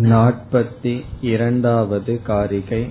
नाट्पति 0.00 0.92
इरण्डावद् 1.30 2.06
कारिकै 2.26 2.84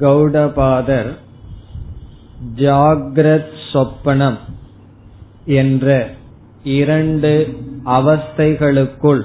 கௌடபாதர் 0.00 1.10
ஜாகிரத் 2.56 3.52
சொப்பனம் 3.72 4.40
என்ற 5.58 5.86
இரண்டு 6.65 7.57
அவஸ்தைகளுக்குள் 7.85 9.21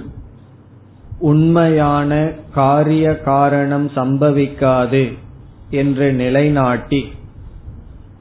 உண்மையான 1.19 2.30
காரிய 2.55 3.19
காரணம் 3.19 3.91
சம்பவிக்காது 3.95 5.19
என்று 5.71 6.13
நிலைநாட்டி 6.13 7.13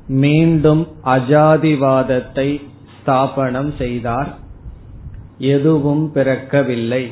மீண்டும் 0.08 0.88
அஜாதிவாதத்தை 1.06 2.62
ஸ்தாபனம் 2.96 3.76
செய்தார். 3.78 4.36
எதுவும் 5.38 6.12
பிறக்கவில்லை. 6.16 7.08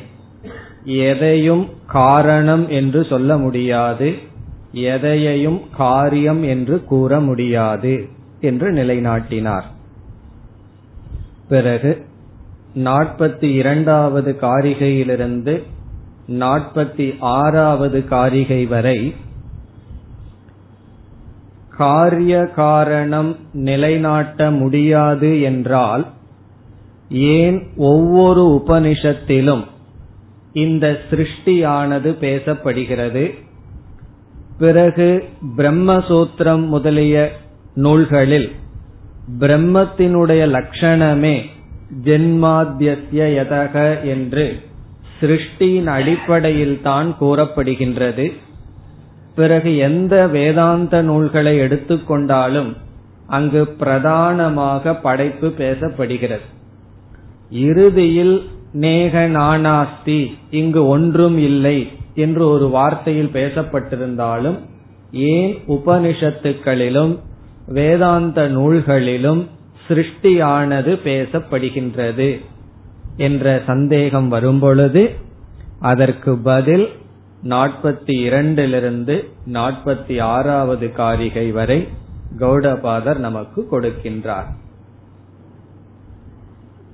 எதையும் 0.84 1.68
காரணம் 1.86 2.68
என்று 2.68 3.04
சொல்ல 3.04 3.38
முடியாது. 3.38 4.14
எதையையும் 4.72 5.60
காரியம் 5.76 6.42
என்று 6.42 6.84
கூற 6.84 7.20
முடியாது 7.20 8.08
என்று 8.40 8.72
நிலைநாட்டினார். 8.72 9.64
பிறகு 11.48 12.04
நாற்பத்தி 12.74 13.42
இரண்டாவது 13.42 14.36
காரிகையிலிருந்து 14.40 15.62
நாற்பத்தி 16.28 17.16
ஆறாவது 17.20 18.04
காரிகை 18.04 18.66
வரை 18.66 19.14
காரிய 21.76 22.46
காரணம் 22.46 23.36
நிலைநாட்ட 23.52 24.50
முடியாது 24.50 25.40
என்றால் 25.40 26.06
ஏன் 27.10 27.66
ஒவ்வொரு 27.76 28.62
உபனிஷத்திலும் 28.66 29.64
இந்த 30.52 30.98
சிருஷ்டியானது 31.10 32.14
பேசப்படுகிறது? 32.20 33.34
பிறகு 34.58 35.24
பிரம்மசூத்திரம் 35.56 36.66
முதலிய 36.66 37.32
நூல்களில் 37.74 38.52
பிரம்மத்தினுடைய 39.40 40.42
லட்சணமே 40.56 41.36
ஜென்மாத்திய 42.04 43.24
யதக 43.38 44.04
என்று 44.04 44.44
சிருஷ்டியின் 45.20 45.86
அடிப்படையில் 45.86 46.80
தான் 46.82 47.08
கூறப்படுகின்றது. 47.20 48.26
பிறகு 49.34 49.76
எந்த 49.78 50.26
வேதாந்த 50.26 51.02
நூல்களை 51.02 51.58
எடுத்துக்கொண்டாலும் 51.58 52.70
அங்கு 53.28 53.62
பிரதானமாக 53.66 54.94
படைப்பு 54.94 55.48
பேசப்படுகிறது. 55.58 56.46
இறுதியில் 57.50 58.36
நேக 58.72 59.28
நானாஸ்தி 59.28 60.20
இங்கு 60.50 60.86
ஒன்றும் 60.86 61.38
இல்லை 61.38 61.78
என்று 62.14 62.44
ஒரு 62.48 62.66
வார்த்தையில் 62.68 63.32
பேசப்பட்டிருந்தாலும் 63.32 64.58
ஏன் 65.32 65.54
உபனிஷத்துக்களிலும் 65.68 67.14
வேதாந்த 67.68 68.48
நூல்களிலும் 68.48 69.48
சிருஷ்டியானது 69.88 70.92
பேசப்படுகின்றது 71.04 72.44
என்ற 73.16 73.62
சந்தேகம் 73.66 74.28
வரும்பொழுது 74.28 75.10
அதற்கு 75.80 76.38
பதில் 76.38 76.88
நாற்பத்தி 77.44 78.14
இரண்டிலிருந்து 78.26 79.24
நாற்பத்தி 79.52 80.20
ஆறாவது 80.20 80.92
காரிகை 80.92 81.50
வரை 81.50 81.88
கௌடபாதர் 82.38 83.16
நமக்கு 83.16 83.68
கொடுக்கின்றார். 83.72 84.50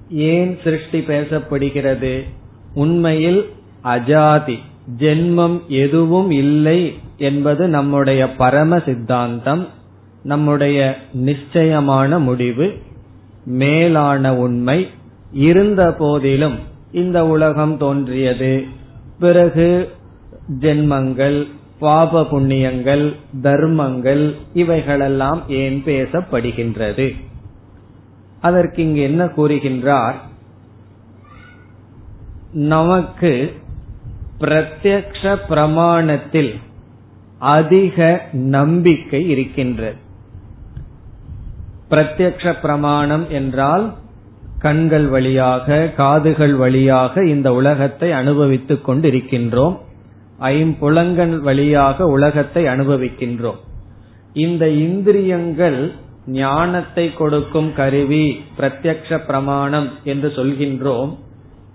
ஏன் 0.09 0.59
சிருஷ்டி 0.65 0.99
பேசப்படுகிறது? 0.99 2.23
உண்மையில் 2.75 3.53
அஜாதி 3.85 4.59
ஜென்மம் 4.99 5.67
எதுவும் 5.67 6.31
இல்லை 6.31 6.99
என்பது 7.17 7.69
நம்முடைய 7.69 8.35
பரம 8.35 8.79
சித்தாந்தம். 8.79 9.69
நம்முடைய 10.25 10.97
நிச்சயமான 11.13 12.19
முடிவு 12.19 12.79
மேலான 13.45 14.37
உண்மை 14.37 14.89
இருந்த 15.33 15.95
போதிலும் 15.99 16.59
இந்த 16.93 17.27
உலகம் 17.27 17.77
தோன்றியது. 17.77 18.65
பிறகு 19.21 19.93
ஜென்மங்கள் 20.61 21.49
பாப 21.79 22.21
புண்ணியங்கள் 22.21 23.17
தர்மங்கள் 23.43 24.35
இவைகளெல்லாம் 24.53 25.43
ஏன் 25.49 25.83
பேசப்படுகின்றது? 25.85 27.15
அதற்கு 28.41 28.83
இங்கு 28.83 29.01
என்ன 29.01 29.25
கூறுகின்றார்? 29.25 30.15
நமக்கு 32.53 33.53
பிரத்யக்ஷ 34.41 35.37
பிரமாணத்தில் 35.49 36.55
அதிக 37.39 38.29
நம்பிக்கை 38.33 39.29
இருக்கின்றது. 39.29 40.03
பிரத்யக்ஷ 41.95 42.55
பிரமாணம் 42.61 43.27
என்றால் 43.31 43.93
கண்கள் 44.59 45.07
வழியாக 45.07 45.77
காதுகள் 45.97 46.55
வழியாக 46.55 47.25
இந்த 47.25 47.49
உலகத்தை 47.55 48.13
அனுபவித்துக் 48.13 48.87
கொண்டிருக்கின்றோம். 48.89 49.77
ஐம்புலங்கள் 50.41 51.35
வழியாக 51.41 52.07
உலகத்தை 52.07 52.65
அனுபவிக்கின்றோம். 52.65 53.61
இந்த 54.33 54.69
இந்திரியங்கள் 54.69 55.93
ஞானத்தை 56.27 57.15
கொடுக்கும் 57.15 57.71
கருவி 57.75 58.41
பிரத்யக்ஷ 58.59 59.19
பிரமாணம் 59.27 59.89
என்று 60.05 60.29
சொல்கின்றோம். 60.29 61.13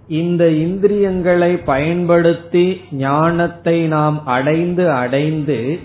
இந்த 0.08 0.44
இந்திரியங்களை 0.50 1.58
பயன்படுத்தி 1.72 2.82
ஞானத்தை 2.92 3.78
நாம் 3.88 4.26
அடைந்து 4.26 4.92
அடைந்து 4.92 5.80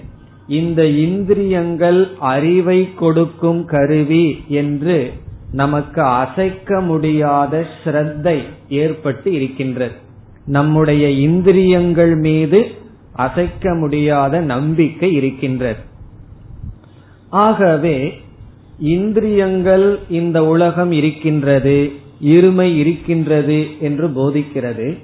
இந்த 0.48 0.86
இந்திரியங்கள் 0.86 2.08
அறிவை 2.18 2.94
கொடுக்கும் 2.94 3.64
கருவி 3.64 4.42
என்று 4.48 5.12
நமக்கு 5.52 6.02
அசைக்க 6.02 6.80
முடியாத 6.80 7.66
ஸ்ரத்தை 7.84 8.42
ஏற்பட்டு 8.68 9.32
இருக்கின்றது. 9.32 9.92
நம்முடைய 10.46 11.10
இந்திரியங்கள் 11.10 12.16
மீது 12.16 12.66
அசைக்க 13.12 13.74
முடியாத 13.74 14.40
நம்பிக்கை 14.40 15.12
இருக்கின்றது. 15.12 15.78
ஆகவே 17.30 18.20
இந்திரியங்கள் 18.78 19.98
இந்த 20.10 20.44
உலகம் 20.44 20.92
இருக்கின்றது 20.92 21.92
இருமை 22.24 22.76
இருக்கின்றது 22.76 23.66
என்று 23.80 24.08
போதிக்கிறது. 24.08 24.98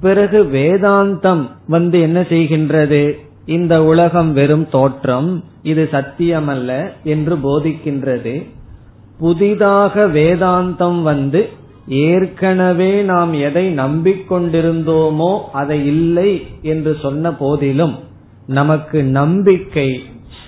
பிறகு 0.00 0.44
வேதாந்தம் 0.44 1.50
வந்து 1.68 2.00
என்ன 2.00 2.20
செய்கின்றது? 2.20 3.18
இந்த 3.46 3.74
உலகம் 3.84 4.32
வெறும் 4.32 4.68
தோற்றம் 4.68 5.44
இது 5.62 5.88
சத்தியமல்ல 5.92 6.70
என்று 7.04 7.34
போதிக்கின்றது. 7.36 8.46
புதிதாக 9.18 10.06
வேதாந்தம் 10.06 11.02
வந்து 11.02 11.48
ஏற்கனவே 11.86 13.02
நாம் 13.02 13.32
எதை 13.32 13.64
நம்பிக்கொண்டிருந்தோமோ 13.78 15.32
அதை 15.52 15.86
இல்லை 15.86 16.30
என்று 16.62 16.96
சொன்ன 17.02 17.32
போதிலும் 17.32 17.94
நமக்கு 18.46 19.02
நம்பிக்கை 19.02 19.88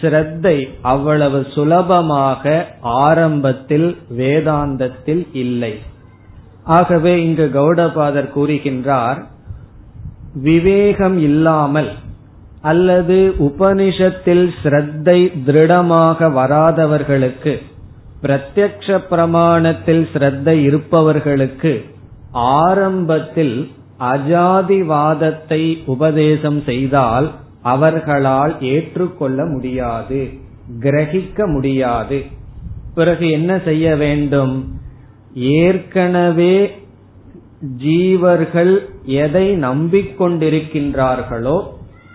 ஸ்ரத்தை 0.01 0.57
அவ்வளவு 0.83 1.47
சுலபமாக 1.55 2.67
ஆரம்பத்தில் 2.81 3.97
வேதாந்தத்தில் 4.17 5.23
இல்லை. 5.33 5.75
ஆகவே 6.65 7.25
இங்கு 7.25 7.47
கௌடபாதர் 7.55 8.35
கூறுகின்றார் 8.35 9.21
விவேகம் 10.43 11.19
இல்லாமல் 11.19 11.93
அல்லது 12.67 13.17
உபனிஷத்தில் 13.49 14.47
ஸ்ரத்தை 14.63 15.19
திருடமாக 15.47 16.29
வராதவர்களுக்கு 16.39 17.55
பிரத்யக்ஷ 18.23 18.99
பிரமாணத்தில் 19.11 20.05
ஸ்ரத்தை 20.13 20.55
இருப்பவர்களுக்கு 20.69 21.73
ஆரம்பத்தில் 22.63 23.57
அஜாதிவாதத்தை 24.13 25.63
உபதேசம் 25.87 26.61
செய்தால் 26.67 27.29
அவர்களால் 27.75 28.55
ஏற்றுக்கொள்ள 28.73 29.39
முடியாது 29.45 30.21
கிரகிக்க 30.81 31.39
முடியாது. 31.47 32.19
பிறகு 32.95 33.27
என்ன 33.31 33.53
செய்ய 33.65 33.87
வேண்டும்? 33.97 34.55
ஏற்கனவே 35.61 36.57
ஜீவர்கள் 37.85 38.75
எதை 39.23 39.47
நம்பிக்கொண்டிருக்கின்றார்களோ 39.65 41.57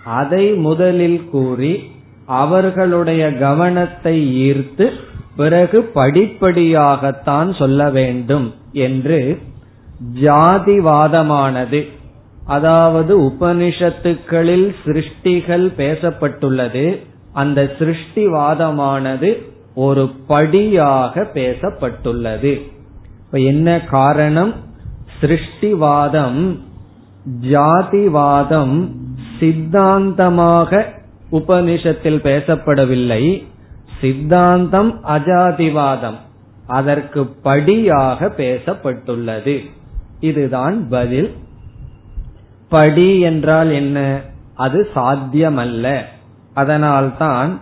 அதை 0.06 0.53
முதலில் 0.53 1.30
கூறி 1.30 1.92
அவர்களுடைய 2.25 3.33
கவனத்தை 3.33 4.50
ஈர்த்து 4.51 4.89
பிறகு 5.36 5.92
படிப்படியாகத்தான் 5.95 7.57
சொல்ல 7.57 7.89
வேண்டும் 7.89 8.53
என்று 8.71 9.39
ஜாதிவாதமானது 10.21 11.88
அதாவது 12.45 13.21
உபனிஷத்துக்களில் 13.21 14.75
சிருஷ்டிகள் 14.86 15.65
பேசப்பட்டுள்ளது 15.77 17.00
அந்த 17.33 17.74
சிருஷ்டிவாதமானது 17.80 19.50
ஒரு 19.75 20.09
படியாக 20.27 21.27
பேசப்பட்டுள்ளது. 21.33 22.62
இப்ப 23.25 23.39
என்ன 23.39 23.81
காரணம்? 23.81 24.53
சிருஷ்டிவாதம் 25.21 26.59
ஜாதிவாதம் 27.42 28.92
சித்தாந்தமாக 29.42 30.86
உபனிஷத்தில் 31.32 32.22
பேசப்படவில்லை. 32.22 33.46
சித்தாந்தம் 34.02 35.04
அஜாதிவாதம். 35.04 36.16
அதற்கு 36.68 37.26
படியாக 37.26 38.34
பேசப்பட்டுள்ளது. 38.38 39.70
இதுதான் 40.20 40.90
பதில். 40.90 41.36
படி 42.70 43.20
என்றால் 43.20 43.70
என்ன? 43.70 44.22
அது 44.56 44.90
சாத்தியமல்ல. 44.96 46.02
அதனால்தான் 46.54 47.62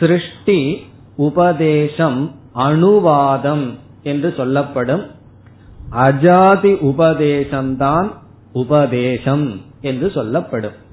சிருஷ்டி 0.00 0.86
உபதேசம் 1.16 2.34
அணுவாதம் 2.54 3.74
என்று 4.02 4.34
சொல்லப்படும். 4.36 5.06
அஜாதி 5.92 6.76
உபதேசம்தான் 6.80 8.10
உபதேசம் 8.52 9.60
என்று 9.80 10.10
சொல்லப்படும். 10.10 10.84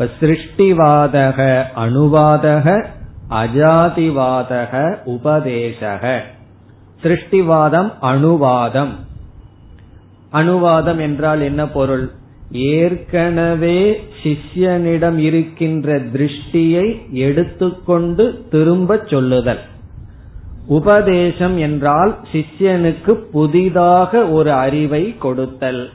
இப்ப 0.00 0.26
சிருஷ்டிவாதக 0.26 1.62
அணுவாதக 1.76 2.84
அஜாதிவாதக 3.30 4.96
உபதேசக. 5.04 6.20
சிருஷ்டிவாதம் 7.02 7.92
அணுவாதம். 8.02 8.88
அணுவாதம் 10.32 11.00
என்றால் 11.00 11.40
என்ன 11.40 11.68
பொருள்? 11.68 12.10
ஏற்கனவே 12.50 14.08
சிஷ்யனிடம் 14.22 15.16
இருக்கின்ற 15.16 15.98
திருஷ்டியை 16.00 17.10
எடுத்துக்கொண்டு 17.10 18.46
திரும்ப 18.50 19.04
சொல்லுதல். 19.06 19.60
உபதேசம் 20.66 21.58
என்றால் 21.58 22.18
சிஷ்யனுக்கு 22.32 23.10
புதிதாக 23.10 24.28
ஒரு 24.28 24.52
அறிவை 24.52 25.16
கொடுத்தல். 25.18 25.90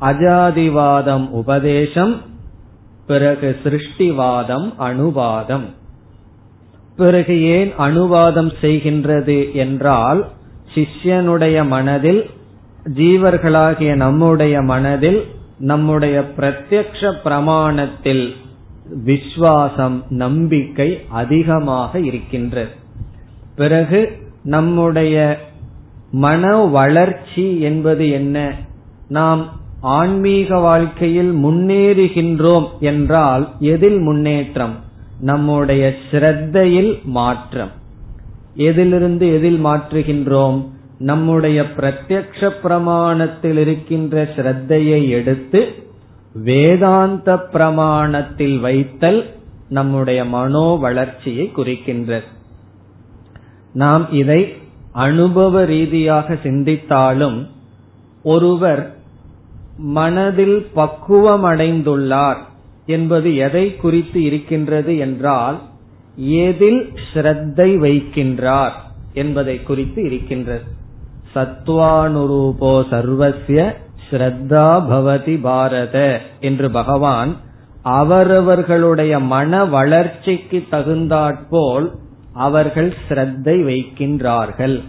அஜாதிவாதம் 0.00 1.28
உபதேசம் 1.28 2.26
பிறகு 3.08 3.56
சிருஷ்டிவாதம் 3.64 4.74
அணுவாதம். 4.78 5.66
பிறகு 6.96 7.42
ஏன் 7.42 7.72
அணுவாதம் 7.78 8.52
செய்கின்றது 8.62 9.52
என்றால் 9.52 10.28
சிஷ்யனுடைய 10.74 11.66
மனதில் 11.66 12.30
ஜீவர்களாகிய 12.84 13.94
நம்முடைய 13.94 14.60
மனதில் 14.60 15.26
நம்முடைய 15.58 16.32
பிரத்யக்ஷ 16.36 17.12
பிரமாணத்தில் 17.24 18.26
விஸ்வாசம் 19.06 20.02
நம்பிக்கை 20.08 21.00
அதிகமாக 21.08 22.00
இருக்கின்றது. 22.00 22.70
பிறகு 23.56 24.00
நம்முடைய 24.42 25.16
மன 26.10 26.56
வளர்ச்சி 26.56 27.60
என்பது 27.60 28.10
என்ன? 28.10 28.54
நாம் 29.08 29.60
ஆன்மீக 29.80 30.58
வாழ்க்கையில் 30.58 31.34
முன்னேறுகின்றோம் 31.34 32.78
என்றால் 32.80 33.50
எதில் 33.60 33.98
முன்னேற்றம்? 33.98 34.74
நம்முடைய 35.20 35.94
ஸ்ரத்தையில் 36.10 37.02
மாற்றம். 37.04 37.70
எதிலிருந்து 38.54 39.34
எதில் 39.34 39.64
மாற்றுகின்றோம்? 39.64 40.66
நம்முடைய 40.98 41.62
பிரத்யக்ஷ 41.62 42.50
பிரமாணத்தில் 42.62 43.58
இருக்கின்ற 43.58 44.24
ஸ்ரத்தையை 44.24 45.08
எடுத்து 45.08 45.74
வேதாந்த 46.32 47.34
பிரமாணத்தில் 47.34 48.60
வைத்தல் 48.60 49.34
நம்முடைய 49.68 50.24
மனோ 50.24 50.76
வளர்ச்சியை 50.80 51.52
குறிக்கின்றது. 51.56 52.24
நாம் 53.72 54.12
இதை 54.12 54.54
அனுபவ 54.92 55.64
ரீதியாக 55.64 56.34
சிந்தித்தாலும் 56.34 57.46
ஒருவர் 58.22 58.97
மனதில் 59.78 60.66
பக்குவம் 60.74 61.44
அடைந்துள்ளார் 61.44 62.36
என்பது 62.86 63.36
எதை 63.36 63.76
குறித்து 63.76 64.22
இருக்கின்றது 64.22 64.96
என்றால் 64.96 65.58
எதில் 66.26 66.92
ஸ்ரத்தை 67.12 67.68
வைக்கின்றார் 67.78 68.72
என்பதை 69.12 69.62
குறித்து 69.62 70.04
இருக்கின்றது. 70.04 70.64
சத்வானுரூபோ 71.34 72.72
சர்வசிய 72.90 73.74
ஸ்ரத்தா 74.10 74.68
பவதி 74.90 75.40
பாரத 75.40 76.20
என்று 76.40 76.70
பகவான் 76.70 77.36
அவரவர்களுடைய 77.82 79.18
மன 79.18 79.64
வளர்ச்சிக்கு 79.64 80.64
தகுந்தாற்போல் 80.70 81.92
அவர்கள் 82.32 82.94
ஸ்ரத்தை 83.08 83.56
வைக்கின்றார்கள் 83.64 84.82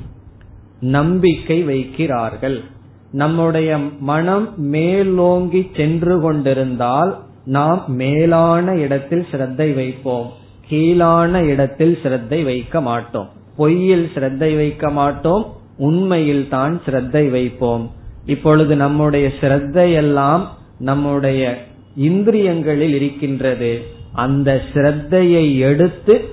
நம்பிக்கை 0.80 1.64
வைக்கிறார்கள். 1.64 2.64
நம்முடைய 3.12 3.78
மனம் 4.00 4.54
மேலோங்கி 4.58 5.72
சென்று 5.76 6.22
கொண்டிருந்தால் 6.22 7.20
நாம் 7.46 7.84
மேலான 7.88 8.76
இடத்தில் 8.76 9.26
சிரத்தை 9.32 9.74
வைப்போம். 9.74 10.32
கீழான 10.70 11.44
இடத்தில் 11.44 11.98
சிரத்தை 12.04 12.44
வைக்க 12.44 12.82
மாட்டோம். 12.82 13.30
பொய்யில் 13.58 14.14
சிரத்தை 14.14 14.56
வைக்க 14.56 14.90
மாட்டோம். 14.90 15.46
உண்மையில் 15.78 16.50
தான் 16.50 16.82
சிரத்தை 16.86 17.30
வைப்போம். 17.30 17.92
இப்பொழுது 18.26 18.76
நம்முடைய 18.76 19.32
சிரத்தையெல்லாம் 19.42 20.42
நம்முடைய 20.80 21.58
இந்திரியங்களில் 22.00 22.94
இருக்கின்றது. 22.94 23.82
அந்த 24.14 24.62
சிரத்தையை 24.74 25.58
எடுத்து 25.58 26.26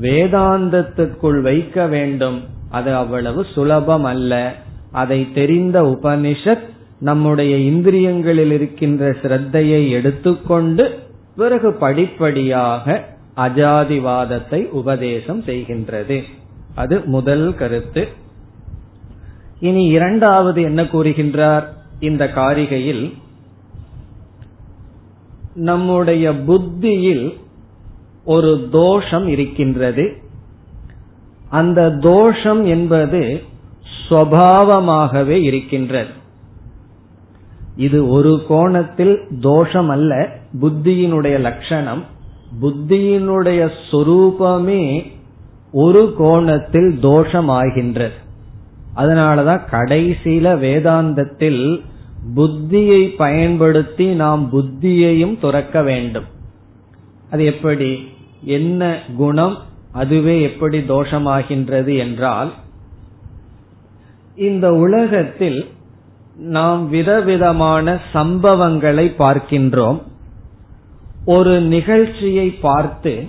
வேதாந்தத்துக்குள் 0.00 1.40
வைக்க 1.40 1.86
வேண்டும். 1.86 2.44
அது 2.70 2.94
அவ்வளவு 2.94 3.46
சுலபம் 3.54 4.04
அல்ல. 4.04 4.54
அதை 4.94 5.32
தெரிந்த 5.32 5.82
உபனிஷத் 5.82 6.72
நம்முடைய 6.98 7.56
இந்திரியங்களில் 7.72 8.52
இருக்கின்ற 8.52 9.10
சிரத்தையை 9.10 9.90
எடுத்துக்கொண்டு 9.90 10.98
பிறகு 11.36 11.72
படிப்படியாக 11.72 13.04
அஜாதிவாதத்தை 13.36 14.68
உபதேசம் 14.70 15.42
செய்கின்றது. 15.42 16.22
அது 16.74 17.02
முதல் 17.04 17.54
கருத்து. 17.54 18.08
இனி 19.60 19.84
இரண்டாவது 19.84 20.62
என்ன 20.62 20.82
கூறுகின்றார்? 20.82 21.64
இந்த 22.00 22.24
காரிகையில் 22.34 23.12
நம்முடைய 25.54 26.34
புத்தியில் 26.36 27.38
ஒரு 28.24 28.68
தோஷம் 28.72 29.26
இருக்கின்றது. 29.28 30.16
அந்த 31.48 31.90
தோஷம் 31.90 32.64
என்பது 32.66 33.42
சுவாவமாகவே 34.08 35.42
இருக்கின்றது. 35.42 36.10
இது 37.76 38.08
ஒரு 38.08 38.44
கோணத்தில் 38.48 39.18
தோஷம் 39.40 39.88
அல்ல 39.88 40.28
புத்தியினுடைய 40.60 41.40
லட்சணம். 41.40 42.04
புத்தியினுடைய 42.62 43.70
சொரூபமே 43.90 45.12
ஒரு 45.72 46.14
கோணத்தில் 46.18 46.98
தோஷமாகின்றது. 47.02 48.12
அதனாலதான் 48.96 49.60
கடைசியில 49.70 50.58
வேதாந்தத்தில் 50.58 51.80
புத்தியை 52.34 53.08
பயன்படுத்தி 53.16 54.06
நாம் 54.06 54.50
புத்தியையும் 54.52 55.40
துறக்க 55.40 55.82
வேண்டும். 55.82 56.24
அது 57.30 57.44
எப்படி? 57.44 58.08
என்ன 58.42 58.98
குணம்? 59.16 59.56
அதுவே 59.92 60.42
எப்படி 60.42 60.78
தோஷமாகின்றது 60.78 61.98
என்றால் 61.98 62.52
இந்த 64.36 64.74
உலகத்தில் 64.74 65.68
நாம் 66.36 66.88
விதவிதமான 66.88 68.00
சம்பவங்களை 68.12 69.14
பார்க்கின்றோம். 69.18 70.02
ஒரு 71.24 71.60
நிகழ்ச்சியை 71.60 72.50
பார்த்து 72.50 73.24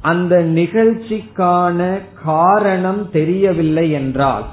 அந்த 0.00 0.36
நிகழ்ச்சிக்கான 0.36 2.00
காரணம் 2.24 3.10
தெரியவில்லை 3.10 3.90
என்றால் 3.90 4.44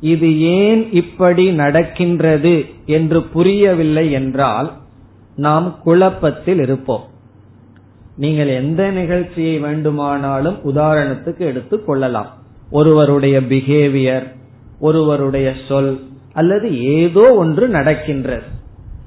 இது 0.00 0.40
ஏன் 0.40 0.92
இப்படி 0.92 1.52
நடக்கின்றது 1.52 2.64
என்று 2.86 3.22
புரியவில்லை 3.22 4.10
என்றால் 4.10 4.72
நாம் 5.36 5.80
குழப்பத்தில் 5.82 6.58
இருப்போம். 6.58 7.04
நீங்கள் 8.16 8.48
எந்த 8.48 8.90
நிகழ்ச்சியை 8.90 9.58
வேண்டுமானாலும் 9.58 10.58
உதாரணத்துக்கு 10.64 11.38
எடுத்துக் 11.38 11.86
கொள்ளலாம். 11.86 12.30
ஒருவருடைய 12.70 13.40
பிஹேவியர் 13.40 14.33
ஒருவருடைய 14.84 15.48
சொல் 15.68 15.92
அல்லது 16.32 16.68
ஏதோ 16.96 17.24
ஒன்று 17.34 17.66
நடக்கின்றது. 17.68 18.46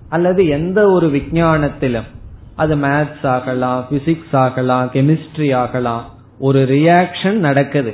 அல்லது 0.09 0.41
எந்த 0.47 0.89
ஒரு 0.89 1.07
விஞ்ஞானத்திலும் 1.07 2.09
அது 2.55 2.75
மேத்ஸ் 2.75 3.25
ஆகலாம் 3.25 3.87
பிசிக்ஸ் 3.91 4.35
ஆகலாம் 4.35 4.89
கெமிஸ்ட்ரி 4.93 5.49
ஆகலாம். 5.55 6.03
ஒரு 6.39 6.59
ரியாக்ஷன் 6.69 7.39
நடக்குது. 7.47 7.93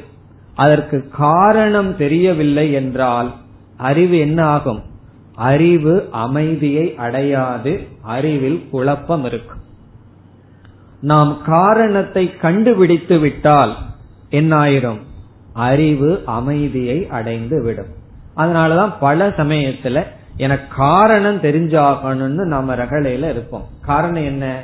அதற்கு 0.55 0.97
காரணம் 1.17 1.91
தெரியவில்லை 1.97 2.71
என்றால் 2.71 3.29
அறிவு 3.77 4.17
என்ன 4.17 4.39
ஆகும்? 4.45 4.81
அறிவு 5.35 5.95
அமைதியை 6.11 6.95
அடையாது. 6.95 7.71
அறிவில் 8.01 8.59
குழப்பம் 8.71 9.25
இருக்கும். 9.25 9.61
நாம் 11.01 11.31
காரணத்தை 11.45 12.25
கண்டுபிடித்து 12.37 13.19
விட்டால் 13.19 13.73
என்னாயிரும்? 14.31 15.01
அறிவு 15.53 16.21
அமைதியை 16.25 17.07
அடைந்து 17.07 17.63
விடும். 17.63 18.01
அதனாலதான் 18.37 18.93
பல 18.99 19.27
சமயத்துல 19.27 20.03
எனக்கு 20.37 20.75
காரணம் 20.75 21.41
தெரிஞ்சாகணும்னு 21.41 22.45
நாம 22.45 22.75
ரகலையில 22.75 23.29
இருப்போம். 23.29 23.67
காரணம் 23.81 24.23
என்ன? 24.23 24.61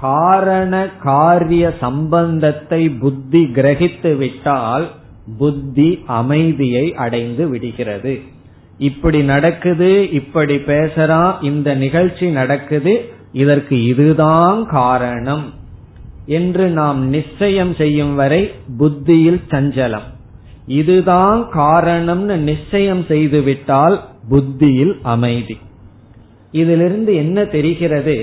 காரண 0.00 0.88
காரிய 1.02 1.74
சம்பந்தத்தை 1.80 2.88
புத்தி 2.88 3.50
கிரகித்து 3.54 4.16
விட்டால் 4.16 4.90
புத்தி 5.38 6.04
அமைதியை 6.06 6.94
அடைந்து 6.94 7.48
விடுகிறது. 7.48 8.20
இப்படி 8.78 9.22
நடக்குது 9.22 10.10
இப்படி 10.10 10.56
பேசுறான் 10.56 11.34
இந்த 11.42 11.74
நிகழ்ச்சி 11.74 12.30
நடக்குது 12.30 13.12
இதற்கு 13.32 13.84
இதுதான் 13.84 14.64
காரணம். 14.64 15.52
என்று 16.30 16.66
நாம் 16.68 17.00
நிச்சயம் 17.08 17.74
செய்யும் 17.74 18.14
வரை 18.14 18.40
புத்தியில் 18.78 19.40
சஞ்சலம். 19.50 20.08
இதுதான் 20.66 21.40
காரணம்னு 21.54 22.36
நிச்சயம் 22.48 23.02
செய்துவிட்டால் 23.08 23.96
புத்தியில் 24.28 24.94
அமைதி. 25.14 25.56
இதிலிருந்து 26.52 27.12
என்ன 27.14 27.44
தெரிகிறது? 27.44 28.16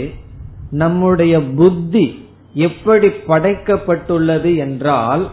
நம்முடைய 0.72 1.34
புத்தி 1.60 2.06
எப்படி 2.54 3.08
படைக்கப்பட்டுள்ளது 3.08 4.52
என்றால் 4.58 5.24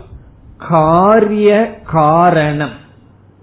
காரிய 0.58 1.50
காரணம். 1.86 2.76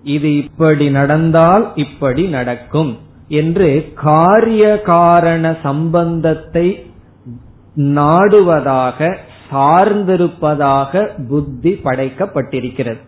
இது 0.03 0.29
இப்படி 0.37 0.89
நடந்தால் 0.89 1.65
இப்படி 1.75 2.23
நடக்கும் 2.37 2.93
என்று 3.27 3.91
காரிய 3.95 4.81
காரண 4.81 5.55
சம்பந்தத்தை 5.63 6.67
நாடுவதாக 7.77 9.17
சார்ந்திருப்பதாக 9.51 11.09
புத்தி 11.27 11.71
படைக்கப்பட்டிருக்கிறது. 11.83 12.99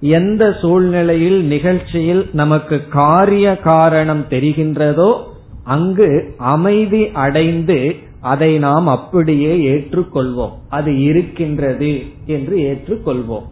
எந்த 0.00 0.56
சூழ்நிலையில் 0.60 1.44
நிகழ்ச்சியில் 1.44 2.28
நமக்கு 2.32 2.88
காரிய 2.88 3.56
காரணம் 3.56 4.24
தெரிகின்றதோ 4.30 5.22
அங்கு 5.64 6.34
அமைதி 6.36 7.10
அடைந்து 7.12 7.96
அதை 8.20 8.58
நாம் 8.58 8.86
அப்படியே 8.86 9.74
ஏற்றுக்கொள்வோம். 9.74 10.52
அது 10.68 11.02
இருக்கின்றது 11.02 12.02
என்று 12.26 12.58
ஏற்றுக்கொள்வோம். 12.58 13.44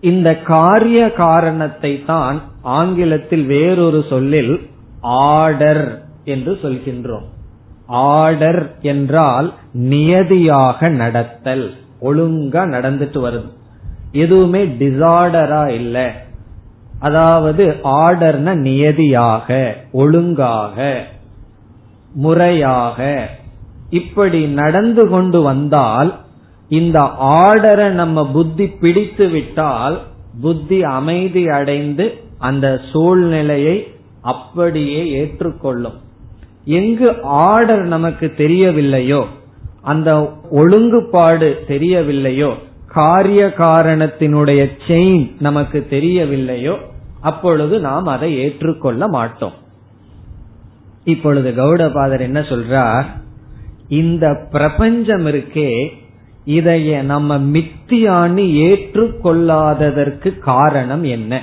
இந்த 0.00 0.36
காரிய 0.36 1.12
காரணத்தை 1.12 2.04
தான் 2.04 2.42
ஆங்கிலத்தில் 2.62 3.46
வேறொரு 3.46 4.04
சொல்லில் 4.08 4.60
ஆர்டர் 5.00 6.02
என்று 6.24 6.58
சொல்கின்றோம். 6.62 7.36
ஆர்டர் 7.88 8.74
என்றால் 8.82 9.52
நியதியாக 9.72 10.88
நடத்தல் 10.88 11.74
ஒழுங்கா 12.02 12.62
நடந்துட்டு 12.74 13.20
வருது. 13.26 13.52
எதுவுமே 14.12 14.66
டிசார்டரா 14.66 15.68
இல்ல. 15.68 16.12
அதாவது 16.98 17.76
ஆர்டர்ன 17.84 18.54
நியதியாக 18.54 19.74
ஒழுங்காக 19.92 21.04
முறையாக. 22.12 23.28
இப்படி 23.90 24.46
நடந்து 24.46 25.08
கொண்டு 25.08 25.42
வந்தால் 25.42 26.14
இந்த 26.68 27.00
ஆர்டரை 27.20 27.88
நம்ம 27.88 28.26
புத்தி 28.26 28.66
பிடித்து 28.66 29.28
விட்டால் 29.28 30.00
புத்தி 30.40 30.82
அமைதி 30.82 31.48
அடைந்து 31.48 32.20
அந்த 32.38 32.80
சூழ்நிலையை 32.92 33.86
அப்படியே 34.20 35.10
ஏற்றுக்கொள்ளும். 35.10 36.06
எங்கு 36.64 37.22
ஆர்டர் 37.22 37.84
நமக்கு 37.84 38.32
தெரியவில்லையோ 38.36 39.24
அந்த 39.82 40.32
ஒழுங்குபாடு 40.50 41.64
தெரியவில்லையோ 41.68 42.54
காரிய 42.86 43.46
காரணத்தினுடைய 43.46 44.70
செயின் 44.86 45.30
நமக்கு 45.40 45.86
தெரியவில்லையோ 45.90 46.76
அப்பொழுது 47.20 47.80
நாம் 47.80 48.06
அதை 48.06 48.38
ஏற்றுக்கொள்ள 48.38 49.08
மாட்டோம். 49.08 49.52
இப்பொழுது 51.04 51.50
கௌடபாதர் 51.50 52.20
என்ன 52.20 52.40
சொல்றார்? 52.40 53.04
இந்த 53.88 54.46
பிரபஞ்சம் 54.50 55.26
இருக்கே 55.26 55.88
இதைய 56.46 57.02
நம்ம 57.02 57.38
மித்தியான்னு 57.38 58.44
ஏற்றுக்கொள்ளாததற்கு 58.52 60.38
காரணம் 60.38 61.04
என்ன? 61.04 61.42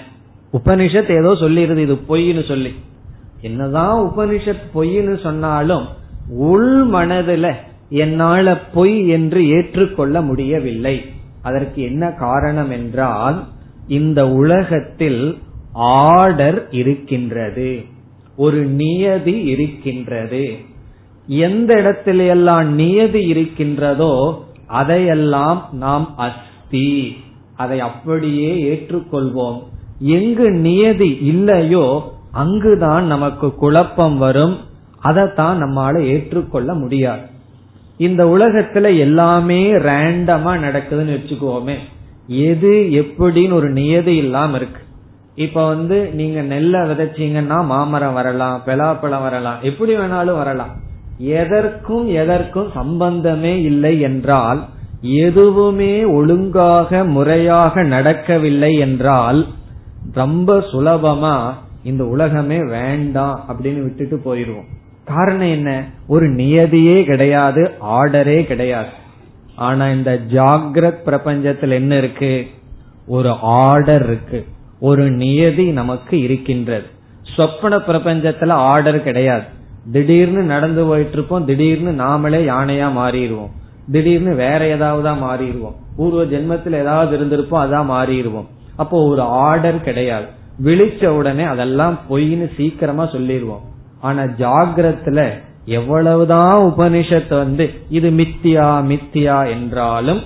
உபனிஷத் 0.53 1.17
ஏதோ 1.17 1.31
சொல்லிருது 1.34 1.77
இது 1.77 1.93
பொய்னு 1.93 2.48
சொல்லி. 2.48 2.75
என்னதான் 3.41 4.13
உபனிஷத் 4.15 4.61
பொய்னு 4.75 5.21
சொன்னாலும் 5.21 5.87
உள் 6.29 6.89
மனதுல 6.89 7.53
என்னால 7.89 8.59
பொய் 8.59 9.07
என்று 9.07 9.47
ஏற்றுக்கொள்ள 9.47 10.21
முடியவில்லை. 10.21 11.05
அதற்கு 11.41 11.81
என்ன 11.81 12.11
காரணம் 12.11 12.71
என்றால் 12.71 13.43
இந்த 13.87 14.29
உலகத்தில் 14.29 15.37
ஆர்டர் 15.73 16.67
இருக்கின்றது. 16.71 17.81
ஒரு 18.35 18.65
நியதி 18.65 19.41
இருக்கின்றது. 19.43 20.55
எந்த 21.27 21.75
இடத்திலெல்லாம் 21.75 22.63
நியதி 22.63 23.21
இருக்கின்றதோ 23.21 24.43
அதையெல்லாம் 24.65 25.69
நாம் 25.71 26.13
அஸ்தி. 26.17 27.17
அதை 27.55 27.79
அப்படியே 27.79 28.75
ஏற்றுக்கொள்வோம். 28.75 29.63
எங்கு 29.99 30.51
நியதி 30.51 31.17
இல்லையோ 31.21 32.14
அங்குதான் 32.35 33.05
நமக்கு 33.05 33.47
குழப்பம் 33.55 34.17
வரும். 34.17 34.55
அதைத்தான் 34.99 35.61
நம்மால 35.63 36.01
ஏற்றுக்கொள்ள 36.03 36.73
முடியாது. 36.73 37.25
இந்த 37.97 38.21
உலகத்துல 38.25 38.97
எல்லாமே 38.97 39.61
ரேண்டமா 39.73 40.53
நடக்குதுன்னு 40.65 41.15
வச்சுக்கோமே. 41.17 41.75
எது 42.27 42.71
எப்படின்னு 42.91 43.53
ஒரு 43.53 43.69
நியதி 43.69 44.15
இல்லாம 44.15 44.55
இருக்கு. 44.55 44.81
இப்ப 45.35 45.67
வந்து 45.67 45.97
நீங்க 46.13 46.41
நெல்லை 46.41 46.79
விதைச்சீங்கன்னா 46.79 47.65
மாமரம் 47.65 48.13
வரலாம் 48.13 48.61
பெலாப்பழம் 48.65 49.23
வரலாம் 49.23 49.61
எப்படி 49.61 49.95
வேணாலும் 49.97 50.37
வரலாம். 50.37 50.73
எதற்கும் 51.17 52.07
எதற்கும் 52.07 52.71
சம்பந்தமே 52.73 53.61
இல்லை 53.61 53.99
என்றால் 53.99 54.61
எதுவுமே 55.01 55.93
ஒழுங்காக 56.05 57.03
முறையாக 57.05 57.83
நடக்கவில்லை 57.83 58.71
என்றால் 58.77 59.47
ரொம்ப 60.11 60.57
சுலபமா 60.73 61.35
இந்த 61.85 62.05
உலகமே 62.05 62.59
வேண்டாம் 62.63 63.45
அப்படின்னு 63.49 63.81
விட்டுட்டு 63.81 64.21
போயிருவோம். 64.25 64.65
காரணம் 65.05 65.47
என்ன? 65.47 65.85
ஒரு 66.07 66.29
நியதியே 66.29 67.03
கிடையாது 67.03 67.71
ஆர்டரே 67.81 68.43
கிடையாது. 68.43 68.89
ஆனா 69.55 69.87
இந்த 69.87 70.19
ஜாகிரத் 70.29 71.03
பிரபஞ்சத்தில் 71.05 71.71
என்ன 71.71 71.97
இருக்கு? 71.97 72.45
ஒரு 73.07 73.35
ஆர்டர் 73.41 74.03
இருக்கு. 74.03 74.45
ஒரு 74.79 75.11
நியதி 75.11 75.71
நமக்கு 75.71 76.21
இருக்கின்றது. 76.21 76.85
சொப்பன 77.35 77.77
பிரபஞ்சத்துல 77.77 78.49
ஆர்டர் 78.49 79.03
கிடையாது. 79.03 79.43
திடீர்னு 79.91 80.43
நடந்து 80.43 80.85
போயிட்டு 80.85 81.11
இருப்போம் 81.11 81.45
திடீர்னு 81.45 82.03
நாமளே 82.03 82.49
யானையா 82.49 82.89
மாறிடுவோம். 82.97 83.49
திடீர்னு 83.91 84.35
வேற 84.35 84.67
ஏதாவது 84.67 85.09
மாறிடுவோம். 85.09 85.75
பூர்வ 85.97 86.23
ஜென்மத்தில் 86.23 86.73
ஏதாவது 86.73 87.17
இருந்திருப்போம் 87.17 87.53
அதான் 87.53 87.89
மாறிடுவோம். 87.89 88.45
அப்போ 88.75 89.07
ஒரு 89.07 89.21
ஆர்டர் 89.21 89.81
கிடையாது. 89.81 90.25
விழிச்ச 90.63 91.07
உடனே 91.07 91.43
அதெல்லாம் 91.43 92.00
பொய்னு 92.09 92.55
சீக்கிரமா 92.57 93.05
சொல்லிடுவோம். 93.05 93.62
ஆனா 94.00 94.24
ஜாகிரத்துல 94.24 95.29
எவ்வளவுதான் 95.65 96.63
உபனிஷத் 96.63 97.35
வந்து 97.35 97.74
இது 97.89 98.09
மித்தியா 98.09 98.67
மித்தியா 98.91 99.50
என்றாலும் 99.50 100.21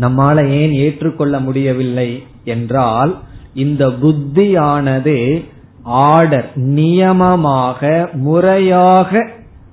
நம்மால 0.00 0.48
ஏன் 0.48 0.72
ஏற்றுக்கொள்ள 0.72 1.40
முடியவில்லை 1.40 2.22
என்றால் 2.44 3.18
இந்த 3.54 3.86
புத்தியானது 3.86 5.44
ஆர்டர் 5.82 6.50
நியமமாக 6.56 8.12
முறையாக 8.12 9.30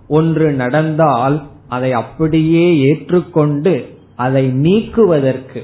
ஒன்று 0.08 0.52
நடந்தால் 0.52 1.44
அதை 1.68 1.92
அப்படியே 1.92 2.78
ஏற்றுக்கொண்டு 2.80 3.96
அதை 4.16 4.48
நீக்குவதற்கு 4.48 5.64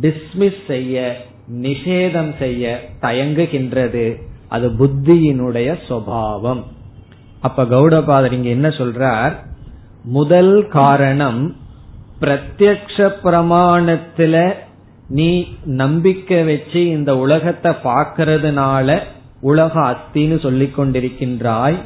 டிஸ்மிஸ் 0.00 0.60
செய்ய 0.66 1.16
நிஷேதம் 1.50 2.36
செய்ய 2.38 2.88
தயங்குகின்றது. 3.00 4.20
அது 4.48 4.68
புத்தியினுடைய 4.68 5.76
சுவாவம். 5.88 6.62
அப்ப 7.40 7.62
கௌடபாதர் 7.62 8.32
இங்க 8.32 8.48
என்ன 8.48 8.68
சொல்றார்? 8.68 9.32
முதல் 10.04 10.68
காரணம் 10.68 11.56
பிரத்யக்ஷ 12.20 13.12
பிரமாணத்துல 13.24 14.52
நீ 15.08 15.46
நம்பிக்கை 15.64 16.42
வச்சு 16.42 16.88
இந்த 16.88 17.16
உலகத்தை 17.16 17.72
பார்க்கறதுனால 17.84 18.98
உலக 19.40 19.80
அத்தின்னு 19.80 20.40
சொல்லிக் 20.40 20.80
கொண்டிருக்கின்றாய். 20.80 21.76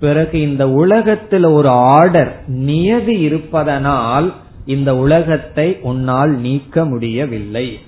பிறகு 0.00 0.40
இந்த 0.40 0.70
உலகத்தில் 0.70 1.44
ஒரு 1.44 1.68
ஆர்டர் 1.68 2.42
நியதி 2.46 3.18
இருப்பதனால் 3.18 4.32
இந்த 4.66 4.96
உலகத்தை 4.96 5.78
உன்னால் 5.82 6.30
நீக்க 6.30 6.84
முடியவில்லை. 6.84 7.78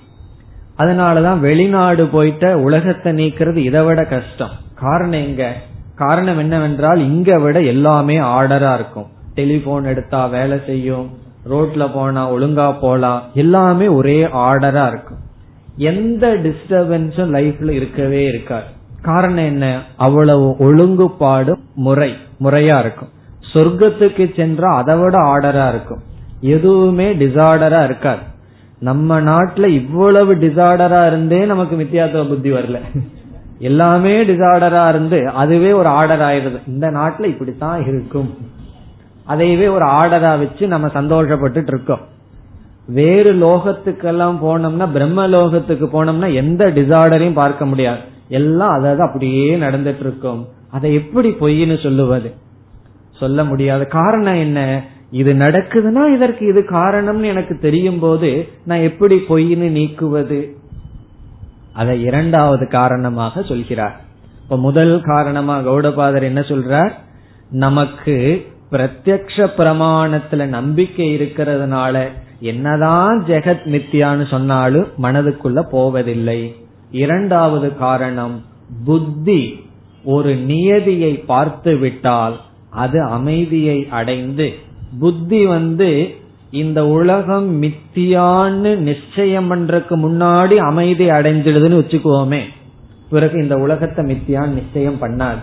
அதனாலதான் 0.79 1.39
வெளிநாடு 1.39 2.05
போயிட்ட 2.05 2.53
உலகத்தை 2.53 3.13
நீக்கிறது 3.13 3.57
இதை 3.57 3.83
விட 3.83 4.05
கஷ்டம். 4.05 4.51
காரணம் 4.75 5.27
எங்க? 5.27 5.53
காரணம் 5.95 6.39
என்னவென்றால் 6.39 6.99
இங்க 6.99 7.39
விட 7.39 7.61
எல்லாமே 7.61 8.19
ஆர்டரா 8.19 8.75
இருக்கும். 8.75 9.07
டெலிபோன் 9.35 9.85
எடுத்தா 9.85 10.27
வேலை 10.27 10.61
செய்யும். 10.67 11.11
ரோட்ல 11.51 11.91
போனா 11.95 12.33
ஒழுங்கா 12.33 12.79
போலாம். 12.81 13.23
எல்லாமே 13.35 13.89
ஒரே 13.89 14.25
ஆர்டரா 14.25 14.87
இருக்கும். 14.89 15.19
எந்த 15.77 16.35
டிஸ்டர்பன்ஸும் 16.35 17.31
லைஃப்ல 17.31 17.71
இருக்கவே 17.71 18.25
இருக்காது. 18.25 18.65
காரணம் 19.03 19.45
என்ன? 19.45 19.83
அவ்வளவு 19.97 20.57
ஒழுங்குபாடு 20.59 21.55
முறை 21.75 22.17
முறையா 22.41 22.79
இருக்கும். 22.79 23.09
சொர்க்கத்துக்கு 23.53 24.33
சென்றா 24.37 24.77
அதை 24.77 24.97
விட 24.97 25.19
ஆர்டரா 25.19 25.69
இருக்கும். 25.69 26.03
எதுவுமே 26.41 27.15
டிசார்டரா 27.15 27.85
இருக்காது. 27.85 28.21
நம்ம 28.85 29.21
நாட்டுல 29.21 29.67
இவ்வளவு 29.67 30.33
டிசார்டரா 30.35 31.07
இருந்தே 31.07 31.45
நமக்கு 31.45 31.77
வித்தியாச 31.77 32.29
புத்தி 32.29 32.51
வரல. 32.53 32.79
எல்லாமே 33.59 34.25
டிசார்டரா 34.25 34.89
இருந்து 34.89 35.29
அதுவே 35.29 35.73
ஒரு 35.73 35.89
ஆர்டர் 35.89 36.21
ஆயிடுது. 36.21 36.59
இந்த 36.67 36.87
நாட்டுல 36.87 37.25
இப்படித்தான் 37.25 37.87
இருக்கும். 37.87 38.29
அதையவே 39.29 39.69
ஒரு 39.71 39.87
ஆர்டரா 39.87 40.33
வச்சு 40.39 40.67
நம்ம 40.67 40.87
சந்தோஷப்பட்டு 40.87 41.63
இருக்கோம். 41.67 42.01
வேறு 42.87 43.35
லோகத்துக்கெல்லாம் 43.35 44.37
போனோம்னா 44.43 44.93
பிரம்ம 44.93 45.29
லோகத்துக்கு 45.29 45.87
போனோம்னா 45.93 46.35
எந்த 46.35 46.65
டிசார்டரையும் 46.67 47.41
பார்க்க 47.43 47.67
முடியாது. 47.67 48.01
எல்லாம் 48.29 48.71
அதாவது 48.71 49.03
அப்படியே 49.03 49.57
நடந்துட்டு 49.57 50.01
இருக்கும். 50.01 50.47
அதை 50.71 50.95
எப்படி 50.95 51.31
பொய்ன்னு 51.41 51.83
சொல்லுவது? 51.83 52.35
சொல்ல 53.21 53.45
முடியாத. 53.45 53.85
காரணம் 53.85 54.35
என்ன? 54.35 54.85
இது 55.15 55.33
நடக்குதுன்னா 55.35 56.15
இதற்கு 56.15 56.47
இது 56.47 56.61
காரணம்னு 56.61 57.25
எனக்கு 57.25 57.59
தெரியும் 57.59 57.99
போது 57.99 58.49
நான் 58.65 58.79
எப்படி 58.79 59.17
பொய்னு 59.29 59.69
நீக்குவது? 59.71 60.41
அதை 61.73 62.03
இரண்டாவது 62.03 62.69
காரணமாக 62.69 63.43
சொல்கிறார். 63.43 64.01
இப்ப 64.43 64.57
முதல் 64.57 65.03
காரணமா 65.05 65.61
கௌடபாதர் 65.61 66.23
என்ன 66.23 66.41
சொல்றார்? 66.41 66.91
நமக்கு 67.51 68.47
பிரத்யக்ஷ 68.73 69.47
பிரமாணத்துல 69.59 70.45
நம்பிக்கை 70.47 71.17
இருக்கிறதுனால 71.17 72.09
என்னதான் 72.41 73.25
ஜெகத் 73.25 73.65
மித்தியான்னு 73.65 74.27
சொன்னாலும் 74.27 74.87
மனதுக்குள்ள 75.03 75.63
போவதில்லை. 75.71 76.55
இரண்டாவது 76.91 77.77
காரணம் 77.77 78.45
புத்தி 78.85 79.65
ஒரு 80.05 80.37
நியதியை 80.37 81.13
பார்த்து 81.13 81.77
விட்டால் 81.77 82.41
அது 82.71 83.03
அமைதியை 83.03 83.89
அடைந்து 83.91 84.64
புத்தி 84.99 85.47
வந்து 85.47 86.15
இந்த 86.51 86.87
உலகம் 86.87 87.63
மித்தியான்னு 87.63 88.77
நிச்சயம் 88.77 89.51
பண்றதுக்கு 89.51 89.97
முன்னாடி 89.97 90.57
அமைதி 90.57 91.11
அடைஞ்சிடுதுன்னு 91.11 91.81
வச்சுக்குவோமே 91.81 92.41
பிறகு 93.11 93.43
இந்த 93.43 93.57
உலகத்தை 93.57 94.05
மித்தியான்னு 94.05 94.47
நிச்சயம் 94.47 95.03
பண்ணாது. 95.03 95.43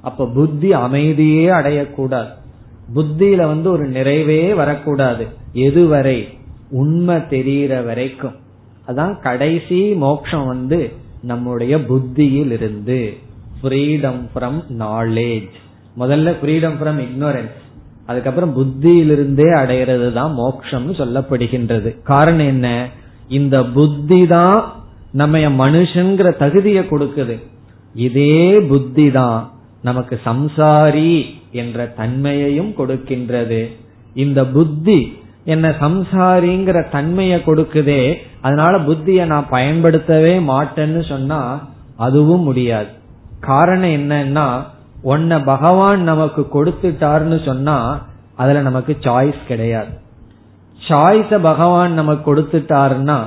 அப்ப 0.00 0.26
புத்தி 0.26 0.72
அமைதியே 0.72 1.48
அடையக்கூடாது. 1.48 2.28
புத்தியில 2.94 3.36
வந்து 3.36 3.70
ஒரு 3.70 3.88
நிறைவே 3.88 4.54
வரக்கூடாது. 4.54 5.26
எதுவரை? 5.54 6.36
உண்மை 6.70 7.28
தெரிகிற 7.28 7.80
வரைக்கும். 7.80 8.34
அதான் 8.86 9.20
கடைசி 9.20 9.94
மோட்சம் 9.94 10.46
வந்து 10.46 10.92
நம்முடைய 11.22 11.84
புத்தியில் 11.84 12.50
இருந்து 12.50 13.16
ஃப்ரீடம் 13.62 14.28
ஃப்ரம் 14.34 14.62
நாலேஜ் 14.78 15.48
முதல்ல 15.98 16.36
ஃப்ரீடம் 16.42 16.74
ஃப்ரம் 16.82 17.08
இக்னோரன்ஸ் 17.08 17.66
அதுக்கப்புறம் 18.08 18.52
புத்தியிலிருந்தே 18.58 19.48
அடையிறது 19.60 20.08
தான் 20.12 20.34
மோக்ஷம்னு 20.38 20.94
சொல்லப்படுகின்றது. 21.00 21.90
காரணம் 22.02 22.50
என்ன? 22.54 22.68
இந்த 23.38 23.56
புத்தி 23.76 24.20
தான் 24.26 24.58
நம்ம 25.12 25.38
மனுஷங்கிற 25.38 26.28
தகுதியை 26.36 26.82
கொடுக்குது. 26.84 27.36
இதே 28.06 28.60
புத்தி 28.70 29.06
தான் 29.10 29.38
நமக்கு 29.82 30.14
சம்சாரி 30.24 31.12
என்ற 31.52 31.86
தன்மையையும் 32.00 32.72
கொடுக்கின்றது. 32.78 33.60
இந்த 34.14 34.40
புத்தி 34.56 34.98
என்ன 35.44 35.66
சம்சாரிங்கிற 35.80 36.78
தன்மையை 36.90 37.38
கொடுக்குதே 37.40 38.02
அதனால 38.40 38.74
புத்திய 38.78 39.20
நான் 39.24 39.46
பயன்படுத்தவே 39.50 40.34
மாட்டேன்னு 40.50 41.02
சொன்னா 41.08 41.40
அதுவும் 41.96 42.44
முடியாது. 42.48 42.90
காரணம் 43.40 43.94
என்னன்னா 43.98 44.46
ஒன்ன 45.04 45.44
பகவான் 45.44 46.02
நமக்கு 46.02 46.48
கொடுத்துட்டாருன்னு 46.54 47.44
சொன்னா 47.44 48.00
அதுல 48.36 48.60
நமக்கு 48.60 48.96
சாய்ஸ் 49.00 49.40
கிடையாது. 49.46 49.88
சாய்ஸ 50.88 51.38
பகவான் 51.42 51.92
நமக்கு 51.92 52.36
கொடுத்துட்டாருன்னா 52.36 53.18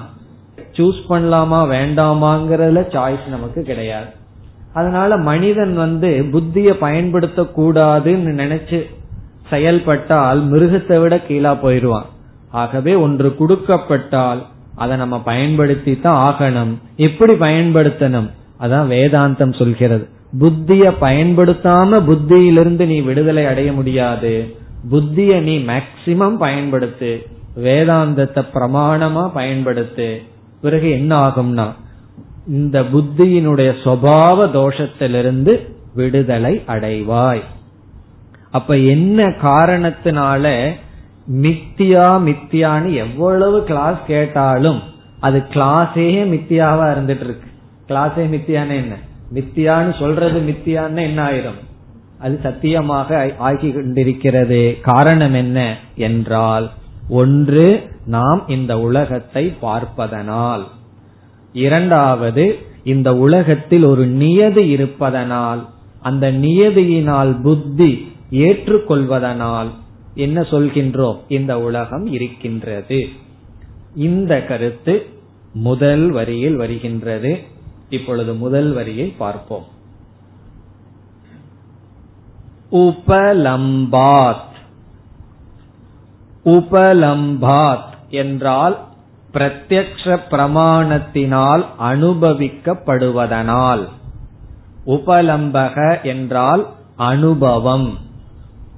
சூஸ் 0.78 1.02
பண்ணலாமா 1.10 1.60
வேண்டாமாங்கிறதுல 1.76 2.82
சாய்ஸ் 2.96 3.28
நமக்கு 3.30 3.64
கிடையாது. 3.64 4.06
அதனால 4.74 5.18
மனிதன் 5.18 5.76
வந்து 5.76 6.26
புத்திய 6.32 6.74
பயன்படுத்த 6.74 7.42
கூடாதுன்னு 7.42 8.32
நினைச்சு 8.42 8.90
செயல்பட்டால் 9.50 10.52
மிருகத்தை 10.52 11.00
விட 11.00 11.16
கீழா 11.16 11.60
போயிடுவான். 11.62 12.06
ஆகவே 12.52 12.96
ஒன்று 12.96 13.36
கொடுக்கப்பட்டால் 13.40 14.42
அதை 14.76 14.98
நம்ம 14.98 15.20
பயன்படுத்தி 15.20 16.00
தான் 16.00 16.34
ஆகணும். 16.34 16.74
எப்படி 16.96 17.34
பயன்படுத்தணும்? 17.34 18.30
அதான் 18.60 18.88
வேதாந்தம் 18.88 19.58
சொல்கிறது. 19.58 20.10
புத்திய 20.40 20.90
பயன்படுத்தாம 21.02 22.00
புத்தியிலிருந்து 22.04 22.86
நீ 22.86 23.00
விடுதலை 23.00 23.46
அடைய 23.46 23.74
முடியாது. 23.74 24.56
புத்திய 24.92 25.40
நீ 25.40 25.58
மேக்சிமம் 25.58 26.38
பயன்படுத்து. 26.40 27.28
வேதாந்தத்தை 27.58 28.46
பிரமாணமா 28.54 29.32
பயன்படுத்து. 29.36 30.22
பிறகு 30.62 30.92
என்ன 30.92 31.28
ஆகும்னா 31.28 31.72
இந்த 32.48 32.82
புத்தியினுடைய 32.82 33.74
சுவாவ 33.84 34.46
தோஷத்திலிருந்து 34.52 35.68
விடுதலை 35.96 36.64
அடைவாய். 36.68 37.42
அப்ப 38.52 38.78
என்ன 38.78 39.28
காரணத்தினால 39.28 40.72
மித்தியா 41.42 42.08
மித்தியான்னு 42.28 42.94
எவ்வளவு 42.94 43.64
கிளாஸ் 43.64 44.06
கேட்டாலும் 44.08 44.82
அது 45.20 45.44
கிளாஸே 45.50 46.24
மித்தியாவா 46.34 46.86
இருந்துட்டு 46.94 47.24
இருக்கு. 47.24 47.50
கிளாஸே 47.90 48.24
மித்தியான 48.36 48.76
என்ன? 48.76 48.96
மித்தியான்னு 49.34 50.00
சொல்றது 50.00 50.40
மித்தியான்னு 50.40 51.02
என்ன 51.02 51.20
ஆயிரும்? 51.30 51.60
அது 52.20 52.40
சத்தியமாக 52.44 53.36
ஆகி 53.38 53.72
கொண்டிருக்கிறது 53.72 54.78
காரணம் 54.82 55.34
என்ன 55.34 55.78
என்றால் 55.96 56.72
ஒன்று 57.10 57.66
நாம் 58.06 58.42
இந்த 58.48 58.80
உலகத்தை 58.80 59.44
பார்ப்பதனால். 59.60 60.68
இரண்டாவது 61.54 62.58
இந்த 62.84 63.10
உலகத்தில் 63.16 63.84
ஒரு 63.84 64.06
நியதி 64.06 64.70
இருப்பதனால். 64.70 65.70
அந்த 66.02 66.32
நியதியினால் 66.32 67.42
புத்தி 67.42 68.12
ஏற்றுக்கொள்வதனால் 68.32 69.70
என்ன 70.16 70.42
சொல்கின்றோம்? 70.42 71.18
இந்த 71.28 71.60
உலகம் 71.60 72.06
இருக்கின்றது. 72.06 73.08
இந்த 73.96 74.44
கருத்து 74.44 75.06
முதல் 75.54 76.12
வரியில் 76.12 76.56
வருகின்றது. 76.56 77.32
இப்பொழுது 77.92 78.34
முதல் 78.34 78.74
வரியை 78.74 79.08
பார்ப்போம். 79.08 79.66
உபலம்பாத். 82.72 84.50
உபலம்பாத் 86.46 87.90
என்றால் 88.10 88.80
பிரத்யக்ஷ 89.34 90.20
பிரமாணத்தினால் 90.30 91.66
அனுபவிக்கப்படுவதனால். 91.82 93.88
உபலம்பக 94.86 96.04
என்றால் 96.04 96.74
அனுபவம். 96.96 97.98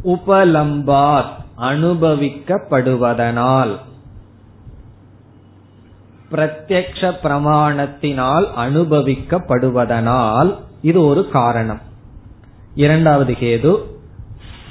உபலம்பாத் 0.03 1.29
அனுபவிக்கப்படுவதனால். 1.57 3.77
பிரத்யக்ஷ 6.33 7.13
பிரமாணத்தினால் 7.23 8.45
அனுபவிக்கப்படுவதனால் 8.57 10.55
இது 10.81 11.05
ஒரு 11.05 11.29
காரணம். 11.29 11.79
இரண்டாவது 12.75 13.33
கேது 13.33 13.77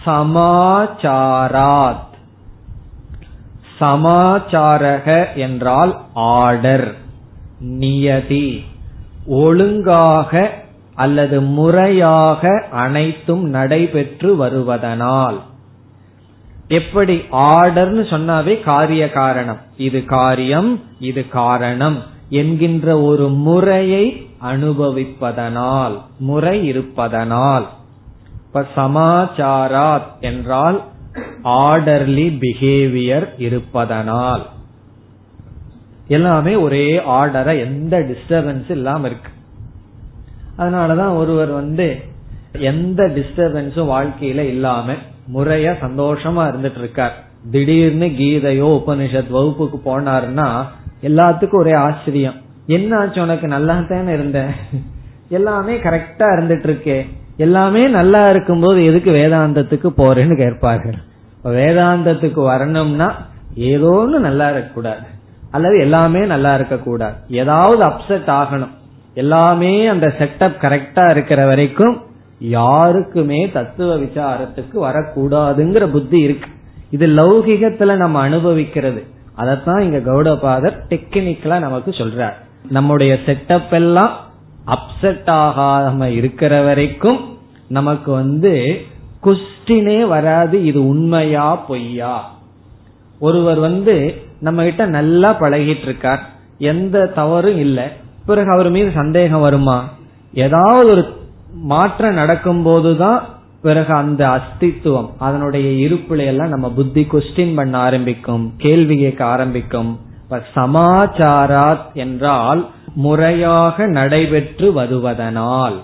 சமாச்சாராத். 0.07 2.11
சமாச்சாரக 3.81 5.35
என்றால் 5.35 6.01
ஆர்டர் 6.14 6.94
நியதி 7.59 8.64
ஒழுங்காக 9.27 10.51
அல்லது 10.94 11.40
முறையாக 11.40 12.66
அனைத்தும் 12.70 13.48
நடைபெற்று 13.48 14.46
வருவதனால். 14.46 15.40
எப்படி 16.72 17.16
ஆர்டர்னு 17.32 18.02
சொன்னாவே 18.12 18.62
காரிய 18.62 19.11
காரணம். 19.11 19.58
இது 19.76 20.04
காரியம் 20.04 20.80
இது 21.00 21.28
காரணம் 21.28 21.98
என்கின்ற 22.28 23.00
ஒரு 23.00 23.28
முறையை 23.28 24.26
அனுபவிப்பதனால் 24.42 25.96
முறை 26.18 26.66
இருப்பதனால். 26.66 27.66
இப்ப 28.46 28.66
சமாச்சாராத் 28.76 30.11
என்றால் 30.20 30.82
ஆர்டர்லி 31.44 32.26
பிஹேவியர் 32.40 33.28
இருப்பதனால். 33.38 34.46
எல்லாமே 36.08 36.54
ஒரே 36.54 36.87
ஆர்டரா 36.96 37.58
எந்த 37.61 37.98
டிஸ்டர்பன்ஸ் 37.98 38.70
இல்லாம 38.70 39.06
இருக்கு. 39.06 39.30
அதனாலதான் 40.58 41.16
ஒருவர் 41.16 41.50
வந்து 41.50 42.02
எந்த 42.52 43.02
டிஸ்டர்பன்ஸும் 43.04 43.90
வாழ்க்கையில 43.94 44.40
இல்லாம 44.54 44.92
முறையா 45.35 45.72
சந்தோஷமா 45.85 46.42
இருந்துட்டு 46.50 46.78
இருக்கார் 46.78 47.14
திடீர்னு 47.50 48.06
கீதையோ 48.06 48.68
உபனிஷத் 48.78 49.30
வகுப்புக்கு 49.30 49.78
போனாருன்னா 49.85 50.48
எல்லாத்துக்கும் 51.02 51.62
ஒரே 51.62 51.72
ஆச்சரியம். 51.72 52.35
என்ன 52.66 52.98
ஆச்சு 52.98 53.22
உனக்கு 53.22 53.46
நல்லா 53.48 53.74
தானே 53.88 54.12
இருந்த? 54.12 54.40
எல்லாமே 55.28 55.74
கரெக்டா 55.76 56.26
இருந்துட்டு 56.37 56.66
இருக்கே 56.70 56.98
எல்லாமே 57.37 57.88
நல்லா 57.88 58.30
இருக்கும்போது 58.30 58.85
எதுக்கு 58.85 59.11
வேதாந்தத்துக்கு 59.11 59.88
போறேன்னு 59.96 60.37
கேட்பார்கள் 60.37 60.98
வேதாந்தத்துக்கு 61.44 62.42
வரணும்னா 62.44 63.08
ஏதோன்னு 63.56 64.18
நல்லா 64.28 64.50
இருக்கக்கூடாது. 64.50 65.06
அல்லது 65.50 65.78
எல்லாமே 65.78 66.20
நல்லா 66.26 66.54
இருக்க 66.54 66.76
கூடாது 66.78 67.14
ஏதாவது 67.28 67.82
அப்செட் 67.85 68.28
ஆகணும். 68.40 68.72
எல்லாமே 69.14 69.87
அந்த 69.87 70.06
செட்டப் 70.18 70.56
கரெக்டா 70.64 71.11
இருக்கிற 71.11 71.46
வரைக்கும் 71.46 71.96
யாருக்குமே 72.42 73.50
தத்துவ 73.50 73.96
விசாரத்துக்கு 73.96 74.74
வரக்கூடாதுங்கிற 74.74 75.87
புத்தி 75.87 76.20
இருக்கு. 76.20 76.50
இது 76.90 77.07
லௌகிகத்துல 77.07 77.96
நம்ம 77.96 78.20
அனுபவிக்கிறது. 78.20 79.07
அதத்தான் 79.37 79.81
இங்க 79.81 79.98
கௌடபாதர் 79.98 80.76
டெக்னிக்கலா 80.88 81.59
நமக்கு 81.59 81.90
சொல்றார். 81.90 82.33
நம்முடைய 82.68 83.18
செட்டப் 83.26 83.70
எல்லாம் 83.70 84.16
அப்செட் 84.66 85.26
ஆகாம 85.26 86.05
இருக்கிற 86.05 86.62
வரைக்கும் 86.62 87.38
நமக்கு 87.68 88.12
வந்து 88.12 88.81
குஸ்டினே 89.22 90.07
வராது 90.07 90.64
இது 90.64 90.88
உண்மையா 90.88 91.57
பொய்யா? 91.57 92.31
ஒருவர் 93.18 93.59
வந்து 93.59 94.22
நம்ம 94.40 94.62
கிட்ட 94.62 94.87
நல்லா 94.87 95.40
பழகிட்டு 95.40 95.83
இருக்கார் 95.83 96.31
எந்த 96.59 97.07
தவறும் 97.07 97.59
இல்லை. 97.59 97.85
பிறகு 98.26 98.50
அவர் 98.50 98.70
மீது 98.70 98.90
சந்தேகம் 98.94 99.40
வருமா? 99.40 99.88
ஏதாவது 100.33 100.90
ஒரு 100.90 101.20
மாற்றம் 101.62 102.14
நடக்கும் 102.14 102.62
போதுதான் 102.62 103.29
பிறகு 103.62 103.94
அந்த 103.94 104.29
அஸ்தித்துவம் 104.29 105.11
அதனுடைய 105.18 105.88
இருப்புல 105.88 106.27
எல்லாம் 106.27 106.48
நம்ம 106.48 106.70
புத்தி 106.70 107.03
கொஸ்டின் 107.03 107.55
பண்ண 107.55 107.79
ஆரம்பிக்கும் 107.79 108.53
கேள்வி 108.57 108.96
கேட்க 108.96 109.25
ஆரம்பிக்கும். 109.25 109.98
சமாச்சாராத் 110.55 111.92
என்றால் 111.94 112.70
முறையாக 112.94 113.87
நடைபெற்று 113.87 114.72
வருவதனால். 114.83 115.79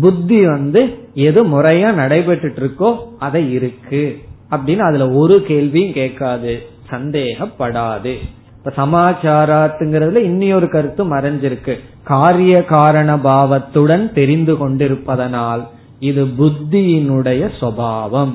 புத்தி 0.00 0.46
வந்து 0.46 1.08
எது 1.14 1.44
முறையா 1.46 1.92
நடைபெற்று 1.92 2.52
இருக்கோ 2.56 2.96
அதை 3.18 3.52
இருக்கு. 3.52 4.18
அப்படின்னு 4.50 4.78
அதுல 4.78 5.10
ஒரு 5.10 5.42
கேள்வியும் 5.42 5.92
கேட்காது 5.92 6.66
சந்தேகப்படாது. 6.90 8.14
இப்ப 8.64 8.86
சமாச்சாராத்துங்கிறதுல 8.86 10.16
இன்னொரு 10.16 10.68
கருத்து 10.68 11.16
மறைஞ்சிருக்கு. 11.16 11.78
காரிய 12.02 12.64
காரண 12.64 13.18
பாவத்துடன் 13.18 14.12
தெரிந்து 14.12 14.56
கொண்டிருப்பதனால் 14.56 15.66
இது 15.98 16.24
புத்தியினுடைய 16.24 17.50
சுவாவம். 17.60 18.34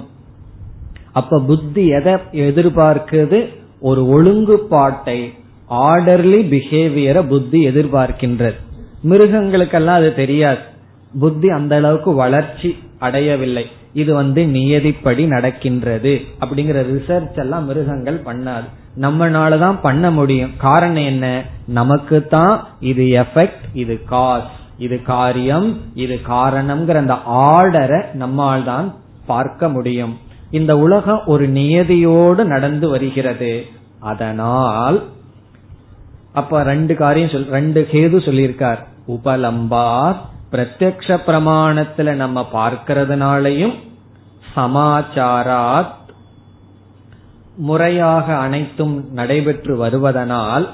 அப்ப 1.11 1.39
புத்தி 1.39 1.87
எதை 1.87 2.13
எதிர்பார்க்குது 2.31 3.53
ஒரு 3.79 4.03
ஒழுங்குபாட்டை 4.05 5.33
ஆர்டர்லி 5.69 6.41
பிஹேவியரை 6.47 7.27
புத்தி 7.27 7.67
எதிர்பார்க்கின்றது. 7.67 8.55
மிருகங்களுக்கெல்லாம் 9.03 9.95
அது 9.95 10.13
தெரியாது. 10.13 10.57
புத்தி 11.19 11.49
அந்த 11.49 11.75
அளவுக்கு 11.75 12.13
வளர்ச்சி 12.13 12.77
அடையவில்லை. 12.99 13.65
இது 13.93 14.13
வந்து 14.13 14.43
நியதிப்படி 14.43 15.27
நடக்கின்றது. 15.27 16.21
அப்படிங்கிற 16.39 16.85
ரிசர்ச் 16.93 17.37
எல்லாம் 17.37 17.65
மிருகங்கள் 17.65 18.21
பண்ணாது. 18.25 18.65
நம்மனாலதான் 19.01 19.77
பண்ண 19.81 20.11
முடியும். 20.11 20.51
காரணம் 20.57 21.05
என்ன? 21.05 21.43
நமக்கு 21.67 22.25
தான் 22.25 22.67
இது 22.79 23.03
எஃபெக்ட் 23.03 23.65
இது 23.73 24.03
காஸ் 24.05 24.51
இது 24.77 25.01
காரியம் 25.01 25.77
இது 25.93 26.19
காரணம்ங்கிற 26.29 26.95
அந்த 26.95 27.17
ஆர்டரை 27.29 28.13
நம்மால் 28.13 28.63
தான் 28.63 28.93
பார்க்க 29.25 29.69
முடியும். 29.69 30.17
இந்த 30.51 30.77
உலகம் 30.77 31.21
ஒரு 31.25 31.49
நியதியோடு 31.49 32.43
நடந்து 32.43 32.89
வருகிறது. 32.89 33.65
அதனால் 33.99 35.03
அப்ப 36.33 36.63
ரெண்டு 36.63 36.95
காரியம் 36.95 37.29
சொல் 37.29 37.47
ரெண்டு 37.47 37.87
கேது 37.91 38.17
சொல்லியிருக்கார். 38.27 38.79
உபலம்பா 39.07 40.15
பிரத்யக்ஷ 40.51 41.17
பிரமாணத்துல 41.27 42.13
நம்ம 42.13 42.47
பார்க்கறதுனாலையும் 42.53 43.75
சமாச்சாராத் 44.55 45.93
முறையாக 47.55 48.37
அனைத்தும் 48.37 49.13
நடைபெற்று 49.13 49.85
வருவதனால் 49.85 50.69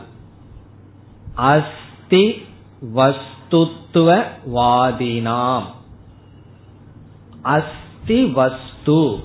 அஸ்தி 1.34 2.42
வஸ்துத்துவவாதினாம். 2.96 5.64
அஸ்தி 7.42 8.26
வஸ்து. 8.26 9.16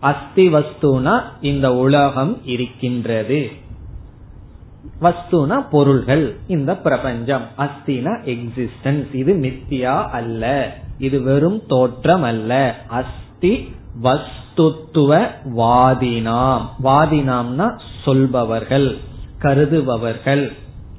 அஸ்தி 0.00 0.54
வஸ்துனா 0.54 1.22
இந்த 1.40 1.74
உலகம் 1.74 2.44
இருக்கின்றது. 2.44 3.50
வஸ்துனா 5.00 5.64
பொருள்கள் 5.70 6.36
இந்த 6.46 6.76
பிரபஞ்சம். 6.76 7.44
அஸ்தினா 7.58 8.24
எக்ஸிஸ்டன்ஸ் 8.24 9.14
இது 9.14 9.34
மித்தியா 9.34 10.08
அல்ல. 10.08 10.74
இது 10.98 11.22
வெறும் 11.22 11.66
தோற்றம் 11.66 12.22
அல்ல. 12.22 12.80
அஸ்தி 12.88 13.74
வஸ்துத்துவ 14.02 15.28
வாதினாம். 15.56 16.60
வாதினாம்னா 16.82 17.78
சொல்பவர்கள் 18.04 18.98
கருதுபவர்கள். 19.42 20.52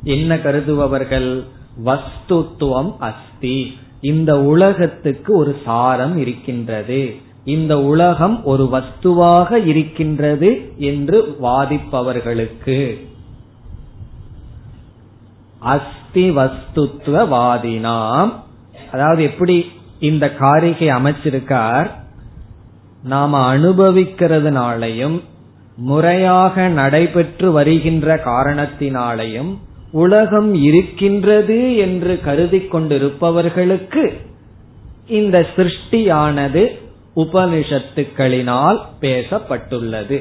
என்ன 0.04 0.36
கருதுபவர்கள்? 0.36 1.44
வஸ்துத்துவம் 1.86 2.96
அஸ்தி. 3.00 3.78
இந்த 4.02 4.42
உலகத்துக்கு 4.42 5.38
ஒரு 5.38 5.62
சாரம் 5.66 6.18
இருக்கின்றது. 6.18 7.16
இந்த 7.44 7.82
உலகம் 7.82 8.44
ஒரு 8.44 8.70
வஸ்துவாக 8.72 9.66
இருக்கின்றது 9.66 10.74
என்று 10.78 11.38
வாதிப்பவர்களுக்கு. 11.42 13.08
அஸ்தி 15.60 16.32
வஸ்துத்துவ 16.32 17.28
வாதினாம். 17.28 18.32
அதாவது 18.92 19.24
எப்படி 19.24 19.66
இந்த 20.00 20.34
காரிகை 20.34 20.88
அமைச்சிருக்கார்? 20.88 21.90
நாம 23.08 23.58
அனுபவிக்கிறதுனாலையும் 23.58 25.22
முறையாக 25.76 26.68
நடைபெற்று 26.68 27.52
வருகின்ற 27.52 28.16
காரணத்தினாலையும் 28.26 29.58
உலகம் 29.92 30.54
இருக்கின்றது 30.54 31.76
என்று 31.76 32.20
கருதி 32.24 32.58
கொண்டிருப்பவர்களுக்கு 32.58 34.14
இந்த 35.08 35.46
சிருஷ்டியானது 35.56 36.68
உபனிஷத்துக்களினால் 37.16 38.78
பேசப்பட்டுள்ளது. 39.02 40.18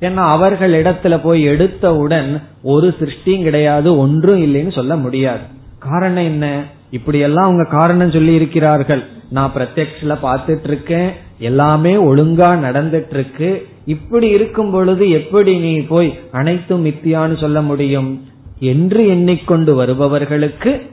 ஏன்னா 0.00 0.24
அவர்களிடத்துல 0.34 1.20
போய் 1.22 1.48
எடுத்தவுடன் 1.48 2.42
ஒரு 2.62 2.94
சிருஷ்டியும் 3.00 3.42
கிடையாது 3.42 3.98
ஒன்றும் 3.98 4.40
இல்லைன்னு 4.44 4.72
சொல்ல 4.72 4.96
முடியாது. 4.96 5.44
காரணம் 5.78 6.24
என்ன? 6.24 6.62
இப்படி 6.90 7.18
எல்லாம் 7.18 7.44
அவங்க 7.44 7.64
காரணம் 7.70 8.10
சொல்லி 8.10 8.34
இருக்கிறார்கள் 8.34 9.02
நான் 9.28 9.52
பிரத்யக்ஷல 9.54 9.86
பாத்துட்டு 10.00 10.62
இருக்கேன் 10.62 11.12
எல்லாமே 11.38 11.94
ஒழுங்கா 11.94 12.66
நடந்துட்டு 12.66 13.10
இருக்கு 13.10 13.66
இப்படி 13.86 14.28
இருக்கும் 14.28 14.70
பொழுது 14.70 15.10
எப்படி 15.10 15.58
நீ 15.58 15.80
போய் 15.80 16.18
அனைத்தும் 16.32 16.86
மித்தியான்னு 16.86 17.40
சொல்ல 17.40 17.62
முடியும்? 17.62 18.28
என்று 18.60 19.06
எண்ணிக்கொண்டு 19.06 19.74
வருபவர்களுக்கு 19.74 20.90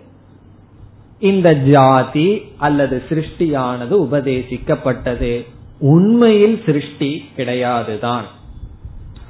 இந்த 1.19 1.53
ஜாதி 1.53 2.41
அல்லது 2.57 3.03
சிருஷ்டியானது 3.09 3.89
உபதேசிக்கப்பட்டது. 3.89 5.45
உண்மையில் 5.79 6.61
சிருஷ்டி 6.65 7.25
கிடையாதுதான். 7.37 8.23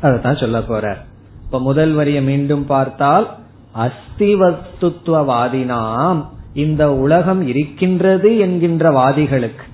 அதான் 0.01 0.39
சொல்ல 0.39 0.61
போற. 0.61 1.03
இப்ப 1.45 1.59
முதல் 1.59 1.91
வரிய 1.91 2.21
மீண்டும் 2.21 2.65
பார்த்தால் 2.65 3.37
அஸ்திவஸ்துவாதினாம் 3.75 6.25
இந்த 6.55 6.93
உலகம் 6.93 7.47
இருக்கின்றது 7.47 8.37
என்கின்ற 8.37 8.91
வாதிகளுக்கு. 8.91 9.65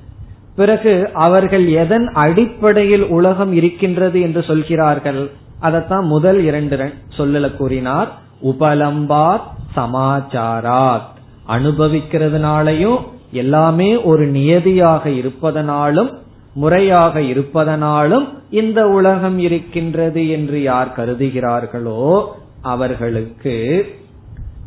பிறகு 0.56 1.10
அவர்கள் 1.14 1.68
எதன் 1.68 2.08
அடிப்படையில் 2.14 3.08
உலகம் 3.08 3.54
இருக்கின்றது 3.54 4.22
என்று 4.22 4.44
சொல்கிறார்கள்? 4.44 5.32
அதைத்தான் 5.60 6.06
முதல் 6.06 6.44
இரண்டு 6.44 6.94
சொல்லல 7.18 7.56
கூறினார். 7.56 8.12
உபலம்பாத் 8.44 9.48
சமாச்சாராத். 9.76 11.10
அனுபவிக்கிறதுனாலையும் 11.48 13.00
எல்லாமே 13.32 14.04
ஒரு 14.04 14.28
நியதியாக 14.28 15.10
இருப்பதனாலும் 15.10 16.12
முறையாக 16.54 17.20
இருப்பதனாலும் 17.20 18.28
இந்த 18.50 18.88
உலகம் 18.88 19.40
இருக்கின்றது 19.40 20.30
என்று 20.30 20.62
யார் 20.62 20.94
கருதுகிறார்களோ 20.98 22.26
அவர்களுக்கு 22.62 23.86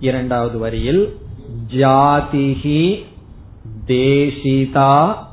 இரண்டாவது 0.01 0.59
வரியில் 0.59 1.17
ஜாதிகி 1.71 3.03
தேசிதா 3.87 5.27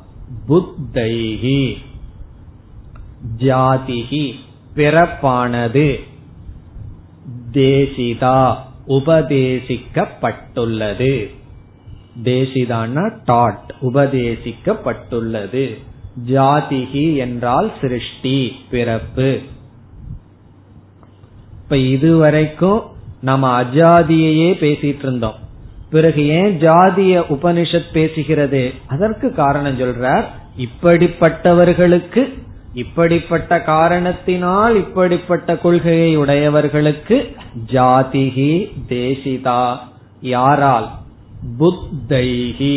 புத்தைகி 0.48 1.76
ஜாதிகி 3.38 4.34
பிறப்பானது. 4.74 6.00
தேசிதா 7.52 8.66
உபதேசிக்கப்பட்டுள்ளது. 8.88 11.34
தேசிதான 12.22 13.18
டாட் 13.24 13.74
உபதேசிக்கப்பட்டுள்ளது. 13.82 15.78
ஜாதிகி 16.26 17.16
என்றால் 17.16 17.72
சிருஷ்டி 17.80 18.52
பிறப்பு. 18.70 19.40
இப்ப 21.62 21.76
இதுவரைக்கும் 21.76 22.82
நம்ம 23.20 23.62
அஜாதியையே 23.62 24.54
பேசிட்டு 24.54 24.98
இருந்தோம். 24.98 25.41
பிறகு 25.92 26.26
ஏன் 26.26 26.58
ஜாதிய 26.58 27.22
உபனிஷத் 27.28 27.92
பேசுகிறது? 27.92 28.62
அதற்கு 28.86 29.34
காரணம் 29.34 29.80
சொல்றார் 29.80 30.24
இப்படிப்பட்டவர்களுக்கு 30.58 32.22
இப்படிப்பட்ட 32.74 33.60
காரணத்தினால் 33.60 34.76
இப்படிப்பட்ட 34.76 35.56
கொள்கையை 35.56 36.16
உடையவர்களுக்கு 36.16 37.36
ஜாதிகி 37.66 38.52
தேசிதா. 38.88 39.78
யாரால்? 40.20 40.88
புத்தைகி 41.58 42.76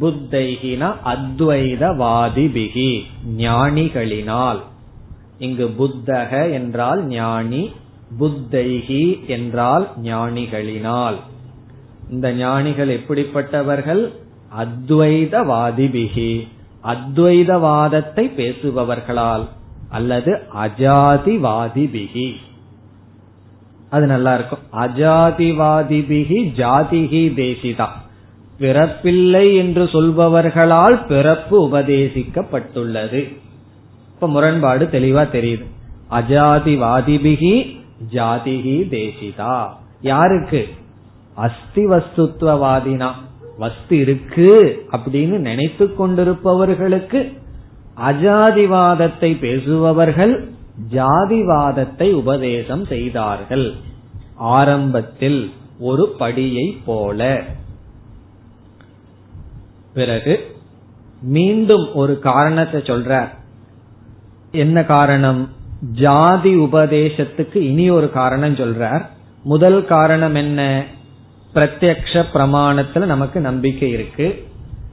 புத்தைகினா 0.00 0.90
அத்வைதவாதிபிகி 1.04 2.90
ஞானிகளினால். 3.38 4.60
இங்கு 5.38 5.66
புத்தக 5.68 6.48
என்றால் 6.48 7.04
ஞானி 7.06 7.70
புத்தைகி 8.20 9.26
என்றால் 9.26 9.88
ஞானிகளினால். 10.04 11.18
இந்த 12.10 12.32
ஞானிகள் 12.32 12.88
எப்படிப்பட்டவர்கள்? 12.88 14.12
அத்வைதவாதிபிகி. 14.58 16.48
அத்வைதவாதத்தை 16.84 18.30
பேசுபவர்களால் 18.36 19.48
அல்லது 19.88 20.40
அஜாதிவாதிபிகி. 20.64 22.32
அது 23.90 24.06
நல்லா 24.06 24.34
இருக்கும் 24.34 24.58
அஜாதிவாதிபிகி 24.72 26.44
ஜாதிகி 26.56 27.34
தேசிதா. 27.34 27.86
பிறப்பில்லை 28.60 29.56
என்று 29.56 29.84
சொல்பவர்களால் 29.84 31.06
பிறப்பு 31.06 31.68
உபதேசிக்கப்பட்டுள்ளது. 31.68 33.36
இப்ப 34.14 34.28
முரண்பாடு 34.28 34.86
தெளிவா 34.86 35.26
தெரியுது. 35.28 35.64
அஜாதிவாதிபிகி 36.10 37.80
ஜாதிகி 38.12 38.88
தேசிதா. 38.88 39.76
யாருக்கு? 40.00 40.68
அஸ்தி 41.38 41.86
வஸ்துத்வவாதினா 41.86 43.10
வஸ்து 43.58 43.96
இருக்கு 43.98 44.50
அப்படின்னு 44.92 45.38
நினைத்து 45.38 45.84
கொண்டிருப்பவர்களுக்கு 45.86 47.20
அஜாதிவாதத்தை 48.06 49.30
பேசுபவர்கள் 49.38 50.34
ஜாதிவாதத்தை 50.90 52.12
உபதேசம் 52.12 52.84
செய்தார்கள். 52.84 53.66
ஆரம்பத்தில் 54.36 55.52
ஒரு 55.78 56.14
படியை 56.18 56.66
போல. 56.84 57.42
பிறகு 59.94 60.34
மீண்டும் 61.20 61.94
ஒரு 61.94 62.18
காரணத்தை 62.18 62.80
சொல்றார். 62.80 63.30
என்ன 64.52 64.84
காரணம்? 64.84 65.48
ஜாதி 65.92 66.56
உபதேசத்துக்கு 66.56 67.56
இனி 67.56 67.90
ஒரு 67.90 68.10
காரணம் 68.10 68.54
சொல்றார். 68.54 69.04
முதல் 69.44 69.84
காரணம் 69.84 70.34
என்ன? 70.34 70.84
பிரத்யக்ஷ 71.54 72.22
பிரமாணத்துல 72.32 73.04
நமக்கு 73.04 73.40
நம்பிக்கை 73.40 73.90
இருக்கு. 73.90 74.48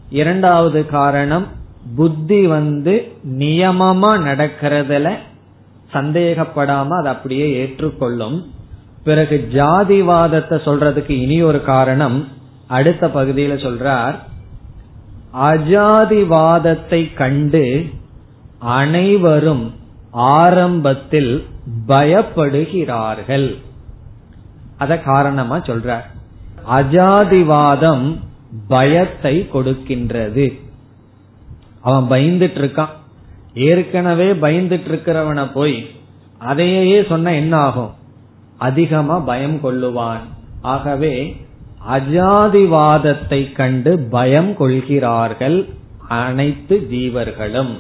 இரண்டாவது 0.10 0.86
காரணம் 0.86 1.48
புத்தி 1.96 2.48
வந்து 2.48 3.12
நியமமா 3.30 4.12
நடக்கிறதுல 4.28 5.16
சந்தேகப்படாம 5.94 6.88
அதை 6.88 7.12
அப்படியே 7.14 7.48
ஏற்றுக்கொள்ளும். 7.56 8.38
பிறகு 9.04 9.48
ஜாதிவாதத்தை 9.52 10.58
சொல்றதுக்கு 10.68 11.10
இனி 11.10 11.42
ஒரு 11.42 11.64
காரணம் 11.64 12.28
அடுத்த 12.68 13.08
பகுதியில 13.08 13.58
சொல்றார் 13.66 14.16
அஜாதிவாதத்தை 15.42 17.14
கண்டு 17.14 17.86
அனைவரும் 18.58 19.74
ஆரம்பத்தில் 20.12 21.46
பயப்படுகிறார்கள். 21.88 23.56
அத 24.78 25.00
காரணமா 25.00 25.58
சொல்றார். 25.58 26.06
அஜாதிவாதம் 26.70 28.06
பயத்தை 28.68 29.48
கொடுக்கின்றது. 29.54 30.46
அவன் 31.82 32.08
பயந்துட்டு 32.10 32.60
இருக்கான் 32.62 32.94
ஏற்கனவே 33.54 34.32
பயந்துட்டு 34.34 34.90
இருக்கிறவனை 34.92 35.52
போய் 35.54 35.86
அதையே 36.38 37.04
சொன்ன 37.04 37.34
என்ன 37.34 37.58
ஆகும் 37.58 37.94
அதிகமா 38.58 39.20
பயம் 39.20 39.58
கொள்ளுவான். 39.64 40.24
ஆகவே 40.62 41.36
அஜாதிவாதத்தை 41.90 43.54
கண்டு 43.54 44.00
பயம் 44.00 44.56
கொள்கிறார்கள் 44.58 45.70
அனைத்து 46.08 46.88
ஜீவர்களும். 46.92 47.74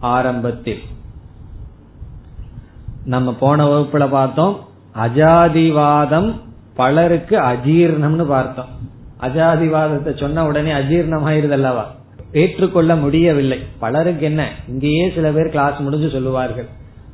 ஆரம்பத்தில் 0.00 0.82
நம்ம 3.04 3.32
போன 3.32 3.66
வகுப்புல 3.66 4.08
பார்த்தோம் 4.08 4.56
அஜாதிவாதம் 4.94 6.30
பலருக்கு 6.80 7.36
அஜீர்ணம்னு 7.38 8.24
பார்த்தோம். 8.24 8.70
அஜாதிவாதத்தை 9.20 10.20
சொன்ன 10.20 10.46
உடனே 10.46 10.70
அஜீர்ணம் 10.72 11.24
ஆயிருது 11.26 11.50
அல்லவா 11.50 11.84
ஏற்றுக்கொள்ள 12.32 12.96
முடியவில்லை. 12.96 13.58
பலருக்கு 13.78 14.24
என்ன? 14.24 14.48
இங்கேயே 14.68 15.12
சில 15.14 15.30
பேர் 15.30 15.48
கிளாஸ் 15.48 15.78
முடிஞ்சு 15.78 16.10
சொல்லுவார்கள். 16.10 16.66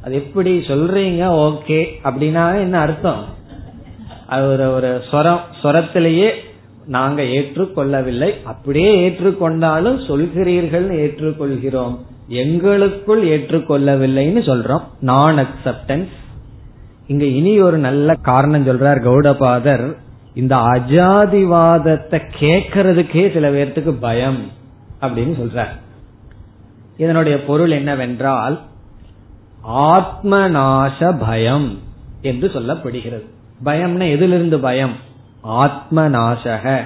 அது 0.05 0.15
எப்படி 0.15 0.59
சொல்றீங்க? 0.59 1.23
ஓகே. 1.47 1.87
அப்படின்னா 2.05 2.59
என்ன 2.59 2.79
அர்த்தம்? 2.79 3.25
அது 4.27 4.53
ஒரு 4.53 4.75
ஒரு 4.75 5.03
சொரம் 5.11 5.41
சொரத்திலேயே 5.63 6.31
நாங்க 6.87 7.23
ஏற்றுக்கொள்ளவில்லை. 7.23 8.43
அப்படியே 8.43 9.09
ஏற்றுக்கொண்டாலும் 9.09 9.99
சொல்கிறீர்கள் 10.09 10.87
ஏற்றுக்கொள்கிறோம். 11.05 11.99
எங்களுக்குள் 12.29 13.25
ஏற்றுக்கொள்ளவில்லைன்னு 13.27 14.43
சொல்றோம். 14.51 14.83
நான் 15.01 15.39
அக்செப்டன்ஸ் 15.39 16.09
இங்க 17.07 17.25
இனி 17.25 17.61
ஒரு 17.61 17.79
நல்ல 17.79 18.15
காரணம் 18.15 18.67
சொல்றார் 18.67 19.05
கௌடபாதர். 19.05 19.97
இந்த 20.35 20.57
அஜாதிவாதத்தை 20.57 22.23
கேட்கறதுக்கே 22.41 23.33
சில 23.33 23.51
பேர்த்துக்கு 23.51 23.91
பயம் 23.91 24.51
அப்படின்னு 25.01 25.35
சொல்றார். 25.43 25.81
இதனுடைய 26.97 27.45
பொருள் 27.45 27.71
என்னவென்றால் 27.71 28.61
ஆத்மநாச 29.75 31.19
பயம் 31.19 31.79
என்று 32.21 32.51
சொல்லப்படுகிறது. 32.55 33.27
பயம்னா 33.65 34.11
எதிலிருந்து 34.11 34.59
பயம்? 34.59 34.93
ஆத்மநாசக. 35.49 36.81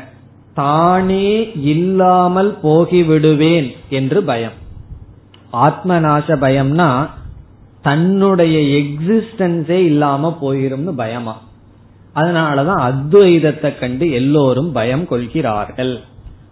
தானே 0.55 1.53
இல்லாமல் 1.53 2.59
போகிவிடுவேன் 2.63 3.73
என்று 3.89 4.23
பயம். 4.23 4.53
ஆத்மநாச 5.53 6.37
பயம்னா 6.37 7.09
தன்னுடைய 7.83 8.59
எக்ஸிஸ்டன்ஸே 8.59 9.85
இல்லாம 9.85 10.39
போயிரும்னு 10.43 10.91
பயமா. 10.91 11.41
அதனாலதான் 12.15 12.93
அத்வைதத்தை 12.93 13.79
கண்டு 13.79 14.11
எல்லோரும் 14.11 14.73
பயம் 14.73 15.07
கொள்கிறார்கள். 15.07 16.01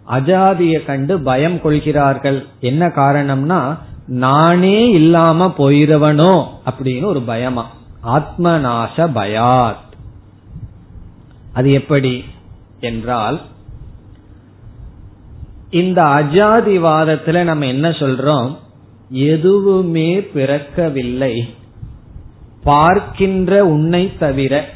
அஜாதிய 0.09 0.85
கண்டு 0.85 1.21
பயம் 1.21 1.61
கொள்கிறார்கள். 1.61 2.45
என்ன 2.59 2.87
காரணம்னா 2.87 3.77
நானே 4.07 4.89
இல்லாம 4.89 5.53
போயிருவனோ 5.57 6.47
அப்படின்னு 6.65 7.03
ஒரு 7.03 7.21
பயமா. 7.21 7.69
ஆத்மநாச 8.03 8.97
பயாத். 8.97 9.87
அது 11.53 11.71
எப்படி 11.71 12.23
என்றால் 12.79 13.41
இந்த 15.69 16.03
அஜாதிவாதத்துல 16.03 17.43
நம்ம 17.43 17.65
என்ன 17.65 17.89
சொல்றோம்? 17.89 18.55
எதுவுமே 19.09 20.19
பிறக்கவில்லை. 20.19 21.43
பார்க்கின்ற 22.63 23.65
உன்னை 23.65 24.11
தவிர 24.17 24.69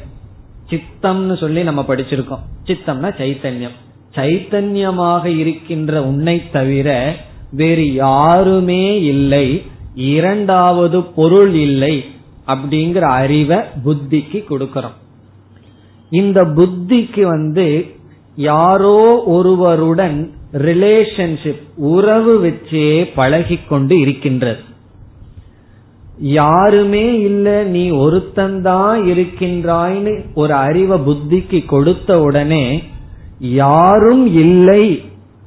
சித்தம்னு 0.70 1.38
சொல்லி 1.38 1.62
நம்ம 1.62 1.84
படிச்சிருக்கோம். 1.88 2.44
சித்தம்னா 2.64 3.10
சைத்தன்யம். 3.18 3.76
சைத்தன்யமாக 4.14 5.38
இருக்கின்ற 5.38 6.04
உன்னை 6.04 6.50
தவிர 6.50 7.16
வேறு 7.50 7.94
யாருமே 7.94 9.02
இல்லை. 9.02 9.62
இரண்டாவது 9.94 11.02
பொருள் 11.02 11.54
இல்லை 11.54 12.04
அப்படிங்கிற 12.46 13.00
அறிவை 13.00 13.56
புத்திக்கு 13.56 14.44
கொடுக்கறோம். 14.50 14.96
இந்த 16.10 16.44
புத்திக்கு 16.44 17.22
வந்து 17.22 17.86
யாரோ 18.36 19.22
ஒருவருடன் 19.26 20.32
ரிலேஷன்ஷிப் 20.54 21.62
உறவு 21.76 22.44
வச்சே 22.44 23.12
பழகி 23.14 23.58
கொண்டு 23.68 24.00
இருக்கின்றது. 24.00 24.62
யாருமே 26.18 27.20
இல்ல 27.20 27.62
நீ 27.62 27.90
ஒருத்தந்தான் 27.90 28.98
இருக்கின்றாய்னு 29.12 30.24
ஒரு 30.34 30.52
அறிவை 30.52 30.98
புத்திக்கு 31.00 31.66
கொடுத்த 31.66 32.20
உடனே 32.20 32.82
யாரும் 33.38 34.26
இல்லை 34.26 35.02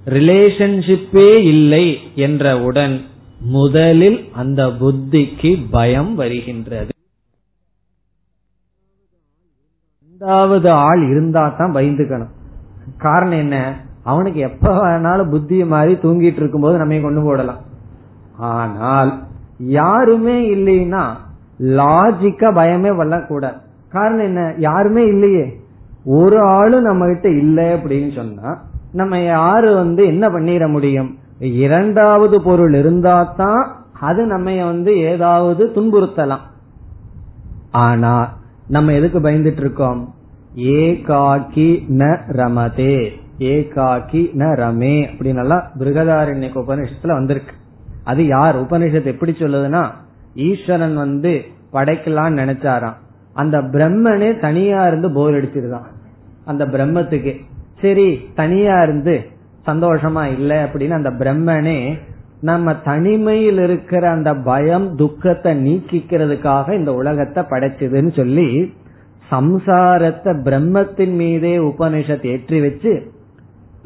ரிலேஷன்ஷிப்பே 0.05 1.35
இல்லை 1.35 1.99
என்றவுடன் 2.15 3.05
முதலில் 3.39 4.29
அந்த 4.33 4.67
புத்திக்கு 4.67 5.65
பயம் 5.71 6.15
வருகின்றது. 6.15 6.89
ரெண்டாவது 10.09 10.67
ஆள் 10.67 11.09
இருந்தா 11.09 11.55
தான் 11.57 11.73
பயந்துக்கணும். 11.73 12.31
காரணம் 12.97 13.37
என்ன? 13.37 13.85
அவனுக்கு 14.11 14.39
எப்ப 14.39 14.67
வேணாலும் 14.83 15.31
புத்திய 15.33 15.63
மாதிரி 15.67 15.93
தூங்கிட்டு 16.03 16.41
இருக்கும் 16.41 16.65
போது 16.65 16.77
நம்ம 16.77 16.99
கொண்டு 16.99 17.21
போடலாம் 17.23 17.61
ஆனால் 18.51 19.11
யாருமே 19.77 20.35
இல்லைன்னா 20.55 21.03
லாஜிக்கா 21.79 22.49
பயமே 22.59 22.91
வரக்கூடாது 22.95 23.57
காரணம் 23.89 24.25
என்ன? 24.25 24.41
யாருமே 24.57 25.03
இல்லையே. 25.05 25.45
ஒரு 26.05 26.37
ஆளும் 26.55 26.81
நம்ம 26.81 27.05
கிட்ட 27.05 27.27
இல்லை 27.29 27.65
அப்படின்னு 27.73 28.09
சொன்னா 28.15 28.49
நம்ம 28.91 29.19
யாரு 29.23 29.69
வந்து 29.75 30.01
என்ன 30.05 30.25
பண்ணிட 30.29 30.65
முடியும்? 30.71 31.09
இரண்டாவது 31.39 32.37
பொருள் 32.41 32.73
இருந்தா 32.73 33.15
தான் 33.37 33.61
அது 33.99 34.21
நம்ம 34.25 34.65
வந்து 34.65 34.91
ஏதாவது 35.11 35.63
துன்புறுத்தலாம். 35.75 36.45
ஆனா 37.71 38.13
நம்ம 38.67 38.93
எதுக்கு 38.93 39.19
பயந்துட்டு 39.19 39.63
இருக்கோம்? 39.63 40.01
ஏகாக்கி 40.55 41.69
ந 41.99 42.03
ரமதே. 42.31 42.97
ஏகாக்கி 43.39 44.21
ந 44.37 44.55
ரமே 44.55 45.07
அப்படின்னு 45.17 45.39
எல்லாம் 45.39 45.71
பிருகதாரண்ய 45.79 46.49
உபநிஷத்துல 46.55 47.07
வந்திருக்கு. 47.07 47.55
அது 48.03 48.27
யார்? 48.27 48.61
உபனிஷத்து 48.61 49.05
எப்படி 49.05 49.31
சொல்லுதுன்னா 49.31 49.87
ஈஸ்வரன் 50.35 50.95
வந்து 50.95 51.41
படைக்கலாம்னு 51.73 52.39
நினைச்சாராம். 52.43 52.93
அந்த 53.33 53.61
பிரம்மனே 53.61 54.39
தனியா 54.39 54.87
இருந்து 54.87 55.11
போர் 55.11 55.33
அடிச்சிருதான் 55.33 55.85
அந்த 56.45 56.65
பிரம்மத்துக்கு. 56.65 57.35
சரி 57.81 58.29
தனியா 58.35 58.83
இருந்து 58.83 59.25
சந்தோஷமா 59.65 60.31
இல்லை 60.31 60.57
அப்படின்னு 60.57 60.89
அந்த 60.89 61.09
பிரம்மனே 61.09 61.97
நம்ம 62.41 62.75
தனிமையில் 62.75 63.59
இருக்கிற 63.59 64.09
அந்த 64.09 64.33
பயம் 64.33 64.95
துக்கத்தை 64.95 65.67
நீக்கிக்கிறதுக்காக 65.67 66.73
இந்த 66.73 66.93
உலகத்தை 66.93 67.43
படைச்சதுன்னு 67.43 68.15
சொல்லி 68.15 68.73
சம்சாரத்தை 69.31 70.33
பிரம்மத்தின் 70.43 71.15
மீதே 71.15 71.57
உபனிஷத் 71.57 72.25
ஏற்றி 72.25 72.61
வச்சு 72.61 73.15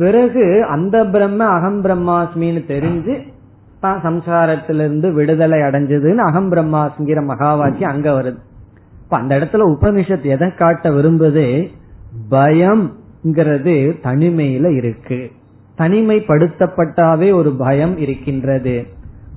பிறகு 0.01 0.63
அந்த 0.63 1.05
பிரம்ம 1.05 1.45
அகம் 1.45 1.83
பிரம்மாஸ்மின்னு 1.83 2.63
தெரிஞ்சு 2.67 3.21
தான் 3.79 4.01
சம்சாரத்திலிருந்து 4.01 5.11
விடுதலை 5.11 5.59
அடைஞ்சதுன்னு 5.59 6.15
அகம் 6.15 6.51
பிரம்மாஸ்ங்கிற 6.51 7.25
மகாவாக்கியம் 7.27 7.83
அங்க 7.83 8.11
வருது. 8.11 8.37
இப்ப 9.03 9.17
அந்த 9.17 9.37
இடத்துல 9.37 9.75
உபனிஷத் 9.75 10.21
எதை 10.21 10.53
காட்ட 10.53 10.89
விரும்புது? 10.89 11.69
பயம்ங்கிறது 12.31 13.97
தனிமையில 14.03 14.75
இருக்கு. 14.75 15.31
தனிமைப்படுத்தப்பட்டாவே 15.77 17.33
ஒரு 17.33 17.51
பயம் 17.51 17.97
இருக்கின்றது. 17.97 18.85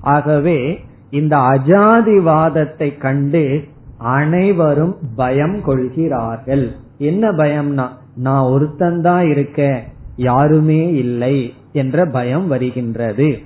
ஆகவே 0.01 0.79
இந்த 1.09 1.37
அஜாதிவாதத்தை 1.37 2.97
கண்டு 2.97 3.63
அனைவரும் 3.97 4.95
பயம் 5.15 5.61
கொள்கிறார்கள். 5.61 6.71
என்ன 6.97 7.31
பயம்னா 7.31 7.87
நான் 8.15 8.43
ஒருத்தந்தான் 8.43 9.29
இருக்கேன். 9.29 9.93
யாருமே 10.15 10.93
இல்லை 10.93 11.53
என்ற 11.71 12.05
பயம் 12.05 12.47
வருகின்றது. 12.47 13.37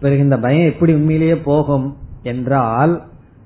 பிறகு 0.00 0.20
இந்த 0.20 0.38
பயம் 0.38 0.72
எப்படி 0.72 0.94
உண்மையிலேயே 0.94 1.36
போகும் 1.36 1.96
என்றால் 2.22 3.02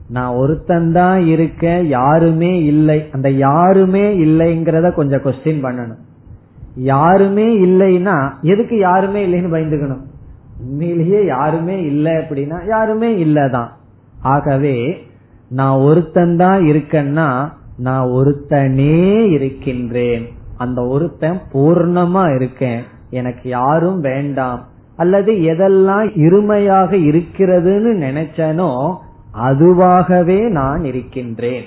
நான் 0.09 0.35
ஒருத்தந்தான் 0.35 1.27
இருக்க 1.27 1.81
யாருமே 1.81 2.65
இல்லை. 2.65 3.09
அந்த 3.13 3.31
யாருமே 3.31 4.19
இல்லைங்கிறத 4.19 4.95
கொஞ்சம் 4.95 5.23
கொஸ்டின் 5.23 5.65
பண்ணணும். 5.65 5.99
யாருமே 6.77 7.59
இல்லைன்னா 7.59 8.33
எதுக்கு 8.43 8.79
யாருமே 8.79 9.27
இல்லைன்னு 9.27 9.55
பயந்துக்கணும்? 9.55 10.03
உண்மையிலேயே 10.61 11.25
யாருமே 11.25 11.83
இல்லை 11.83 12.13
அப்படின்னா 12.13 12.69
யாருமே 12.69 13.25
இல்லைதான். 13.25 13.69
ஆகவே 14.21 15.07
நான் 15.49 15.79
ஒருத்தந்தான் 15.79 16.65
இருக்கேன்னா 16.65 17.49
நான் 17.77 18.07
ஒருத்தனே 18.07 19.31
இருக்கின்றேன். 19.31 20.29
அந்த 20.61 20.87
ஒருத்தன் 20.87 21.41
பூர்ணமா 21.53 22.35
இருக்கேன். 22.35 22.83
எனக்கு 23.11 23.49
யாரும் 23.49 24.01
வேண்டாம். 24.01 24.67
அல்லது 24.97 25.33
எதெல்லாம் 25.33 26.07
இருமையாக 26.15 26.97
இருக்கிறதுன்னு 26.97 27.93
நினைச்சனோ 28.07 28.97
அதுவாகவே 29.45 30.49
நான் 30.49 30.85
இருக்கின்றேன். 30.85 31.65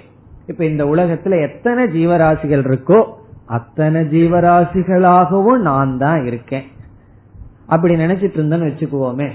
இப்ப 0.48 0.66
இந்த 0.66 0.86
உலகத்துல 0.86 1.42
எத்தனை 1.42 1.84
ஜீவராசிகள் 1.84 2.64
இருக்கோ 2.64 3.04
அத்தனை 3.46 4.02
ஜீவராசிகளாகவும் 4.02 5.60
நான் 5.60 5.98
தான் 5.98 6.26
இருக்கேன். 6.26 6.64
அப்படி 7.66 7.96
நினைச்சிட்டு 7.96 8.38
இருந்தேன்னு 8.40 8.70
வச்சுக்குவோமே. 8.70 9.30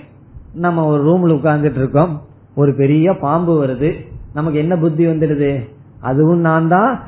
நம்ம 0.54 0.86
ஒரு 0.86 1.02
ரூம்ல 1.04 1.30
உட்கார்ந்துட்டு 1.30 1.78
இருக்கோம். 1.78 2.22
ஒரு 2.54 2.74
பெரிய 2.74 3.16
பாம்பு 3.16 3.64
வருது. 3.64 4.06
நமக்கு 4.34 4.58
என்ன 4.58 4.76
புத்தி 4.76 5.06
வந்துடுது? 5.06 5.68
அதுவும் 6.00 6.40
நான் 6.40 6.68
தான். 6.68 7.02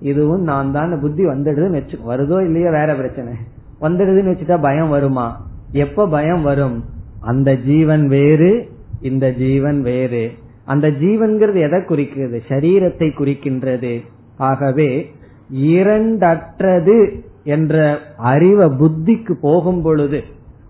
இதுவும் 0.00 0.42
நான் 0.42 0.72
தான் 0.72 1.00
புத்தி 1.00 1.26
வந்துடுதுன்னு 1.26 1.70
வச்சு 1.70 1.98
வருதோ 2.08 2.44
இல்லையோ 2.44 2.70
வேற 2.70 2.94
பிரச்சனை. 2.94 3.32
வந்துடுதுன்னு 3.80 4.32
வச்சுட்டா 4.32 4.60
பயம் 4.60 4.88
வருமா? 4.88 5.40
எப்ப 5.72 6.06
பயம் 6.06 6.42
வரும்? 6.42 6.84
அந்த 7.20 7.56
ஜீவன் 7.56 8.08
வேறு 8.08 8.68
இந்த 9.00 9.32
ஜீவன் 9.32 9.82
வேறு. 9.82 10.30
அந்த 10.64 10.88
ஜீவன்கிறது 10.88 11.60
எதை 11.60 11.84
குறிக்கிறது? 11.84 12.42
சரீரத்தை 12.48 13.08
குறிக்கின்றது. 13.18 14.00
ஆகவே 14.36 15.10
இரண்டற்றது 15.54 17.20
என்ற 17.44 17.98
அறிவை 18.16 18.66
புத்திக்கு 18.66 19.32
போகும் 19.40 19.82
பொழுது 19.82 20.22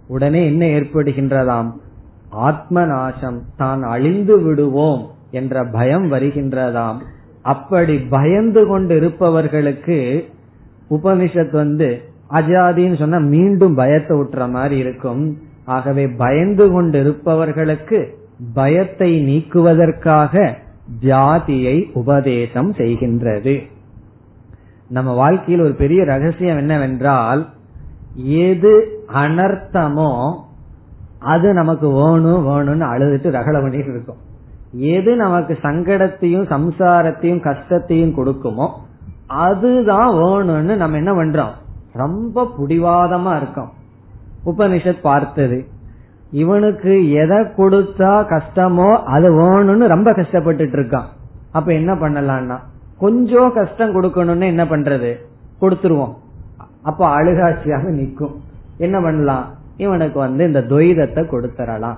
உடனே 0.06 0.46
என்ன 0.46 0.66
ஏற்படுகின்றதாம்? 0.66 1.70
ஆத்ம 2.28 2.84
நாசம் 2.84 3.42
தான் 3.56 3.82
அழிந்து 3.82 4.42
விடுவோம் 4.42 5.06
என்ற 5.30 5.64
பயம் 5.64 6.12
வருகின்றதாம். 6.12 6.96
அப்படி 7.42 7.98
பயந்து 7.98 8.66
கொண்டு 8.66 8.96
இருப்பவர்களுக்கு 8.96 10.28
உபனிஷத் 10.90 11.50
வந்து 11.50 12.02
அஜாதின்னு 12.30 12.98
சொன்னா 12.98 13.18
மீண்டும் 13.18 13.74
பயத்தை 13.74 14.18
விட்டுற 14.18 14.50
மாதிரி 14.50 14.76
இருக்கும். 14.76 15.38
ஆகவே 15.64 16.08
பயந்து 16.08 16.70
கொண்டு 16.70 17.00
இருப்பவர்களுக்கு 17.00 18.18
பயத்தை 18.54 19.10
நீக்குவதற்காக 19.24 20.54
ஜாதியை 21.00 21.90
உபதேசம் 21.94 22.72
செய்கின்றது. 22.72 23.62
நம்ம 24.88 25.14
வாழ்க்கையில் 25.14 25.64
ஒரு 25.64 25.72
பெரிய 25.72 26.04
ரகசியம் 26.04 26.56
என்னவென்றால் 26.56 27.48
எது 28.24 29.02
அனர்த்தமோ 29.14 30.34
அது 31.18 31.52
நமக்கு 31.52 31.88
வேணும் 31.90 32.46
வேணும்னு 32.46 32.86
அழுதுட்டு 32.92 33.28
ரகல 33.38 33.52
பண்ணிட்டு 33.52 33.92
இருக்கும். 33.92 34.20
எது 34.72 35.16
நமக்கு 35.16 35.58
சங்கடத்தையும் 35.62 36.50
சம்சாரத்தையும் 36.50 37.42
கஷ்டத்தையும் 37.42 38.16
கொடுக்குமோ 38.16 38.68
அதுதான் 39.26 40.14
வேணும்னு 40.14 40.76
நம்ம 40.76 40.96
என்ன 40.96 41.12
பண்றோம்? 41.12 41.50
ரொம்ப 41.92 42.50
புடிவாதமா 42.58 43.36
இருக்கோம். 43.36 43.72
உபனிஷத் 44.46 45.00
பார்த்தது. 45.02 45.66
இவனுக்கு 46.30 47.10
எதை 47.10 47.36
கொடுத்தா 47.36 48.12
கஷ்டமோ 48.24 49.02
அது 49.02 49.32
வேணும்னு 49.32 49.86
ரொம்ப 49.86 50.12
கஷ்டப்பட்டுட்டு 50.12 50.76
இருக்கான். 50.76 51.04
அப்ப 51.52 51.72
என்ன 51.72 51.94
பண்ணலாம்னா 51.94 52.58
கொஞ்சம் 52.98 53.52
கஷ்டம் 53.52 54.02
கொடுக்கணும்னு 54.02 54.44
என்ன 54.44 54.64
பண்றது? 54.64 55.14
கொடுத்துருவோம். 55.60 56.14
அப்ப 56.82 57.18
அழுகாட்சியாக 57.18 57.82
நிற்கும். 57.82 58.40
என்ன 58.76 59.00
பண்ணலாம்? 59.00 59.44
இவனுக்கு 59.76 60.18
வந்து 60.18 60.46
இந்த 60.46 60.60
துவைதத்தை 60.60 61.22
கொடுத்துடலாம் 61.22 61.96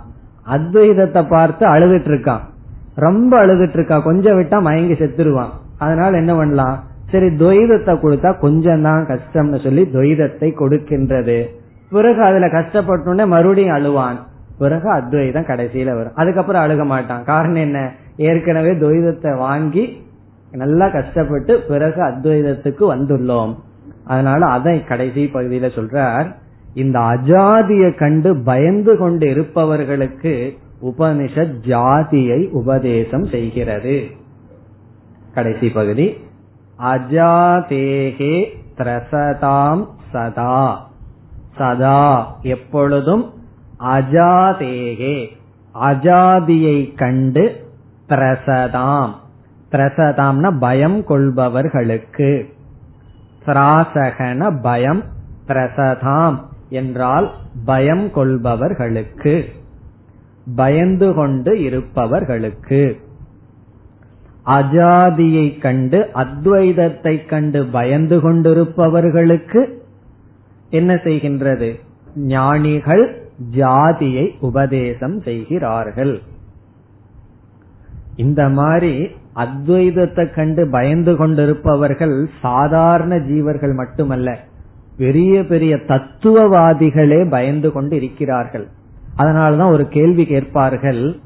அத்வைதத்தை 0.51 1.29
பார்த்து 1.29 1.67
அழுதுட்டு 1.67 2.11
இருக்கான். 2.13 2.51
ரொம்ப 2.95 3.47
அழுதுட்டு 3.47 3.75
இருக்கா 3.75 3.99
கொஞ்சம் 3.99 4.39
விட்டா 4.39 4.61
மயங்கி 4.61 4.93
செத்துருவான். 4.93 5.53
அதனால 5.79 6.17
என்ன 6.17 6.35
பண்ணலாம்? 6.35 6.85
சரி 7.11 7.27
துவைதத்தை 7.27 7.95
கொடுத்தா 7.95 8.39
கொஞ்சம் 8.39 8.83
தான் 8.83 9.07
கஷ்டம்னு 9.07 9.63
சொல்லி 9.63 9.89
துவைதத்தை 9.93 10.53
கொடுக்கின்றது. 10.61 11.47
பிறகு 11.91 12.23
அதுல 12.23 12.47
கஷ்டப்பட்டோன்னே 12.47 13.27
மறுபடியும் 13.27 13.77
அழுவான். 13.77 14.19
பிறகு 14.59 14.91
அத்வைதம் 14.91 15.45
கடைசியில 15.45 15.85
வரும். 15.85 16.15
அதுக்கப்புறம் 16.15 16.63
அழுக 16.63 16.85
மாட்டான். 16.85 17.25
காரணம் 17.25 17.55
என்ன? 17.55 17.93
ஏற்கனவே 18.17 18.73
துவைதத்தை 18.73 19.37
வாங்கி 19.37 20.07
நல்லா 20.51 20.89
கஷ்டப்பட்டு 20.89 21.61
பிறகு 21.61 22.03
அத்வைதத்துக்கு 22.03 22.95
வந்துள்ளோம். 22.95 23.55
அதனால 24.05 24.47
அதை 24.47 24.85
கடைசி 24.85 25.31
பகுதியில 25.35 25.71
சொல்றார் 25.75 26.35
இந்த 26.75 26.99
அஜாதியை 26.99 27.95
கண்டு 27.95 28.37
பயந்து 28.37 28.97
கொண்டு 28.97 29.31
இருப்பவர்களுக்கு 29.31 30.57
உபனிஷத் 30.83 31.61
ஜாதியை 31.67 32.49
உபதேசம் 32.49 33.27
செய்கிறது. 33.27 34.11
கடைசி 35.35 35.71
பகுதி. 35.71 36.17
அஜாதேகே 36.79 38.45
திரசதாம் 38.77 39.87
சதா. 40.13 40.89
சதா 41.57 42.37
எப்பொழுதும் 42.43 43.33
அஜாதேகே. 43.81 45.27
அஜாதியை 45.83 46.95
கண்டு 46.95 47.71
திரசதாம். 48.09 49.11
திரசதாம்னா 49.73 50.59
பயம் 50.59 51.01
கொள்பவர்களுக்கு. 51.01 52.45
திராசகன 53.47 54.61
பயம் 54.63 55.03
பிரசதாம் 55.47 56.41
என்றால் 56.69 57.33
பயம் 57.65 58.09
கொள்பவர்களுக்கு. 58.09 59.61
பயந்து 60.45 61.15
கொண்டு 61.15 61.61
இருப்பவர்களுக்கு. 61.61 63.01
அஜாதியை 64.47 65.59
கண்டு 65.59 66.11
அத்வைதத்தை 66.15 67.27
கண்டு 67.27 67.67
பயந்து 67.67 68.21
கொண்டிருப்பவர்களுக்கு 68.21 69.81
என்ன 70.71 70.95
செய்கின்றது? 70.95 71.81
ஞானிகள் 72.15 73.21
ஜாதியை 73.51 74.35
உபதேசம் 74.41 75.21
செய்கிறார்கள். 75.21 76.21
இந்த 78.17 78.49
மாதிரி 78.49 79.09
அத்வைதத்தை 79.37 80.35
கண்டு 80.35 80.69
பயந்து 80.71 81.17
கொண்டிருப்பவர்கள் 81.17 82.29
சாதாரண 82.41 83.17
ஜீவர்கள் 83.17 83.75
மட்டுமல்ல 83.75 84.39
பெரிய 84.97 85.45
பெரிய 85.45 85.77
தத்துவவாதிகளே 85.77 87.29
பயந்து 87.29 87.73
கொண்டு 87.73 87.97
இருக்கிறார்கள் 87.97 88.69
அதனாலதான் 89.17 89.71
ஒரு 89.71 89.89
கேள்வி 89.89 90.27
கேட்பார்கள் 90.27 91.21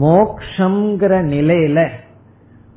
மோக்ஷங்கிற 0.00 1.22
நிலையில 1.24 1.88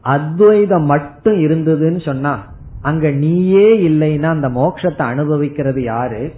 அத்வைதம் 0.06 0.86
மட்டும் 0.86 1.34
இருந்ததுன்னு 1.34 2.06
சொன்னா 2.06 2.44
அங்க 2.82 3.12
நீயே 3.12 3.78
இல்லைன்னா 3.80 4.24
அந்த 4.24 4.48
மோக்ஷத்தை 4.48 5.00
அனுபவிக்கிறது 5.00 5.82
யாரு? 5.84 6.32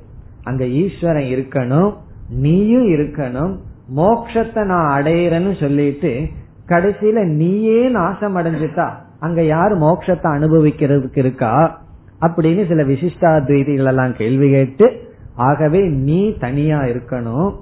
அங்க 0.44 0.66
ஈஸ்வரன் 0.66 1.24
இருக்கணும் 1.24 1.92
நீயும் 2.30 2.86
இருக்கணும் 2.86 3.54
மோக்ஷத்தை 3.96 4.64
நான் 4.66 5.02
அடையிறேன்னு 5.02 5.60
சொல்லிட்டு 5.60 6.12
கடைசியில 6.68 7.26
நீயே 7.36 7.90
நாசம் 7.90 8.38
அடைஞ்சிட்டா 8.38 8.88
அங்க 9.20 9.44
யாரு 9.44 9.76
மோட்சத்தை 9.76 10.26
அனுபவிக்கிறதுக்கு 10.26 11.18
இருக்கா? 11.18 11.82
அப்படின்னு 12.22 12.68
சில 12.68 12.84
விசிஷ்டாத்வைதிகள் 12.84 13.88
எல்லாம் 13.88 14.14
கேள்வி 14.14 14.50
கேட்டு 14.50 14.86
ஆகவே 15.36 15.88
நீ 15.88 16.38
தனியா 16.38 16.80
இருக்கணும். 16.80 17.56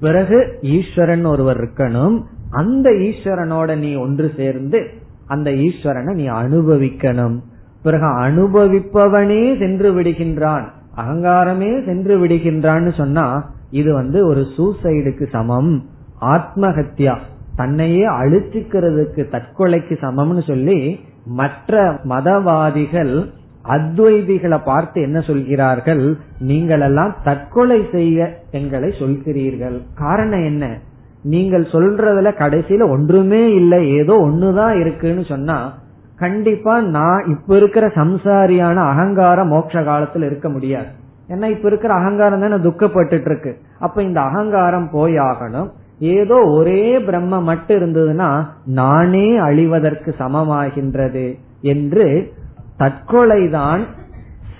பிறகு 0.00 0.58
ஈஸ்வரன் 0.62 1.24
ஒருவர் 1.24 1.60
இருக்கணும். 1.60 2.22
அந்த 2.50 2.90
ஈஸ்வரனோட 2.90 3.78
நீ 3.78 3.94
ஒன்று 3.94 4.32
சேர்ந்து 4.36 4.88
அந்த 5.26 5.50
ஈஸ்வரனை 5.50 6.14
நீ 6.14 6.28
அனுபவிக்கணும். 6.28 7.40
பிறகு 7.82 8.04
அனுபவிப்பவனே 8.04 9.58
சென்று 9.58 10.00
விடுகின்றான். 10.00 10.64
அகங்காரமே 10.96 11.84
சென்று 11.84 12.26
விடுகின்றான்னு 12.26 12.94
சொன்னா 12.94 13.50
இது 13.70 13.94
வந்து 13.94 14.26
ஒரு 14.26 14.46
சூசைடுக்கு 14.56 15.28
சமம். 15.30 15.84
ஆத்மஹத்யா. 16.20 17.16
தன்னையே 17.56 18.08
அழிச்சுக்கிறதுக்கு 18.08 19.28
தற்கொலைக்கு 19.30 19.96
சமம்னு 20.00 20.42
சொல்லி 20.46 21.00
மற்ற 21.26 22.00
மதவாதிகள் 22.04 23.30
அத்வைதிகளை 23.68 24.58
பார்த்து 24.64 25.02
என்ன 25.02 25.20
சொல்கிறார்கள்? 25.20 26.16
நீங்கள் 26.38 26.80
எல்லாம் 26.80 27.14
தற்கொலை 27.24 27.86
செய்ய 27.92 28.28
எங்களை 28.50 28.88
சொல்கிறீர்கள். 28.88 29.78
காரணம் 29.94 30.44
என்ன? 30.44 30.78
நீங்கள் 31.22 31.62
சொல்றதுல 31.62 32.30
கடைசியில 32.38 32.88
ஒன்றுமே 32.90 33.52
இல்லை. 33.54 33.94
ஏதோ 33.94 34.12
ஒண்ணுதான் 34.12 34.80
இருக்குன்னு 34.80 35.24
சொன்னா 35.24 35.72
கண்டிப்பா 36.18 36.80
நான் 36.80 37.24
இப்ப 37.26 37.56
இருக்கிற 37.56 37.86
சம்சாரியான 37.86 38.74
அகங்காரம் 38.74 39.52
மோட்ச 39.52 39.80
காலத்துல 39.88 40.26
இருக்க 40.26 40.48
முடியாது. 40.48 40.86
ஏன்னா 41.28 41.46
இப்ப 41.48 41.68
இருக்கிற 41.68 41.94
அகங்காரம் 41.94 42.40
தானே 42.40 42.54
துக்கப்பட்டு 42.54 43.24
இருக்கு 43.24 43.58
அப்ப 43.78 44.02
இந்த 44.02 44.20
அகங்காரம் 44.20 44.90
போய் 44.90 45.18
ஆகணும். 45.18 45.70
ஏதோ 45.98 46.34
ஒரே 46.34 46.98
பிரம்ம 46.98 47.40
மட்டும் 47.40 47.78
இருந்ததுன்னா 47.80 48.46
நானே 48.66 49.38
அழிவதற்கு 49.38 50.10
சமமாகின்றது 50.18 51.26
என்று 51.60 52.32
தற்கொலைதான் 52.78 53.84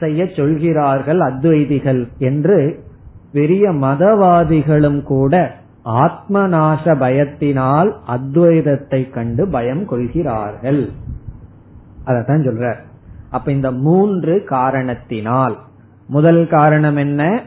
செய்ய 0.00 0.26
சொல்கிறார்கள் 0.36 1.18
அத்வைதிகள் 1.18 2.08
என்று 2.18 2.84
பெரிய 3.32 3.70
மதவாதிகளும் 3.70 5.02
கூட 5.02 5.54
ஆத்மநாச 5.84 6.84
பயத்தினால் 6.84 7.94
அத்வைதத்தை 8.08 9.10
கண்டு 9.10 9.48
பயம் 9.48 9.86
கொள்கிறார்கள். 9.86 10.90
அதத்தான் 12.06 12.44
சொல்ற 12.46 12.76
அப்ப 13.30 13.52
இந்த 13.52 13.70
மூன்று 13.70 14.44
காரணத்தினால் 14.44 15.58
முதல் 16.06 16.48
காரணம் 16.48 16.96
என்ன? 16.96 17.42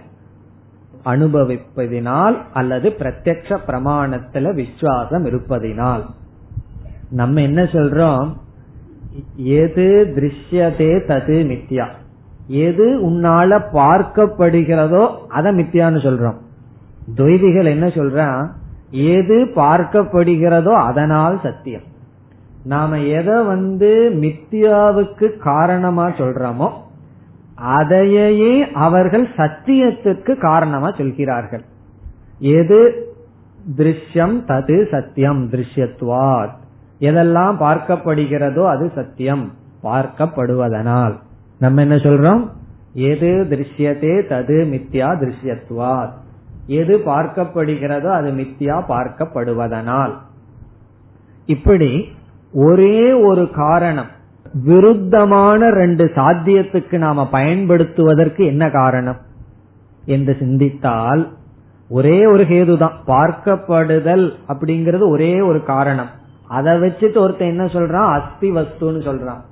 அனுபவிப்பதினால் 1.05 2.37
அல்லது 2.53 2.89
பிரத்யக்ஷ 2.89 3.57
பிரமாணத்துல 3.67 4.53
விசுவாசம் 4.53 5.25
இருப்பதினால். 5.25 6.03
நம்ம 7.09 7.41
என்ன 7.41 7.63
சொல்றோம்? 7.63 8.33
எது 9.35 10.13
திருஷ்யதே 10.15 10.91
தது 11.07 11.35
மித்யா. 11.51 11.85
எது 12.47 13.09
உன்னால 13.09 13.61
பார்க்கப்படுகிறதோ 13.73 15.17
அத 15.27 15.51
மித்தியான்னு 15.51 16.01
சொல்றோம். 16.03 16.37
துவைதிகள் 17.15 17.65
என்ன 17.65 17.87
சொல்றான்? 17.87 18.49
எது 18.91 19.45
பார்க்கப்படுகிறதோ 19.55 20.73
அதனால் 20.73 21.39
சத்தியம். 21.43 21.81
நாம 22.63 22.99
எதை 22.99 23.43
வந்து 23.43 24.11
மித்தியாவுக்கு 24.13 25.37
காரணமா 25.37 26.07
சொல்றோமோ 26.07 26.71
அதையே 27.55 28.71
அவர்கள் 28.71 29.27
சத்தியத்துக்கு 29.37 30.37
காரணமா 30.37 30.91
சொல்கிறார்கள். 30.91 31.63
எது 32.39 33.07
திருஷ்யம் 33.77 34.35
தது 34.47 34.89
சத்தியம் 34.89 35.49
திருஷ்யத்வாத். 35.49 36.55
எதெல்லாம் 36.99 37.55
பார்க்கப்படுகிறதோ 37.59 38.67
அது 38.67 38.91
சத்தியம். 38.95 39.51
பார்க்கப்படுவதனால். 39.83 41.15
நம்ம 41.59 41.81
என்ன 41.81 41.95
சொல்றோம்? 41.95 42.49
எது 42.93 43.47
திருஷ்யத்தே 43.49 44.21
தது 44.29 44.65
மித்யா 44.71 45.17
திருஷ்யத்வாத் 45.17 46.11
எது 46.67 46.97
பார்க்கப்படுகிறதோ 46.97 48.05
அது 48.05 48.31
மித்யா 48.31 48.83
பார்க்கப்படுவதனால். 48.89 50.11
இப்படி 51.45 52.05
ஒரே 52.53 53.13
ஒரு 53.13 53.51
காரணம் 53.51 54.15
விருத்தமான 54.65 55.69
ரெண்டு 55.69 56.05
சாத்தியத்துக்கு 56.05 56.97
நாம 56.97 57.29
பயன்படுத்துவதற்கு 57.29 58.45
என்ன 58.45 58.69
காரணம்? 58.69 59.17
என்று 60.05 60.35
சிந்தித்தால் 60.39 61.33
ஒரே 61.89 62.25
ஒரு 62.25 62.43
ஹேதுதான். 62.43 62.93
பார்க்கப்படுதல் 63.07 64.31
அப்படிங்கிறது 64.47 65.09
ஒரே 65.09 65.41
ஒரு 65.41 65.63
காரணம். 65.63 66.09
அதை 66.47 66.73
வச்சுட்டு 66.73 67.17
ஒருத்தன் 67.17 67.47
என்ன 67.47 67.65
சொல்றான்? 67.65 68.09
அஸ்தி 68.17 68.51
வஸ்துன்னு 68.51 69.01
சொல்றான். 69.09 69.43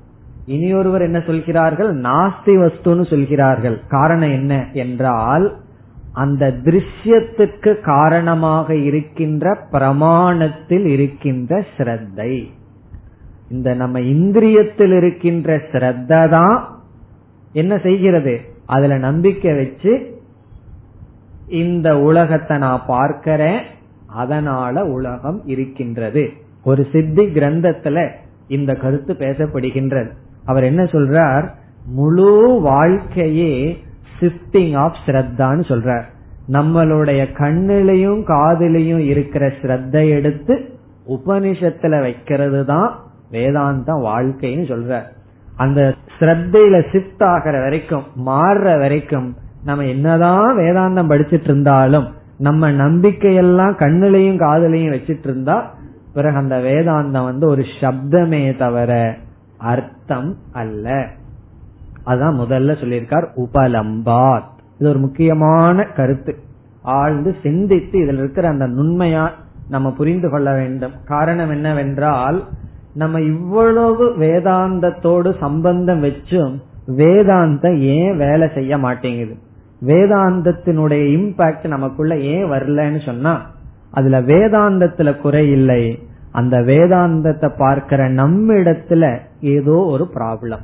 இனி 0.45 0.73
ஒருவர் 0.73 1.01
என்ன 1.01 1.19
சொல்கிறார்கள்? 1.19 2.01
நாஸ்தி 2.01 2.53
வஸ்துன்னு 2.57 3.09
சொல்கிறார்கள். 3.09 3.81
காரணம் 3.87 4.31
என்ன 4.31 4.65
என்றால் 4.73 5.55
அந்த 6.13 6.53
திருஷ்யத்துக்கு 6.63 7.81
காரணமாக 7.81 8.75
இருக்கின்ற 8.75 9.67
பிரமாணத்தில் 9.71 10.85
இருக்கின்ற 10.85 11.65
ஸ்ரத்தை. 11.77 12.43
இந்த 13.51 13.73
நம்ம 13.73 13.99
இந்திரியத்தில் 13.99 14.97
இருக்கின்ற 14.97 15.55
ஸ்ரத்த 15.55 16.29
தான் 16.29 16.81
என்ன 17.53 17.77
செய்கிறது? 17.77 18.41
அதுல 18.65 18.97
நம்பிக்கை 18.97 19.53
வச்சு 19.53 20.21
இந்த 21.47 21.99
உலகத்தை 21.99 22.57
நான் 22.57 22.81
பார்க்கிறேன் 22.87 23.61
அதனால 24.07 24.85
உலகம் 24.85 25.41
இருக்கின்றது. 25.45 26.43
ஒரு 26.65 26.87
சித்தி 26.91 27.25
கிரந்தத்துல 27.25 28.09
இந்த 28.47 28.75
கருத்து 28.75 29.13
பேசப்படுகின்றது. 29.13 30.09
அவர் 30.45 30.63
என்ன 30.63 30.83
சொல்றார்? 30.83 31.45
முழு 31.85 32.59
வாழ்க்கையே 32.61 33.83
சிப்டிங் 34.19 34.75
ஆஃப் 34.75 34.97
ஸ்ரத்தான்னு 35.05 35.63
சொல்றார். 35.71 36.03
நம்மளுடைய 36.51 37.21
கண்ணிலையும் 37.37 38.21
காதிலையும் 38.27 39.03
இருக்கிற 39.05 39.47
ஸ்ரத்தை 39.47 40.09
எடுத்து 40.09 40.55
உபனிஷத்துல 41.07 42.01
வைக்கிறது 42.01 42.65
தான் 42.65 42.99
வேதாந்த 43.31 43.93
வாழ்க்கைன்னு 43.93 44.65
சொல்ற 44.73 45.01
அந்த 45.55 45.93
ஸ்ரத்தையில 46.19 46.75
சிப்ட் 46.91 47.23
ஆகிற 47.23 47.61
வரைக்கும் 47.61 48.03
மாறுற 48.25 48.79
வரைக்கும் 48.79 49.35
நம்ம 49.63 49.83
என்னதான் 49.83 50.57
வேதாந்தம் 50.57 51.11
படிச்சிட்டு 51.11 51.43
இருந்தாலும் 51.43 52.07
நம்ம 52.37 52.71
நம்பிக்கையெல்லாம் 52.71 53.75
கண்ணிலையும் 53.77 54.39
காதலையும் 54.39 54.95
வச்சிட்டு 54.95 55.23
இருந்தா 55.23 55.57
பிறகு 56.15 56.37
அந்த 56.37 56.57
வேதாந்தம் 56.57 57.23
வந்து 57.23 57.47
ஒரு 57.47 57.63
சப்தமே 57.81 58.57
தவிர 58.57 59.15
அர்த்தம் 59.57 60.37
அல்ல. 60.51 61.07
அதான் 62.05 62.39
முதல்ல 62.41 62.75
சொல்லியிருக்கார் 62.81 63.27
உபலம்பாத். 63.35 64.53
இது 64.79 64.89
ஒரு 64.89 64.99
முக்கியமான 64.99 65.83
கருத்து. 65.83 66.35
ஆழ்ந்து 66.81 67.35
சிந்தித்து 67.43 67.99
இதில் 67.99 68.17
இருக்கிற 68.17 68.47
அந்த 68.47 68.65
நுண்மையா 68.65 69.29
நம்ம 69.69 69.91
புரிந்து 69.91 70.29
கொள்ள 70.29 70.53
வேண்டும். 70.53 70.91
காரணம் 71.05 71.49
என்னவென்றால் 71.49 72.43
நம்ம 72.93 73.21
இவ்வளவு 73.21 74.17
வேதாந்தத்தோடு 74.17 75.37
சம்பந்தம் 75.39 76.03
வச்சும் 76.03 76.61
வேதாந்தம் 76.87 77.77
ஏன் 77.77 78.17
வேலை 78.17 78.49
செய்ய 78.53 78.77
மாட்டேங்குது? 78.77 79.35
வேதாந்தத்தினுடைய 79.85 81.03
இம்பாக்ட் 81.17 81.67
நமக்குள்ள 81.67 82.17
ஏன் 82.17 82.43
வரலன்னு 82.43 83.05
சொன்னா 83.05 83.53
அதுல 83.95 84.21
வேதாந்தத்துல 84.21 85.09
குறை 85.17 85.43
இல்லை. 85.51 85.83
அந்த 86.31 86.55
வேதாந்தத்தை 86.69 87.49
பார்க்கிற 87.57 88.07
நம்ம 88.09 88.53
இடத்துல 88.53 89.03
ஏதோ 89.41 89.75
ஒரு 89.93 90.05
ப்ராப்ளம் 90.15 90.63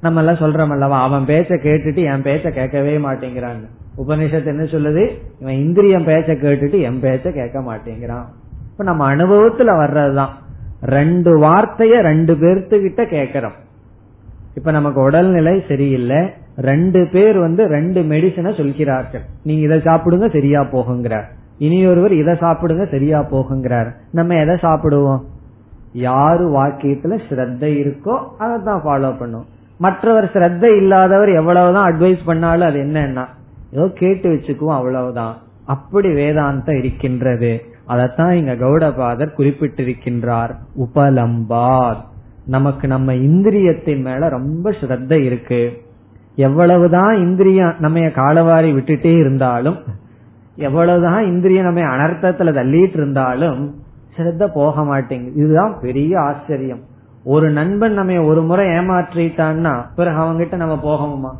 நம்ம 0.00 0.18
எல்லாம் 0.22 0.42
சொல்றோம் 0.42 0.72
அல்லவா 0.72 0.98
அவன் 1.02 1.28
பேச்ச 1.30 1.50
கேட்டுட்டு 1.64 2.02
என் 2.12 2.26
பேச்ச 2.28 2.50
கேட்கவே 2.50 2.94
மாட்டேங்கிறாங்க 2.98 3.64
உபநிஷத்து 4.02 4.50
என்ன 4.52 4.64
சொல்லுது? 4.64 5.04
இவன் 5.40 5.54
இந்திரியம் 5.54 6.06
பேச்ச 6.06 6.34
கேட்டுட்டு 6.42 6.80
என் 6.80 7.00
பேச்ச 7.02 7.32
கேட்க 7.32 7.60
மாட்டேங்கிறான். 7.60 8.26
இப்ப 8.72 8.84
நம்ம 8.84 9.14
அனுபவத்துல 9.14 9.70
வர்றதுதான். 9.80 10.34
ரெண்டு 10.82 11.30
வார்த்தைய 11.38 11.94
ரெண்டு 12.00 12.34
பேர்த்துக்கிட்ட 12.34 13.02
கேக்கிறோம் 13.14 13.56
இப்ப 14.54 14.70
நமக்கு 14.70 15.00
உடல்நிலை 15.00 15.64
சரியில்லை. 15.68 16.20
ரெண்டு 16.56 17.08
பேர் 17.12 17.36
வந்து 17.38 17.64
ரெண்டு 17.66 18.00
மெடிசனை 18.02 18.56
சொல்கிறார்கள். 18.56 19.24
நீங்க 19.42 19.62
இதை 19.66 19.78
சாப்பிடுங்க 19.78 20.28
சரியா 20.32 20.60
போகுங்கிறார் 20.72 21.28
இனி 21.58 21.86
ஒருவர் 21.86 22.12
இதை 22.12 22.34
சாப்பிடுங்க 22.34 22.90
சரியா 22.90 23.20
போகுங்கிறார். 23.20 23.90
நம்ம 24.10 24.34
எதை 24.34 24.54
சாப்பிடுவோம்? 24.54 25.20
யாரு 25.92 26.44
வாக்கியத்துல 26.50 27.18
ஸ்ரத்த 27.28 27.64
இருக்கோ 27.76 28.16
அதை 28.38 28.56
தான் 28.64 28.82
ஃபாலோ 28.84 29.18
பண்ணும். 29.18 29.46
மற்றவர் 29.78 30.30
ஸ்ரத்த 30.34 30.76
இல்லாதவர் 30.76 31.28
எவ்வளவுதான் 31.28 31.92
அட்வைஸ் 31.92 32.18
பண்ணாலும் 32.24 32.68
அது 32.68 32.78
என்னன்னா 32.80 33.24
ஏதோ 33.72 33.90
கேட்டு 33.94 34.28
வச்சுக்குவோம் 34.30 34.78
அவ்வளவுதான். 34.80 35.34
அப்படி 35.66 36.08
வேதாந்தம் 36.08 36.78
இருக்கின்றது. 36.78 37.62
அதத்தான் 37.88 38.30
இங்க 38.30 38.52
கௌடபாதர் 38.52 39.34
குறிப்பிட்டிருக்கின்றார். 39.38 40.50
உபலம்பார். 40.78 41.96
நமக்கு 42.46 42.88
நம்ம 42.88 43.12
இந்திரியத்தின் 43.12 44.02
மேல 44.02 44.28
ரொம்ப 44.28 44.70
ஸ்ரத்த 44.70 45.24
இருக்கு. 45.24 45.82
எவ்வளவுதான் 46.34 47.16
இந்திரியம் 47.16 47.74
நம்ம 47.78 47.98
காலவாரி 47.98 48.72
விட்டுட்டே 48.72 49.18
இருந்தாலும் 49.18 49.76
எவ்வளவுதான் 50.58 51.24
இந்திரியம் 51.24 51.64
நம்ம 51.64 51.80
அனர்த்தத்துல 51.80 52.50
தள்ளிட்டு 52.52 52.96
இருந்தாலும் 52.96 53.74
ஸ்ரத்த 54.16 54.46
போக 54.54 54.84
மாட்டேங்குது. 54.84 55.34
இதுதான் 55.34 55.78
பெரிய 55.80 56.20
ஆச்சரியம். 56.20 56.80
ஒரு 57.24 57.50
நண்பன் 57.50 57.92
நம்ம 57.92 58.22
ஒரு 58.22 58.42
முறை 58.42 58.66
ஏமாற்றிட்டான்னா 58.66 59.84
பிறகு 59.96 60.18
அவங்கிட்ட 60.20 60.56
நம்ம 60.56 60.74
போகணுமா 60.74 61.36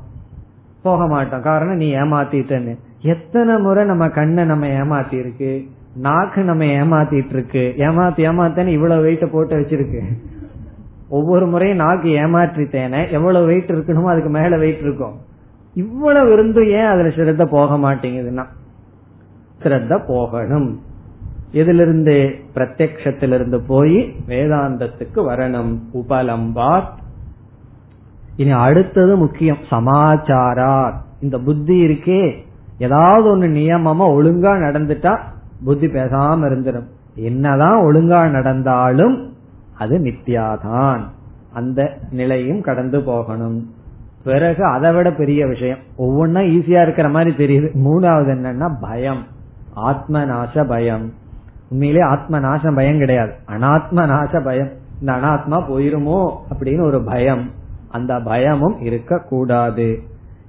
போக 0.83 1.07
மாட்டோம். 1.07 1.43
காரணம் 1.43 1.77
நீ 1.77 1.95
ஏமாத்திட்டன்னு. 1.95 2.77
எத்தனை 3.03 3.59
முறை 3.59 3.85
நம்ம 3.85 4.09
கண்ணை 4.09 4.45
நம்ம 4.45 4.66
ஏமாத்தி 4.66 5.19
இருக்கு 5.19 5.64
நாக்கு 5.97 6.43
நம்ம 6.43 6.64
ஏமாத்திட்டு 6.64 7.33
இருக்கு 7.33 7.75
ஏமாத்தி 7.77 8.25
ஏமாத்தேன்னு 8.31 8.66
இவ்வளவு 8.66 9.05
வெயிட்ட 9.05 9.27
போட்டு 9.33 9.57
வச்சிருக்கு. 9.57 10.01
ஒவ்வொரு 11.09 11.47
முறையும் 11.47 11.77
நாக்கு 11.77 12.09
ஏமாற்றித்தேனே 12.09 13.11
எவ்வளவு 13.11 13.47
வெயிட் 13.47 13.71
இருக்கணுமோ 13.71 14.05
அதுக்கு 14.05 14.31
மேல 14.31 14.57
வெயிட் 14.59 14.81
இருக்கும். 14.81 15.14
இவ்வளவு 15.75 16.33
இருந்து 16.33 16.69
ஏன் 16.69 16.85
அதுல 16.85 17.09
சிரத்த 17.09 17.45
போக 17.45 17.75
மாட்டேங்குதுன்னா? 17.77 18.45
சிறந்த 19.63 19.99
போகணும். 19.99 20.81
இதிலிருந்து 21.53 22.35
பிரத்யக்ஷத்திலிருந்து 22.55 23.59
போய் 23.67 24.15
வேதாந்தத்துக்கு 24.27 25.17
வரணும். 25.17 25.79
உபலம்பாத். 25.95 26.89
இனி 28.37 28.51
அடுத்தது 28.51 29.17
முக்கியம் 29.17 29.59
சமாச்சாரார். 29.71 30.93
இந்த 31.21 31.39
புத்தி 31.39 31.87
இருக்கே. 31.87 32.47
ஏதாவது 32.79 33.37
ஒண்ணு 33.37 33.41
நியமமா 33.41 34.01
ஒழுங்கா 34.01 34.51
நடந்துட்டா 34.57 35.19
புத்தி 35.65 35.87
பேசாம 35.87 36.41
இருந்துடும் 36.47 36.87
என்னதான் 37.15 37.81
ஒழுங்கா 37.81 38.31
நடந்தாலும் 38.31 39.33
அது 39.79 39.99
நித்யாதான் 39.99 41.01
அந்த 41.53 41.99
நிலையும் 42.11 42.61
கடந்து 42.61 43.03
போகணும். 43.03 43.71
பிறகு 44.25 44.65
அதை 44.65 44.93
விட 44.93 45.13
பெரிய 45.13 45.47
விஷயம் 45.47 45.79
ஒவ்வொன்னா 45.99 46.39
ஈஸியா 46.39 46.83
இருக்கிற 46.83 47.09
மாதிரி 47.09 47.31
தெரியுது. 47.31 47.61
மூணாவது 47.61 48.31
என்னன்னா 48.31 48.77
பயம். 48.81 49.37
ஆத்ம 49.83 50.24
நாச 50.24 50.66
பயம் 50.68 51.12
உண்மையிலே 51.68 52.01
ஆத்ம 52.01 52.39
நாசம் 52.39 52.74
பயம் 52.74 52.99
கிடையாது. 52.99 53.33
அனாத்ம 53.47 54.07
நாச 54.07 54.45
பயம் 54.45 54.68
இந்த 55.01 55.12
அனாத்மா 55.12 55.64
போயிருமோ 55.70 56.37
அப்படின்னு 56.51 56.83
ஒரு 56.83 57.05
பயம். 57.05 57.51
அந்த 57.89 58.20
பயமும் 58.20 58.81
இருக்க 58.81 59.18
கூடாது 59.18 59.99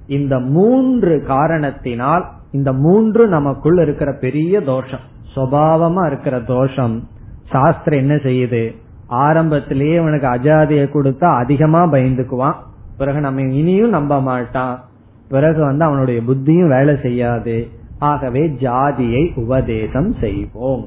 இந்த 0.06 0.38
மூன்று 0.38 1.24
காரணத்தினால் 1.26 2.24
இந்த 2.50 2.72
மூன்று 2.72 3.28
நமக்குள் 3.28 3.76
இருக்கிற 3.76 4.12
பெரிய 4.12 4.60
தோஷம் 4.60 5.00
சுவாவமா 5.36 6.06
இருக்கிற 6.06 6.40
தோஷம் 6.40 7.08
சாஸ்திரம் 7.50 7.98
என்ன 7.98 8.14
செய்யுது? 8.14 8.76
ஆரம்பத்திலேயே 9.06 9.96
அவனுக்கு 9.96 10.26
அஜாதியை 10.26 10.86
கொடுத்தா 10.90 11.24
அதிகமா 11.24 11.84
பயந்துக்குவான். 11.84 12.54
பிறகு 12.96 13.20
நம்ம 13.20 13.40
இனியும் 13.40 13.88
நம்ப 13.88 14.20
மாட்டான். 14.20 14.84
பிறகு 15.28 15.64
வந்து 15.64 15.84
அவனுடைய 15.84 16.20
புத்தியும் 16.20 16.68
வேலை 16.68 16.98
செய்யாது. 17.02 17.68
ஆகவே 17.99 18.43
ஜாதியை 18.59 19.23
உபதேசம் 19.35 20.11
செய்வோம் 20.19 20.83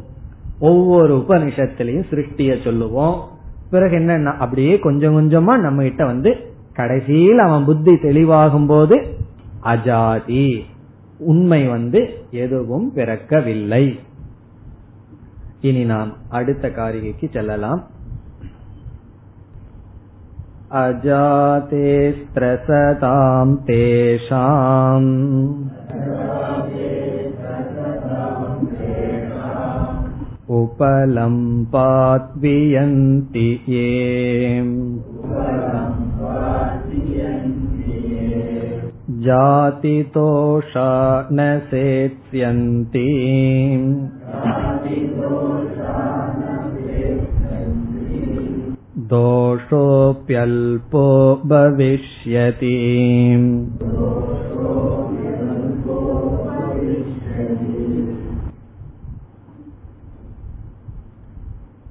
ஒவ்வொரு 0.60 1.12
உபனிஷத்திலையும் 1.16 2.08
சிருஷ்டிய 2.10 2.52
சொல்லுவோம் 2.62 3.16
பிறகு 3.70 3.96
என்ன 3.96 4.30
அப்படியே 4.38 4.74
கொஞ்சம் 4.78 5.16
கொஞ்சமா 5.16 5.54
நம்ம 5.58 5.82
கிட்ட 5.82 6.02
வந்து 6.04 6.30
கடைசியில் 6.72 7.38
அவன் 7.38 7.64
புத்தி 7.64 7.94
தெளிவாகும் 8.02 8.66
போது 8.66 8.96
அஜாதி 9.64 10.48
உண்மை 11.20 11.62
வந்து 11.68 12.00
எதுவும் 12.36 12.86
பிறக்கவில்லை 12.94 13.84
இனி 15.60 15.84
நாம் 15.84 16.10
அடுத்த 16.30 16.66
காரிகைக்கு 16.68 17.26
செல்லலாம் 17.32 17.80
अजाते 20.70 21.86
स्त्रसतां 22.12 23.48
तेषाम् 23.66 25.08
उपलम्पाद्वियन्ति 30.58 31.48
ये 33.68 33.88
जातितोषा 39.26 40.88
न 41.32 41.46
सेत्स्यन्ति 41.70 43.06
दोषोऽप्यल्पो 49.12 51.04
भविष्यति 51.52 52.74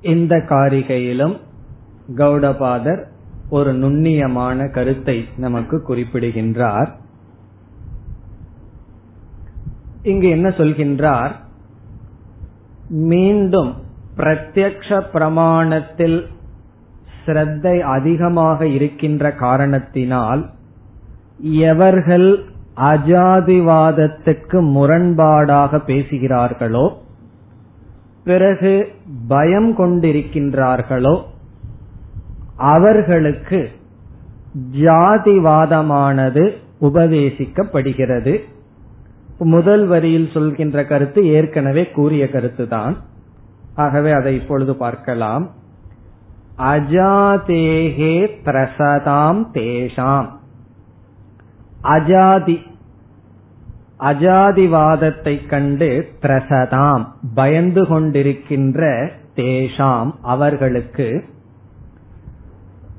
இந்த 0.03 0.37
காரிகையிலும் 0.37 1.41
கௌடபாதர் 2.17 3.05
ஒரு 3.51 3.75
நுண்ணியமான 3.75 4.71
கருத்தை 4.71 5.29
நமக்கு 5.37 5.83
குறிப்பிடுகின்றார். 5.83 6.97
இங்கு 10.03 10.29
என்ன 10.29 10.49
சொல்கின்றார்? 10.49 11.31
மீண்டும் 12.89 13.75
பிரத்யக்ஷ 14.17 15.03
பிரமாணத்தில் 15.13 16.27
ஸ்ரத்தை 17.27 17.81
அதிகமாக 17.81 18.67
இருக்கின்ற 18.67 19.33
காரணத்தினால் 19.33 20.51
எவர்கள் 21.41 22.45
அஜாதிவாதத்துக்கு 22.77 24.59
முரண்பாடாக 24.75 25.79
பேசுகிறார்களோ 25.85 27.02
பிறகு 28.25 28.89
பயம் 29.29 29.79
கொண்டிருக்கின்றார்களோ 29.79 31.23
அவர்களுக்கு 32.57 33.71
ஜாதிவாதமானது 34.73 36.51
உபதேசிக்கப்படுகிறது. 36.81 38.39
முதல் 39.39 39.87
வரியில் 39.87 40.31
சொல்கின்ற 40.33 40.85
கருத்து 40.85 41.27
ஏற்கனவே 41.27 41.91
கூறிய 41.91 42.25
கருத்துதான். 42.25 42.97
ஆகவே 43.75 44.11
அதை 44.11 44.35
இப்பொழுது 44.35 44.77
பார்க்கலாம். 44.77 45.51
அஜாதேகே 46.59 48.31
பிரசதாம் 48.45 49.45
தேஷாம். 49.55 50.29
அஜாதி 51.83 52.71
அஜாதிவாதத்தை 54.03 55.49
கண்டு 55.49 56.07
பிரசதாம் 56.23 57.05
பயந்து 57.35 57.83
கொண்டிருக்கின்ற 57.83 59.11
தேஷாம் 59.37 60.11
அவர்களுக்கு 60.23 61.25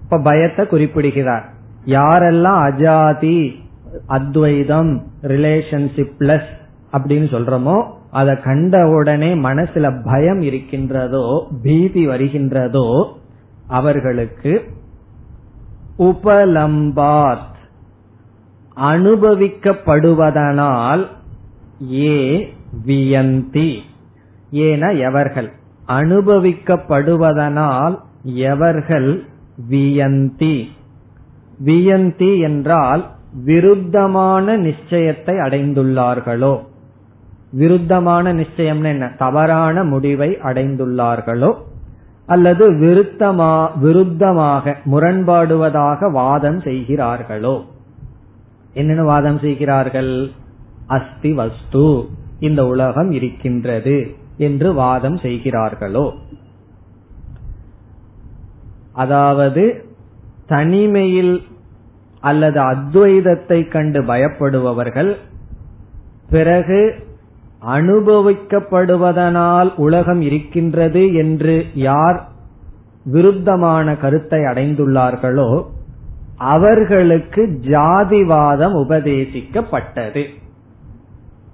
இப்ப 0.03 0.17
பயத்தை 0.17 0.67
குறிப்பிடுகிறார். 0.67 1.45
யாரெல்லாம் 1.85 2.59
அஜாதி 2.69 3.61
அத்வைதம் 4.07 4.93
ரிலேஷன்ஷிப் 5.23 6.15
பிளஸ் 6.19 6.51
அப்படின்னு 6.91 7.27
சொல்றோமோ 7.35 7.77
அதை 8.11 8.41
கண்ட 8.41 8.87
உடனே 8.87 9.33
மனசுல 9.33 10.03
பயம் 10.03 10.41
இருக்கின்றதோ 10.41 11.47
பீதி 11.63 12.07
வருகின்றதோ 12.07 12.87
அவர்களுக்கு 13.67 14.53
உபலம்பாத் 15.97 17.51
அனுபவிக்கப்படுவதனால் 18.77 21.07
ஏ 21.93 22.53
வியந்தி. 22.85 23.79
ஏன 24.51 24.91
எவர்கள்? 24.91 25.51
அனுபவிக்கப்படுவதனால் 25.87 27.99
எவர்கள் 28.23 29.23
வியந்தி? 29.69 30.63
வியந்தி 31.65 32.41
என்றால் 32.41 33.11
விருத்தமான 33.45 34.57
நிச்சயத்தை 34.57 35.25
அடைந்துள்ளார்களோ? 35.25 36.59
விருத்தமான 37.51 38.33
நிச்சயம்னு 38.33 38.83
என்ன? 38.83 39.11
தவறான 39.17 39.83
முடிவை 39.83 40.37
அடைந்துள்ளார்களோ? 40.43 41.53
அல்லது 42.25 42.71
விருத்தமா 42.71 43.67
விருத்தமாக 43.81 44.75
முரண்பாடுவதாக 44.91 46.11
வாதம் 46.11 46.61
செய்கிறார்களோ? 46.61 47.63
என்னென்ன 48.73 49.03
வாதம் 49.03 49.39
செய்கிறார்கள்? 49.39 50.31
அஸ்தி 50.87 51.33
வஸ்து. 51.33 52.05
இந்த 52.39 52.65
உலகம் 52.65 53.11
இருக்கின்றது 53.11 54.15
என்று 54.37 54.73
வாதம் 54.73 55.17
செய்கிறார்களோ? 55.17 56.13
அதாவது 58.93 59.85
தனிமையில் 60.47 61.41
அல்லது 62.21 62.61
அத்வைதத்தை 62.61 63.67
கண்டு 63.67 64.01
பயப்படுபவர்கள் 64.01 65.15
பிறகு 66.29 66.93
அனுபவிக்கப்படுவதனால் 67.65 69.75
உலகம் 69.75 70.21
இருக்கின்றது 70.21 71.13
என்று 71.13 71.65
யார் 71.73 72.31
விருத்தமான 73.05 73.97
கருத்தை 73.97 74.39
அடைந்துள்ளார்களோ 74.39 75.65
அவர்களுக்கு 76.37 77.59
ஜாதிவாதம் 77.61 78.75
உபதேசிக்கப்பட்டது. 78.75 80.23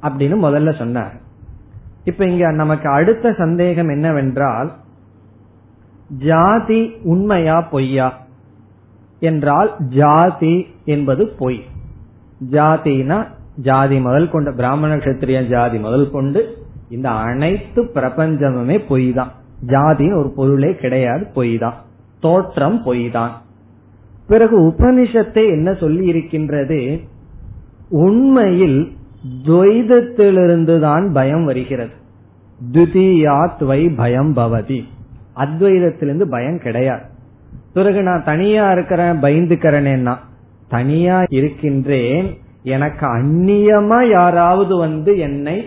அப்படின்னு 0.01 0.35
முதல்ல 0.43 0.77
சொன்னார். 0.77 1.13
இப்ப 2.03 2.25
இங்க 2.25 2.51
நமக்கு 2.51 2.89
அடுத்த 2.89 3.33
சந்தேகம் 3.33 3.89
என்னவென்றால் 3.89 4.73
ஜாதி 6.09 6.93
உண்மையா 7.03 7.61
பொய்யா? 7.61 8.17
என்றால் 9.19 9.75
ஜாதி 9.79 10.65
என்பது 10.85 11.27
பொய். 11.27 11.63
ஜாதினா 12.51 13.27
ஜாதி 13.55 13.99
முதல் 13.99 14.29
கொண்டு 14.29 14.53
பிராமண 14.53 14.95
கஷத்திரிய 14.95 15.47
ஜாதி 15.47 15.77
முதல் 15.77 16.11
கொண்டு 16.11 16.57
இந்த 16.89 17.09
அனைத்து 17.09 17.83
பிரபஞ்சமுமே 17.83 18.85
பொய் 18.87 19.13
தான் 19.13 19.31
ஜாதின்னு 19.67 20.17
ஒரு 20.17 20.33
பொருளே 20.35 20.75
கிடையாது 20.75 21.25
பொய் 21.33 21.57
தான் 21.57 21.73
தோற்றம் 22.19 22.83
பொய் 22.83 23.09
தான் 23.09 23.41
பிறகு 24.29 24.55
உபனிஷத்தை 24.61 25.43
என்ன 25.49 25.69
சொல்லி 25.73 26.05
இருக்கின்றது 26.05 26.79
உண்மையில் 27.89 28.79
துவைதத்திலிருந்து 29.47 30.79
தான் 30.79 31.05
பயம் 31.13 31.45
வருகிறது. 31.45 31.93
துதியாத்வை 32.73 33.79
பயம் 33.95 34.33
பவதி. 34.35 34.81
அத்வைதத்திலிருந்து 35.35 36.25
பயம் 36.35 36.59
கிடையாது. 36.59 37.05
பிறகு 37.73 38.03
நான் 38.03 38.23
தனியா 38.23 38.71
இருக்கிறேன் 38.71 39.17
பயந்துக்கிறேன்னா 39.21 40.15
தனியா 40.69 41.17
இருக்கின்றேன் 41.29 42.27
எனக்கு 42.63 43.05
அந்நியமா 43.17 43.99
யாராவது 44.09 44.73
வந்து 44.77 45.11
என்னை 45.17 45.57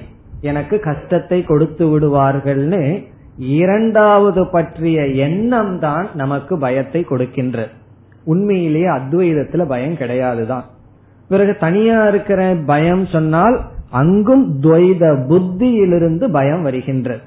எனக்கு 0.41 0.77
கஷ்டத்தை 0.81 1.39
கொடுத்து 1.43 1.85
விடுவார்கள்னு 1.93 2.83
இரண்டாவது 3.61 4.43
பற்றிய 4.47 5.07
எண்ணம் 5.27 5.79
தான் 5.79 6.09
நமக்கு 6.15 6.59
பயத்தை 6.59 7.01
கொடுக்கின்றது. 7.11 7.73
உண்மையிலேயே 8.25 8.87
அத்வைதத்துல 8.87 9.67
பயம் 9.67 9.95
கிடையாதுதான். 9.95 10.63
பிறகு 11.29 11.57
தனியா 11.61 12.09
இருக்கிற 12.09 12.57
பயம் 12.67 13.07
சொன்னால் 13.07 13.61
அங்கும் 13.91 14.61
துவைத 14.63 15.27
புத்தியிலிருந்து 15.27 16.31
பயம் 16.31 16.63
வருகின்றது. 16.63 17.21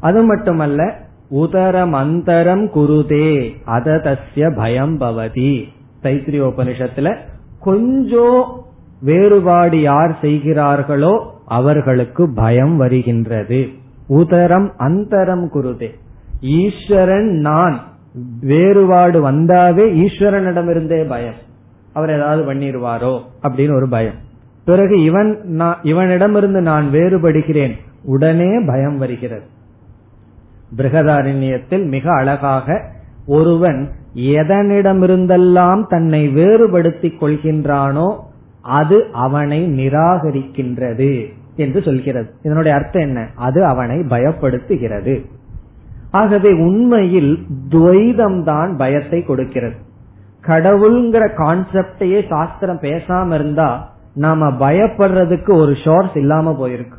அது 0.00 0.22
மட்டுமல்ல 0.22 0.96
உதரம் 1.30 1.94
அந்தரம் 1.94 2.68
குருதே 2.74 3.56
அததஸ்ய 3.66 4.56
பயம் 4.56 5.00
பவதி. 5.00 5.64
தைத்திரிய 6.02 6.52
உபனிஷத்துல 6.52 7.16
கொஞ்சம் 7.60 8.62
வேறுபாடு 9.02 9.80
யார் 9.80 10.18
செய்கிறார்களோ 10.20 11.40
அவர்களுக்கு 11.46 12.32
பயம் 12.34 12.76
வருகின்றது. 12.76 13.68
உதரம் 14.08 14.72
அந்தரம் 14.78 15.48
குருதே. 15.54 15.90
ஈஸ்வரன் 16.40 17.30
நான். 17.30 17.80
வேறுபாடு 18.40 19.30
வந்தாவே 19.30 20.06
ஈஸ்வரனிடமிருந்தே 20.06 21.08
பயம். 21.08 21.34
அவர் 21.92 22.10
ஏதாவது 22.10 22.54
பண்ணிடுவாரோ 22.54 23.20
அப்படின்னு 23.42 23.74
ஒரு 23.74 23.88
பயம். 23.88 24.14
பிறகு 24.64 25.02
இவன் 25.02 25.40
இவனிடமிருந்து 25.82 26.60
நான் 26.60 26.88
வேறுபடுகிறேன். 26.92 27.72
உடனே 28.04 28.60
பயம் 28.66 28.98
வருகிறது. 28.98 29.42
பிருகதாரண்யத்தில் 30.76 31.88
மிக 31.88 32.12
அழகாக 32.12 32.84
ஒருவன் 33.26 33.90
எதனிடமிருந்தெல்லாம் 34.14 35.86
தன்னை 35.86 36.28
வேறுபடுத்திக் 36.28 37.22
கொள்கின்றானோ 37.22 38.18
அது 38.60 39.06
அவனை 39.12 39.86
நிராகரிக்கின்றது 39.86 41.32
என்று 41.56 41.82
சொல்கிறது. 41.82 42.34
இதனுடைய 42.42 42.76
அர்த்தம் 42.76 43.02
என்ன? 43.02 43.28
அது 43.34 43.64
அவனை 43.64 43.96
பயப்படுத்துகிறது. 43.96 45.24
ஆகவே 46.10 46.52
உண்மையில் 46.52 47.46
துவைதம் 47.68 48.42
தான் 48.42 48.76
பயத்தை 48.76 49.24
கொடுக்கிறது. 49.24 49.74
கடவுள்ங்கிற 50.46 51.28
கான்செப்டையே 51.36 52.26
சாஸ்திரம் 52.28 52.78
பேசாம 52.80 53.34
இருந்தா 53.34 53.92
நாம 54.14 54.48
பயப்படுறதுக்கு 54.48 55.54
ஒரு 55.54 55.72
ஷோர்ஸ் 55.72 56.16
இல்லாம 56.16 56.68
போயிருக்கு. 56.68 56.96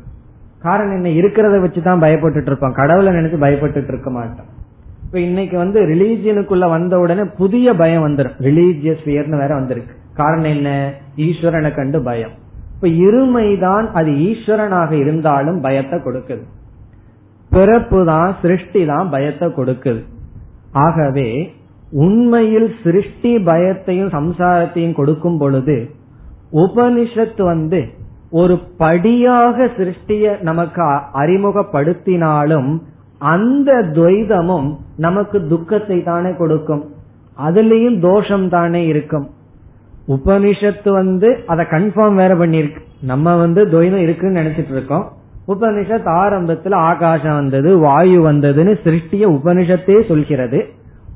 காரணம் 0.62 1.04
என்ன? 1.04 1.20
இருக்கிறத 1.20 1.64
வச்சுதான் 1.64 2.00
பயப்பட்டு 2.00 2.42
இருப்போம் 2.42 2.72
கடவுளை 2.72 3.12
நினைச்சு 3.12 3.38
பயப்பட்டு 3.38 3.88
இருக்க 3.88 4.10
மாட்டோம். 4.10 4.58
இப்ப 5.04 5.20
இன்னைக்கு 5.20 5.58
வந்து 5.58 5.80
ரிலீஜியனுக்குள்ள 5.80 6.68
வந்த 6.68 6.98
உடனே 6.98 7.22
புதிய 7.36 7.74
பயம் 7.74 8.06
வந்துடும் 8.06 8.42
ரிலீஜியஸ் 8.42 9.02
ஃபியர்னு 9.04 9.38
வேற 9.38 9.54
வந்திருக்கு. 9.54 9.94
காரணம் 10.14 10.44
என்ன? 10.44 10.92
ஈஸ்வரனை 11.16 11.74
கண்டு 11.74 12.02
பயம். 12.02 12.30
இப்ப 12.74 12.88
இருமைதான் 12.88 13.90
அது 13.92 14.10
ஈஸ்வரனாக 14.10 14.92
இருந்தாலும் 14.92 15.60
பயத்தை 15.60 15.98
கொடுக்குது. 15.98 16.42
பிறப்பு 17.50 18.00
தான் 18.04 18.34
சிருஷ்டி 18.42 18.82
தான் 18.92 19.10
பயத்தை 19.14 19.48
கொடுக்குது. 19.58 20.02
ஆகவே 20.84 21.28
உண்மையில் 22.04 22.68
சிருஷ்டி 22.82 23.32
பயத்தையும் 23.48 24.12
சம்சாரத்தையும் 24.18 24.98
கொடுக்கும் 24.98 25.38
பொழுது 25.38 25.76
உபனிஷத்து 26.64 27.42
வந்து 27.52 27.80
ஒரு 28.40 28.54
படியாக 28.82 29.66
சிருஷ்டிய 29.78 30.32
நமக்கு 30.48 30.82
அறிமுகப்படுத்தினாலும் 31.22 32.70
அந்த 33.32 33.70
துவைதமும் 33.96 34.68
நமக்கு 35.06 35.38
துக்கத்தை 35.48 35.98
தானே 36.02 36.32
கொடுக்கும். 36.32 36.84
அதுலயும் 37.46 37.98
தோஷம் 38.00 38.48
தானே 38.48 38.82
இருக்கும். 38.86 39.26
உபனிஷத்து 40.16 40.90
வந்து 40.92 41.28
அதை 41.46 41.64
கன்ஃபார்ம் 41.74 42.20
வேற 42.22 42.34
பண்ணிருக்கு 42.34 42.82
நம்ம 43.10 43.34
வந்து 43.36 43.60
துவைதம் 43.72 44.04
இருக்குன்னு 44.06 44.40
நினைச்சிட்டு 44.42 44.74
இருக்கோம். 44.76 45.06
உபனிஷத் 45.52 46.08
ஆரம்பத்துல 46.22 46.74
ஆகாசம் 46.74 47.34
வந்தது 47.34 47.78
வாயு 47.78 48.18
வந்ததுன்னு 48.30 48.74
சிருஷ்டிய 48.84 49.24
உபனிஷத்தே 49.36 49.96
சொல்கிறது. 50.08 50.60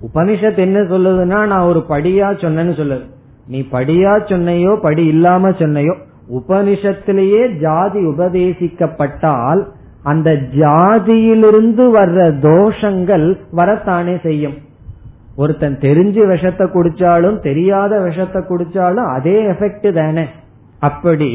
உபனிஷத் 0.07 0.57
என்ன 0.57 0.80
சொல்லுதுன்னா 0.80 1.41
நான் 1.47 1.68
ஒரு 1.68 1.85
படியா 1.89 2.28
சொன்னேன்னு 2.43 2.74
சொல்லுது. 2.80 3.05
நீ 3.49 3.61
படியா 3.72 4.12
சொன்னையோ 4.30 4.76
படி 4.80 5.05
இல்லாம 5.07 5.51
சொன்னையோ 5.51 5.95
உபனிஷத்திலேயே 6.32 7.59
ஜாதி 7.61 8.01
உபதேசிக்கப்பட்டால் 8.07 9.62
அந்த 10.03 10.30
ஜாதியிலிருந்து 10.32 11.85
வர்ற 11.97 12.20
தோஷங்கள் 12.47 13.26
வரத்தானே 13.51 14.18
செய்யும். 14.22 14.57
ஒருத்தன் 15.37 15.76
தெரிஞ்சு 15.80 16.26
விஷத்தை 16.26 16.66
குடிச்சாலும் 16.66 17.39
தெரியாத 17.39 18.01
விஷத்தை 18.01 18.43
குடிச்சாலும் 18.43 19.09
அதே 19.14 19.37
எஃபெக்ட் 19.45 19.93
தானே. 19.93 20.24
அப்படி 20.80 21.30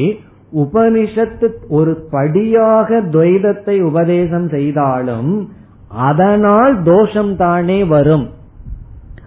உபனிஷத்து 0.56 1.48
ஒரு 1.68 2.06
படியாக 2.10 3.00
துவைதத்தை 3.00 3.80
உபதேசம் 3.80 4.48
செய்தாலும் 4.48 5.52
அதனால் 5.88 6.82
தோஷம் 6.82 7.36
தானே 7.36 7.84
வரும். 7.84 8.30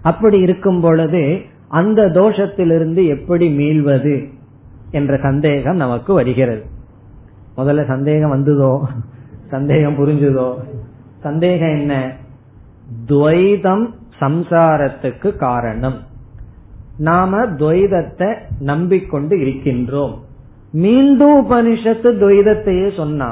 அப்படி 0.02 0.40
இருக்கும் 0.40 0.80
பொழுது 0.80 1.40
அந்த 1.68 2.02
தோஷத்திலிருந்து 2.02 3.06
எப்படி 3.06 3.58
மீள்வது 3.58 4.28
என்ற 4.90 5.16
சந்தேகம் 5.16 5.76
நமக்கு 5.76 6.12
வருகிறது. 6.12 6.64
முதல்ல 7.56 7.86
சந்தேகம் 7.86 8.30
வந்ததோ? 8.30 8.80
சந்தேகம் 9.50 9.98
புரிஞ்சுதோ? 9.98 10.54
சந்தேகம் 11.20 11.68
என்ன? 11.68 12.12
துவைதம் 13.06 13.86
சம்சாரத்துக்கு 14.20 15.36
காரணம். 15.36 15.98
நாம 16.96 17.46
துவைதத்தை 17.46 18.34
நம்பிக்கொண்டு 18.58 19.36
இருக்கின்றோம். 19.36 20.23
மீண்டும் 20.74 21.36
உபனிஷத்து 21.44 22.10
துவைதத்தையே 22.20 22.96
சொன்னா 22.96 23.30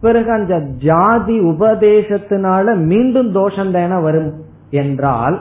பிறகு 0.00 0.30
அந்த 0.32 0.54
ஜாதி 0.60 1.36
உபதேசத்தினால 1.40 2.76
மீண்டும் 2.76 3.32
தோஷம் 3.32 3.72
தானே 3.72 3.98
வரும் 4.02 4.32
என்றால் 4.70 5.36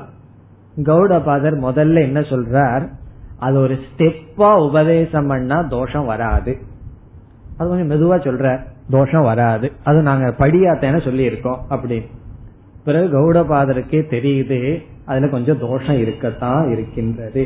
கௌடபாதர் 0.77 1.57
முதல்ல 1.65 2.01
என்ன 2.01 2.19
சொல்றார்? 2.19 2.85
அது 3.39 3.59
ஒரு 3.59 3.79
ஸ்டெப்பா 3.85 4.49
உபதேசம் 4.67 5.27
பண்ணா 5.27 5.61
தோஷம் 5.61 6.05
வராது. 6.05 6.57
அது 7.57 7.69
கொஞ்சம் 7.69 7.89
மெதுவா 7.89 8.15
சொல்ற 8.15 8.59
தோஷம் 8.89 9.23
வராது. 9.23 9.71
அது 9.83 10.01
நாங்க 10.01 10.27
படியாத்தேன 10.39 11.03
சொல்லி 11.03 11.23
இருக்கோம் 11.23 11.59
அப்படி 11.69 12.01
பிறகு 12.85 13.07
கௌடபாதருக்கே 13.13 14.01
தெரியுது 14.15 14.61
அதுல 15.05 15.27
கொஞ்சம் 15.27 15.59
தோஷம் 15.59 15.97
இருக்கத்தான் 15.97 16.71
இருக்கின்றது. 16.71 17.43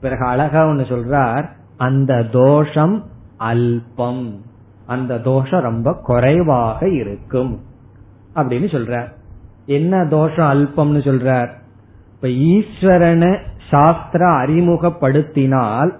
பிறகு 0.00 0.24
அழகா 0.26 0.66
ஒண்ணு 0.66 0.84
சொல்றார் 0.94 1.44
அந்த 1.76 2.22
தோஷம் 2.32 2.96
அல்பம். 3.38 4.36
அந்த 4.86 5.18
தோஷம் 5.18 5.62
ரொம்ப 5.62 5.94
குறைவாக 6.02 6.88
இருக்கும். 6.88 7.60
அப்படின்னு 8.34 8.68
சொல்றார் 8.74 9.08
என்ன 9.66 10.06
தோஷம் 10.06 10.50
அல்பம்னு 10.52 11.00
சொல்றார் 11.00 11.50
இப்ப 12.14 12.28
ஈஸ்வரனை 12.28 13.38
சாஸ்திர 13.70 14.26
அறிமுகப்படுத்தினால் 14.26 15.90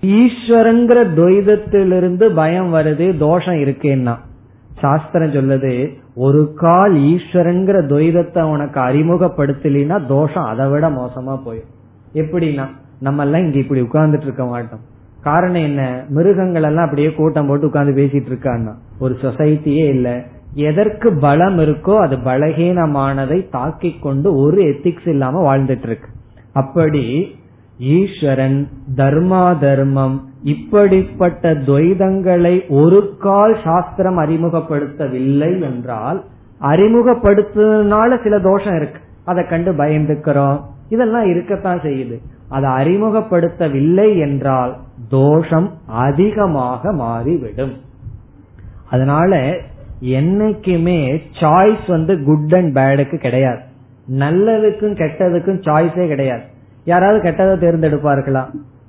ஈஸ்வரங்கிற 0.00 0.98
துவைதத்திலிருந்து 1.16 2.34
பயம் 2.34 2.74
வருது 2.74 3.18
தோஷம் 3.18 3.54
இருக்கேன்னா. 3.54 4.16
சாஸ்திரம் 4.78 5.32
சொல்லுது 5.32 5.96
ஒரு 6.14 6.52
கால் 6.56 6.94
ஈஸ்வரங்கிற 6.94 7.76
துவைதத்தை 7.86 8.42
உனக்கு 8.42 8.80
அறிமுகப்படுத்தலினா 8.80 10.06
தோஷம் 10.06 10.44
அதை 10.44 10.68
விட 10.68 10.90
மோசமா 10.90 11.40
போயிடும். 11.46 11.70
எப்படின்னா 12.14 12.66
நம்ம 13.00 13.24
எல்லாம் 13.24 13.40
இங்க 13.40 13.58
இப்படி 13.58 13.80
உட்கார்ந்துட்டு 13.80 14.22
இருக்க 14.22 14.44
மாட்டோம். 14.44 14.90
காரணம் 15.22 15.62
என்ன? 15.62 16.04
மிருகங்கள் 16.08 16.62
எல்லாம் 16.62 16.84
அப்படியே 16.84 17.12
கூட்டம் 17.12 17.46
போட்டு 17.46 17.66
உட்கார்ந்து 17.66 18.02
பேசிட்டு 18.02 18.30
இருக்கான்னா 18.30 18.72
ஒரு 18.98 19.16
சொசைட்டியே 19.22 19.86
இல்ல. 19.88 20.22
எதற்கு 20.54 21.12
பலம் 21.12 21.58
இருக்கோ 21.58 21.96
அது 21.96 22.16
பலகீனமானதை 22.16 23.48
தாக்கி 23.50 23.98
கொண்டு 24.00 24.34
ஒரு 24.34 24.62
எத்திக்ஸ் 24.62 25.08
இல்லாம 25.08 25.56
வாழ்ந்துட்டு 25.56 25.82
இருக்கு. 25.82 26.08
அப்படி 26.52 27.36
ஈஸ்வரன் 27.78 28.68
தர்மா 28.96 29.58
தர்மம் 29.58 30.28
இப்படிப்பட்ட 30.42 31.54
துவைதங்களை 31.54 32.68
ஒரு 32.68 33.16
கால் 33.18 33.56
சாஸ்திரம் 33.64 34.18
அறிமுகப்படுத்தவில்லை 34.18 35.60
என்றால் 35.60 36.24
அறிமுகப்படுத்துனால 36.60 38.22
சில 38.22 38.38
தோஷம் 38.40 38.76
இருக்கு. 38.76 39.00
அதை 39.24 39.46
கண்டு 39.46 39.72
பயந்துக்கிறோம். 39.72 40.60
இதெல்லாம் 40.88 41.26
இருக்கத்தான் 41.26 41.80
செய்யுது. 41.80 42.20
அதை 42.48 42.70
அறிமுகப்படுத்தவில்லை 42.70 44.18
என்றால் 44.18 44.76
தோஷம் 45.12 45.68
அதிகமாக 45.86 46.92
மாறிவிடும். 46.92 47.74
அதனால 48.90 49.36
என்னைக்குமே 50.02 51.00
சாய்ஸ் 51.40 51.86
வந்து 51.86 52.14
குட் 52.24 52.54
அண்ட் 52.54 52.76
பேடுக்கு 52.76 53.16
கிடையாது. 53.16 53.60
நல்லதுக்கும் 54.10 54.96
கெட்டதுக்கும் 55.00 55.62
சாய்ஸே 55.66 56.06
கிடையாது. 56.06 56.42
யாராவது 56.84 57.20
கெட்டதை 57.22 57.56
தேர்ந்தெடுப்பார்களா? 57.64 58.42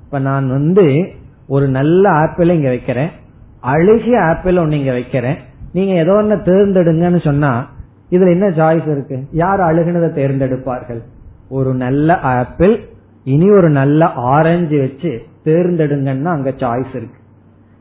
இப்ப 0.03 0.19
நான் 0.19 0.47
வந்து 0.49 1.11
ஒரு 1.47 1.67
நல்ல 1.67 2.09
ஆப்பிள் 2.09 2.49
இங்க 2.49 2.69
வைக்கிறேன். 2.69 3.09
அழுகிய 3.61 4.21
ஆப்பிள் 4.21 4.57
ஒன்னு 4.57 4.79
இங்க 4.79 4.91
வைக்கிறேன். 4.91 5.37
நீங்க 5.73 5.93
ஏதோ 5.93 6.13
ஒன்னு 6.13 6.35
தேர்ந்தெடுங்கன்னு 6.35 7.21
சொன்னா 7.23 7.69
இதுல 8.11 8.29
என்ன 8.29 8.49
சாய்ஸ் 8.49 8.91
இருக்கு? 8.91 9.17
யார் 9.31 9.59
அழுகுனதை 9.59 10.09
தேர்ந்தெடுப்பார்கள்? 10.15 11.01
ஒரு 11.49 11.73
நல்ல 11.73 12.19
ஆப்பிள் 12.19 12.79
இனி 13.23 13.51
ஒரு 13.51 13.69
நல்ல 13.69 14.11
ஆரஞ்சு 14.13 14.79
வச்சு 14.79 15.11
தேர்ந்தெடுங்கன்னா 15.45 16.25
அங்க 16.25 16.49
சாய்ஸ் 16.49 16.95
இருக்கு. 16.95 17.19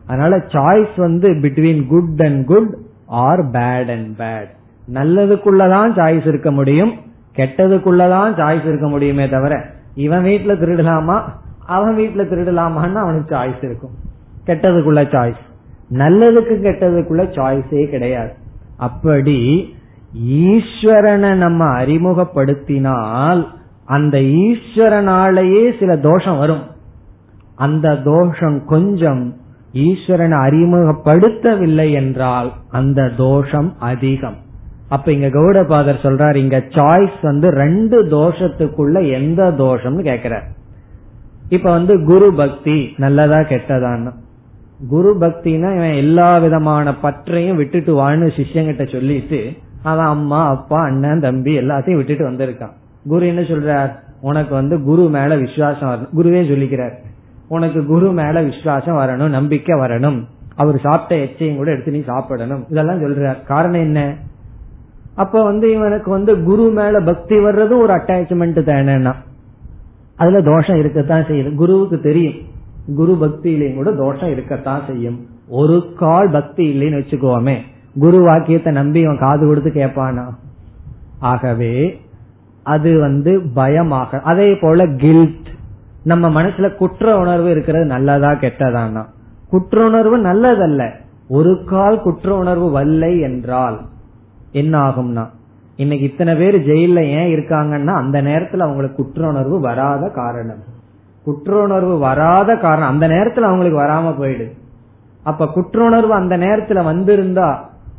அதனால 0.06 0.36
சாய்ஸ் 0.36 0.96
வந்து 0.96 1.28
between 1.28 1.86
good 1.86 2.20
and 2.20 2.46
good 2.46 2.76
or 3.06 3.40
bad 3.50 3.90
and 3.90 4.20
bad 4.20 4.50
நல்லதுக்குள்ளதான் 4.92 5.90
choice 5.98 6.26
இருக்க 6.26 6.50
முடியும் 6.50 6.92
கெட்டதுக்குள்ளதான் 7.36 8.34
சாய்ஸ் 8.34 8.66
இருக்க 8.66 8.88
முடியுமே 8.88 9.28
தவிர 9.28 9.64
இவன் 9.94 10.24
வீட்டுல 10.24 10.54
திருடலாமா 10.62 11.22
அவன் 11.66 11.96
வீட்டுல 11.96 12.22
திருடலாமான்னு 12.22 12.94
அவனுக்கு 12.94 13.36
சாய்ஸ் 13.36 13.64
இருக்கும். 13.64 13.94
கெட்டதுக்குள்ள 14.46 15.00
சாய்ஸ் 15.14 15.42
நல்லதுக்கு 15.90 16.54
கெட்டதுக்குள்ள 16.62 17.22
சாய்ஸே 17.30 17.90
கிடையாது. 17.90 18.32
அப்படி 18.76 19.74
ஈஸ்வரனை 20.28 21.34
நம்ம 21.34 21.64
அறிமுகப்படுத்தினால் 21.64 23.46
அந்த 23.96 24.16
ஈஸ்வரனாலேயே 24.44 25.64
சில 25.78 25.96
தோஷம் 26.08 26.38
வரும். 26.42 26.64
அந்த 27.64 27.88
தோஷம் 28.04 28.58
கொஞ்சம் 28.66 29.22
ஈஸ்வரனை 29.86 30.38
அறிமுகப்படுத்தவில்லை 30.46 31.88
என்றால் 32.00 32.48
அந்த 32.78 33.00
தோஷம் 33.16 33.70
அதிகம். 33.90 34.38
அப்ப 34.88 35.12
இங்க 35.12 35.28
கௌடபாதர் 35.36 36.04
சொல்றார் 36.06 36.36
இங்க 36.36 36.58
சாய்ஸ் 36.76 37.20
வந்து 37.22 37.48
ரெண்டு 37.62 37.98
தோஷத்துக்குள்ள 38.06 38.96
எந்த 39.18 39.42
தோஷம்னு 39.58 40.02
கேக்குறார் 40.10 40.48
இப்ப 41.48 41.66
வந்து 41.70 41.94
குரு 42.04 42.28
பக்தி 42.34 42.76
நல்லதா 42.96 43.38
கெட்டதான்னு. 43.52 44.12
குரு 44.88 45.10
பக்தினா 45.20 45.70
இவன் 45.78 45.98
எல்லா 46.04 46.28
விதமான 46.38 46.94
பற்றையும் 47.02 47.56
விட்டுட்டு 47.56 47.92
வாழ்னு 48.00 48.28
சிஷ்யங்கிட்ட 48.36 48.84
சொல்லிட்டு 48.92 49.40
அவன் 49.82 50.12
அம்மா 50.14 50.40
அப்பா 50.54 50.78
அண்ணன் 50.82 51.24
தம்பி 51.26 51.52
எல்லாத்தையும் 51.58 52.00
விட்டுட்டு 52.00 52.24
வந்திருக்கான். 52.30 52.76
குரு 53.06 53.26
என்ன 53.26 53.40
சொல்றார்? 53.40 53.90
உனக்கு 54.20 54.54
வந்து 54.54 54.82
குரு 54.82 55.02
மேல 55.02 55.36
விசுவாசம் 55.36 55.90
வரணும். 55.90 56.18
குருவே 56.18 56.40
சொல்லிக்கிறார். 56.50 56.94
உனக்கு 57.48 57.86
குரு 57.86 58.12
மேல 58.12 58.42
விசுவாசம் 58.42 58.96
வரணும் 58.96 59.28
நம்பிக்கை 59.28 59.78
வரணும். 59.78 60.24
அவர் 60.56 60.80
சாப்பிட்ட 60.80 61.24
எச்சையும் 61.24 61.56
கூட 61.56 61.70
எடுத்து 61.70 61.90
நீ 61.90 62.02
சாப்பிடணும். 62.02 62.64
இதெல்லாம் 62.70 63.04
சொல்றார். 63.04 63.42
காரணம் 63.42 63.80
என்ன? 63.80 64.14
அப்ப 65.14 65.44
வந்து 65.44 65.72
இவனுக்கு 65.72 66.10
வந்து 66.10 66.42
குரு 66.42 66.62
மேல 66.62 67.00
பக்தி 67.00 67.36
வர்றது 67.36 67.80
ஒரு 67.80 67.86
அட்டாச்மெண்ட் 67.86 68.62
தானேன்னா. 68.62 69.14
அதுல 70.16 70.42
தோஷம் 70.42 70.78
இருக்கத்தான் 70.78 71.22
செய்யுது 71.22 71.54
குருவுக்கு 71.54 72.00
தெரியும். 72.00 72.34
குரு 72.96 73.18
பக்தியிலையும் 73.20 73.74
கூட 73.74 73.92
தோஷம் 73.92 74.30
இருக்கத்தான் 74.30 74.82
செய்யும். 74.86 75.26
ஒரு 75.48 75.92
கால் 75.96 76.30
பக்தி 76.30 76.80
இல்லைன்னு 76.80 76.96
வச்சுக்கோமே. 76.96 77.56
குரு 77.98 78.20
வாக்கியத்தை 78.20 78.72
நம்பி 78.72 79.00
இவன் 79.00 79.18
காது 79.18 79.46
கொடுத்து 79.46 79.70
கேட்பானா? 79.70 80.26
ஆகவே 81.18 82.00
அது 82.62 82.98
வந்து 82.98 83.40
பயமாக. 83.54 84.20
அதே 84.20 84.54
போல 84.54 84.86
கில்ட் 84.86 85.48
நம்ம 86.04 86.42
மனசுல 86.42 86.74
குற்ற 86.74 87.18
உணர்வு 87.18 87.50
இருக்கிறது 87.50 87.84
நல்லதா 87.84 88.30
கெட்டதானா 88.30 89.02
குற்ற 89.48 89.84
உணர்வு 89.84 90.16
நல்லதல்ல. 90.18 90.82
ஒரு 91.28 91.64
கால் 91.64 92.02
குற்ற 92.02 92.34
உணர்வு 92.34 92.70
வல்லை 92.70 93.20
என்றால் 93.20 93.78
என்ன 94.52 94.78
ஆகும்னா? 94.80 95.24
இன்னைக்கு 95.76 96.06
இத்தனை 96.06 96.34
பேர் 96.34 96.56
ஜெயில 96.56 96.98
ஏன் 96.98 97.30
இருக்காங்கன்னா 97.34 97.92
அந்த 97.94 98.22
நேரத்துல 98.22 98.58
அவங்களுக்கு 98.58 99.04
குற்ற 99.04 99.28
உணர்வு 99.28 99.60
வராத 99.60 100.08
காரணம். 100.08 100.62
குற்ற 101.24 101.62
உணர்வு 101.62 101.98
வராத 101.98 102.56
காரணம். 102.56 102.88
அந்த 102.88 103.08
நேரத்துல 103.08 103.40
அவங்களுக்கு 103.40 103.80
வராம 103.80 104.12
போயிடுது 104.20 104.52
அப்ப 105.22 105.46
குற்ற 105.46 105.84
உணர்வு 105.84 106.12
அந்த 106.12 106.36
நேரத்துல 106.36 106.80
வந்திருந்தா 106.84 107.48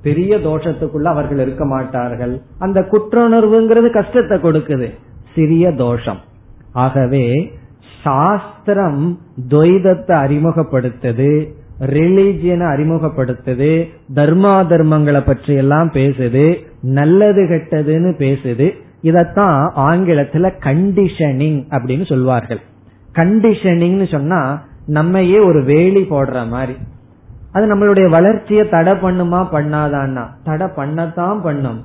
பெரிய 0.04 0.38
தோஷத்துக்குள்ள 0.38 1.04
அவர்கள் 1.04 1.40
இருக்க 1.40 1.66
மாட்டார்கள். 1.66 2.42
அந்த 2.60 2.80
குற்றுணர்வுங்கிறது 2.92 3.90
கஷ்டத்தை 3.90 4.38
கொடுக்குது. 4.38 4.88
சிறிய 5.36 5.72
தோஷம். 5.72 6.22
ஆகவே 6.74 7.26
சாஸ்திரம் 8.04 9.20
துவைதத்தை 9.50 10.16
அறிமுகப்படுத்துது 10.26 11.32
ரிலீஜியனை 11.80 12.66
அறிமுகப்படுத்துது 12.74 13.70
தர்மா 14.16 14.54
தர்மங்களை 14.72 15.22
பற்றி 15.26 15.54
எல்லாம் 15.54 15.90
பேசுது 15.94 16.44
நல்லது 16.82 17.42
கெட்டதுன்னு 17.44 18.12
பேசுது. 18.24 18.68
இதத்தான் 19.04 19.60
ஆங்கிலத்துல 19.88 20.52
கண்டிஷனிங் 20.66 21.60
அப்படின்னு 21.70 22.06
சொல்வார்கள். 22.10 22.62
கண்டிஷனிங்னு 23.16 24.12
சொன்னா 24.12 24.42
நம்மையே 24.86 25.40
ஒரு 25.40 25.64
வேலி 25.64 26.04
போடுற 26.10 26.48
மாதிரி. 26.50 26.76
அது 27.54 27.76
நம்மளுடைய 27.76 28.10
வளர்ச்சியை 28.10 28.70
தடை 28.70 28.94
பண்ணுமா 28.94 29.48
பண்ணாதான்னா? 29.52 30.26
தடை 30.44 30.68
பண்ணத்தான் 30.68 31.42
பண்ணும். 31.42 31.84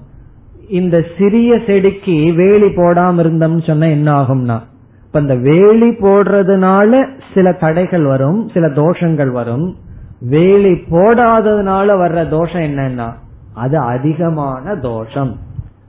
இந்த 0.69 1.05
சிறிய 1.19 1.61
செடிக்கு 1.67 2.33
வேலி 2.33 2.67
போடாம 2.67 3.21
இருந்தோம்னு 3.25 3.67
சொன்னா 3.67 3.87
என்ன 3.87 4.23
ஆகும்னா? 4.23 4.61
இப்ப 5.07 5.21
இந்த 5.21 5.35
வேலி 5.35 5.91
போடுறதுனால 5.91 7.09
சில 7.35 7.53
தடைகள் 7.53 8.05
வரும் 8.05 8.49
சில 8.49 8.67
தோஷங்கள் 8.67 9.31
வரும். 9.31 9.77
வேலி 10.21 10.71
போடாததுனால 10.71 11.87
வர்ற 11.97 12.29
தோஷம் 12.29 12.63
என்னன்னா 12.63 13.13
அது 13.55 13.79
அதிகமான 13.79 14.77
தோஷம். 14.77 15.37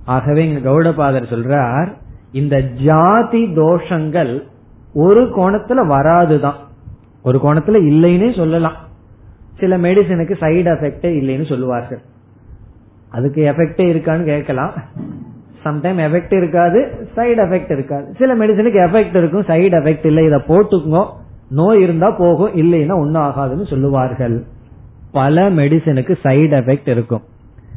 ஆகவே 0.05 0.49
இங்க 0.49 0.69
கௌடபாதர் 0.69 1.31
சொல்றார் 1.31 1.87
இந்த 2.31 2.61
ஜாதி 2.61 3.45
தோஷங்கள் 3.45 4.41
ஒரு 4.93 5.23
கோணத்துல 5.23 5.87
வராதுதான். 5.87 6.59
ஒரு 7.23 7.39
கோணத்துல 7.43 7.81
இல்லைன்னே 7.91 8.35
சொல்லலாம். 8.35 8.87
சில 9.59 9.77
மெடிசனுக்கு 9.77 10.35
சைடு 10.41 10.69
எஃபெக்டே 10.73 11.09
இல்லைன்னு 11.19 11.49
சொல்லுவார்கள். 11.49 12.01
அதுக்கு 13.09 13.41
எஃபெக்டே 13.43 13.85
இருக்கான்னு 13.93 14.23
கேட்கலாம். 14.23 14.73
சம்டைம் 15.63 15.99
எஃபெக்ட் 16.05 16.35
இருக்காது 16.37 17.07
சைடு 17.15 17.39
எஃபெக்ட் 17.45 17.71
இருக்காது. 17.71 18.13
சில 18.17 18.35
மெடிசனுக்கு 18.35 18.79
எஃபெக்ட் 18.85 19.15
இருக்கும் 19.15 19.41
சைடு 19.41 19.77
எஃபெக்ட் 19.79 20.05
இல்லை. 20.05 20.25
இதை 20.25 20.39
போட்டுக்கோ. 20.47 21.03
நோய் 21.49 21.81
இருந்தா 21.81 22.11
போகும் 22.11 22.55
இல்லைன்னா 22.55 22.95
ஒன்னும் 22.95 23.21
ஆகாதுன்னு 23.21 23.69
சொல்லுவார்கள். 23.69 24.43
பல 25.11 25.49
மெடிசனுக்கு 25.49 26.15
சைடு 26.23 26.55
எஃபெக்ட் 26.61 26.87
இருக்கும். 26.87 27.21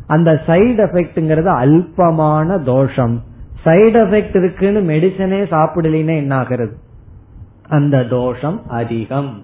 அந்த 0.06 0.40
சைடு 0.46 0.80
எஃபெக்ட்ங்கிறது 0.86 1.50
அல்பமான 1.62 2.62
தோஷம். 2.64 3.22
சைடு 3.64 3.98
எஃபெக்ட் 4.04 4.36
இருக்குன்னு 4.36 4.80
மெடிசனே 4.80 5.40
சாப்பிடலைன்னா 5.50 6.16
என்ன 6.16 6.34
ஆகிறது 6.34 6.74
அந்த 7.68 8.04
தோஷம் 8.04 8.60
அதிகம். 8.68 9.42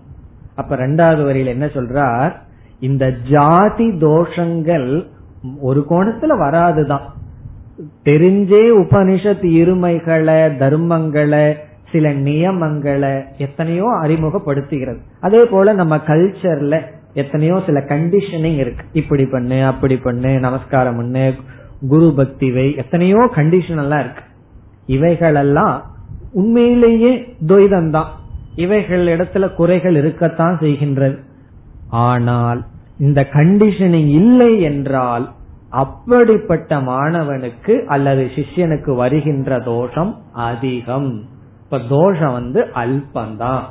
அப்ப 0.59 0.77
ரெண்டாவது 0.77 1.23
வரியில 1.29 1.55
என்ன 1.57 1.67
சொல்றார்? 1.67 2.33
இந்த 2.81 3.05
ஜாதி 3.31 3.89
தோஷங்கள் 4.07 4.89
ஒரு 5.61 5.81
கோணத்துல 5.91 6.33
வராதுதான். 6.45 7.07
தெரிஞ்சே 8.05 8.63
உபனிஷத் 8.83 9.45
இருமைகளை 9.59 10.41
தர்மங்களை 10.63 11.47
சில 11.93 12.09
நியமங்களை 12.27 13.13
எத்தனையோ 13.39 13.89
அறிமுகப்படுத்துகிறது. 14.03 15.01
அதே 15.21 15.43
போல 15.45 15.73
நம்ம 15.73 15.97
கல்ச்சர்ல 15.97 16.77
எத்தனையோ 17.15 17.57
சில 17.67 17.79
கண்டிஷனிங் 17.93 18.59
இருக்கு. 18.63 18.85
இப்படி 18.93 19.25
பண்ணு 19.27 19.59
அப்படி 19.65 19.97
பண்ணு 19.97 20.33
நமஸ்காரம் 20.39 20.97
பண்ணு 20.97 21.27
குரு 21.89 22.09
பக்தி 22.17 22.49
வை 22.53 22.67
எத்தனையோ 22.77 23.21
கண்டிஷன் 23.37 23.83
எல்லாம் 23.85 24.03
இருக்கு. 24.05 24.25
இவைகளெல்லாம் 24.87 25.77
உண்மையிலேயே 26.33 27.13
துவைதம் 27.47 27.91
தான் 27.91 28.11
இவைகள் 28.59 29.05
இடத்துல 29.07 29.45
குறைகள் 29.55 29.97
இருக்கத்தான் 29.97 30.59
செய்கின்றது. 30.61 31.17
ஆனால் 31.91 32.61
இந்த 32.99 33.21
கண்டிஷனிங் 33.33 34.13
இல்லை 34.21 34.53
என்றால் 34.61 35.27
அப்படிப்பட்ட 35.83 36.81
மாணவனுக்கு 36.81 37.75
அல்லது 37.87 38.23
சிஷ்யனுக்கு 38.37 38.93
வருகின்ற 38.95 39.59
தோஷம் 39.65 40.13
அதிகம். 40.47 41.11
இப்ப 41.65 41.81
தோஷம் 41.89 42.33
வந்து 42.33 42.61
அல்பந்தான். 42.75 43.67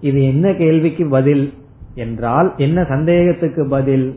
இது 0.00 0.20
என்ன 0.24 0.54
கேள்விக்கு 0.54 1.04
பதில் 1.10 1.44
என்றால் 1.94 2.48
என்ன 2.56 2.80
சந்தேகத்துக்கு 2.82 3.62
பதில்? 3.68 4.08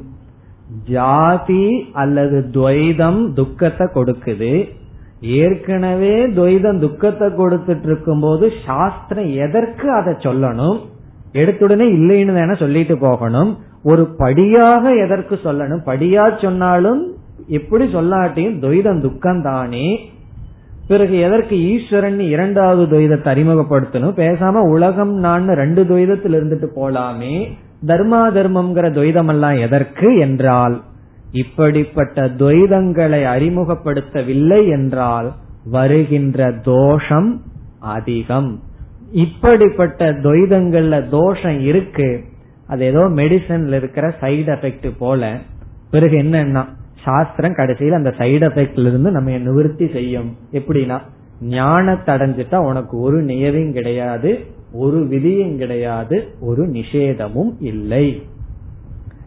ஜாதி 0.88 1.66
அல்லது 1.94 2.38
துவைதம் 2.52 3.22
துக்கத்தை 3.34 3.88
கொடுக்குது. 3.94 4.54
ஏற்கனவே 5.22 6.26
துவைதம் 6.26 6.80
துக்கத்தை 6.80 7.28
கொடுத்துட்டு 7.28 7.84
இருக்கும் 7.84 8.20
போது 8.20 8.52
சாஸ்திரம் 8.66 9.34
எதற்கு 9.34 9.92
அதை 9.92 10.14
சொல்லணும்? 10.14 10.80
எடுத்துடனே 11.34 11.88
இல்லைன்னு 11.94 12.36
தானே 12.36 12.56
சொல்லிட்டு 12.56 12.98
போகணும். 12.98 13.58
ஒரு 13.84 14.06
படியாக 14.18 14.94
எதற்கு 14.94 15.40
சொல்லணும்? 15.44 15.82
படியா 15.86 16.42
சொன்னாலும் 16.42 17.14
எப்படி 17.48 17.94
சொல்லாட்டியும் 17.94 18.60
துவைதம் 18.60 19.02
துக்கம் 19.02 19.42
தானே. 19.42 20.12
பிறகு 20.88 21.20
எதற்கு 21.20 21.62
ஈஸ்வரன் 21.62 22.20
இரண்டாவது 22.20 22.98
துவைதத்தை 22.98 23.28
அறிமுகப்படுத்தணும்? 23.28 24.16
பேசாம 24.16 24.52
உலகம் 24.52 25.14
நான் 25.14 25.48
ரெண்டு 25.48 25.84
துவைதத்தில் 25.84 26.34
இருந்துட்டு 26.34 26.68
போலாமே. 26.76 27.52
தர்மா 27.88 28.32
தர்மம்ங்கிற 28.32 28.92
துவைதம் 28.92 29.28
எல்லாம் 29.28 29.58
எதற்கு? 29.58 30.18
என்றால் 30.18 30.82
இப்படிப்பட்ட 31.32 32.28
துவைதங்களை 32.28 33.22
அறிமுகப்படுத்தவில்லை 33.26 34.70
என்றால் 34.70 35.34
வருகின்ற 35.66 36.52
தோஷம் 36.52 37.42
அதிகம். 37.80 38.64
இப்படிப்பட்ட 39.12 40.12
துவைதங்கள்ல 40.12 41.10
தோஷம் 41.10 41.60
இருக்கு. 41.60 42.24
அது 42.68 42.86
ஏதோ 42.86 43.00
மெடிசன்ல 43.00 43.74
இருக்கிற 43.74 44.16
சைடு 44.22 44.52
எஃபெக்ட் 44.56 44.92
போல. 44.98 45.38
பிறகு 45.92 46.18
என்னன்னா 46.18 46.66
சாஸ்திரம் 47.04 47.54
கடைசியில் 47.54 47.94
அந்த 47.94 48.14
சைடு 48.18 48.48
எஃபெக்ட்ல 48.50 48.88
இருந்து 48.88 49.12
நம்ம 49.12 49.38
நிவர்த்தி 49.38 49.88
செய்யும். 49.88 50.36
எப்படின்னா 50.52 51.00
ஞானத்தை 51.42 52.16
அடைஞ்சிட்டா 52.16 52.56
உனக்கு 52.56 53.00
ஒரு 53.00 53.24
நியதியும் 53.24 53.74
கிடையாது 53.74 54.40
ஒரு 54.74 55.08
விதியும் 55.08 55.58
கிடையாது 55.58 56.28
ஒரு 56.40 56.68
நிஷேதமும் 56.68 57.56
இல்லை. 57.60 58.24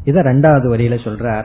இத 0.04 0.20
ரெண்டாவது 0.20 0.66
வரியில 0.74 0.98
சொல்றார். 1.04 1.44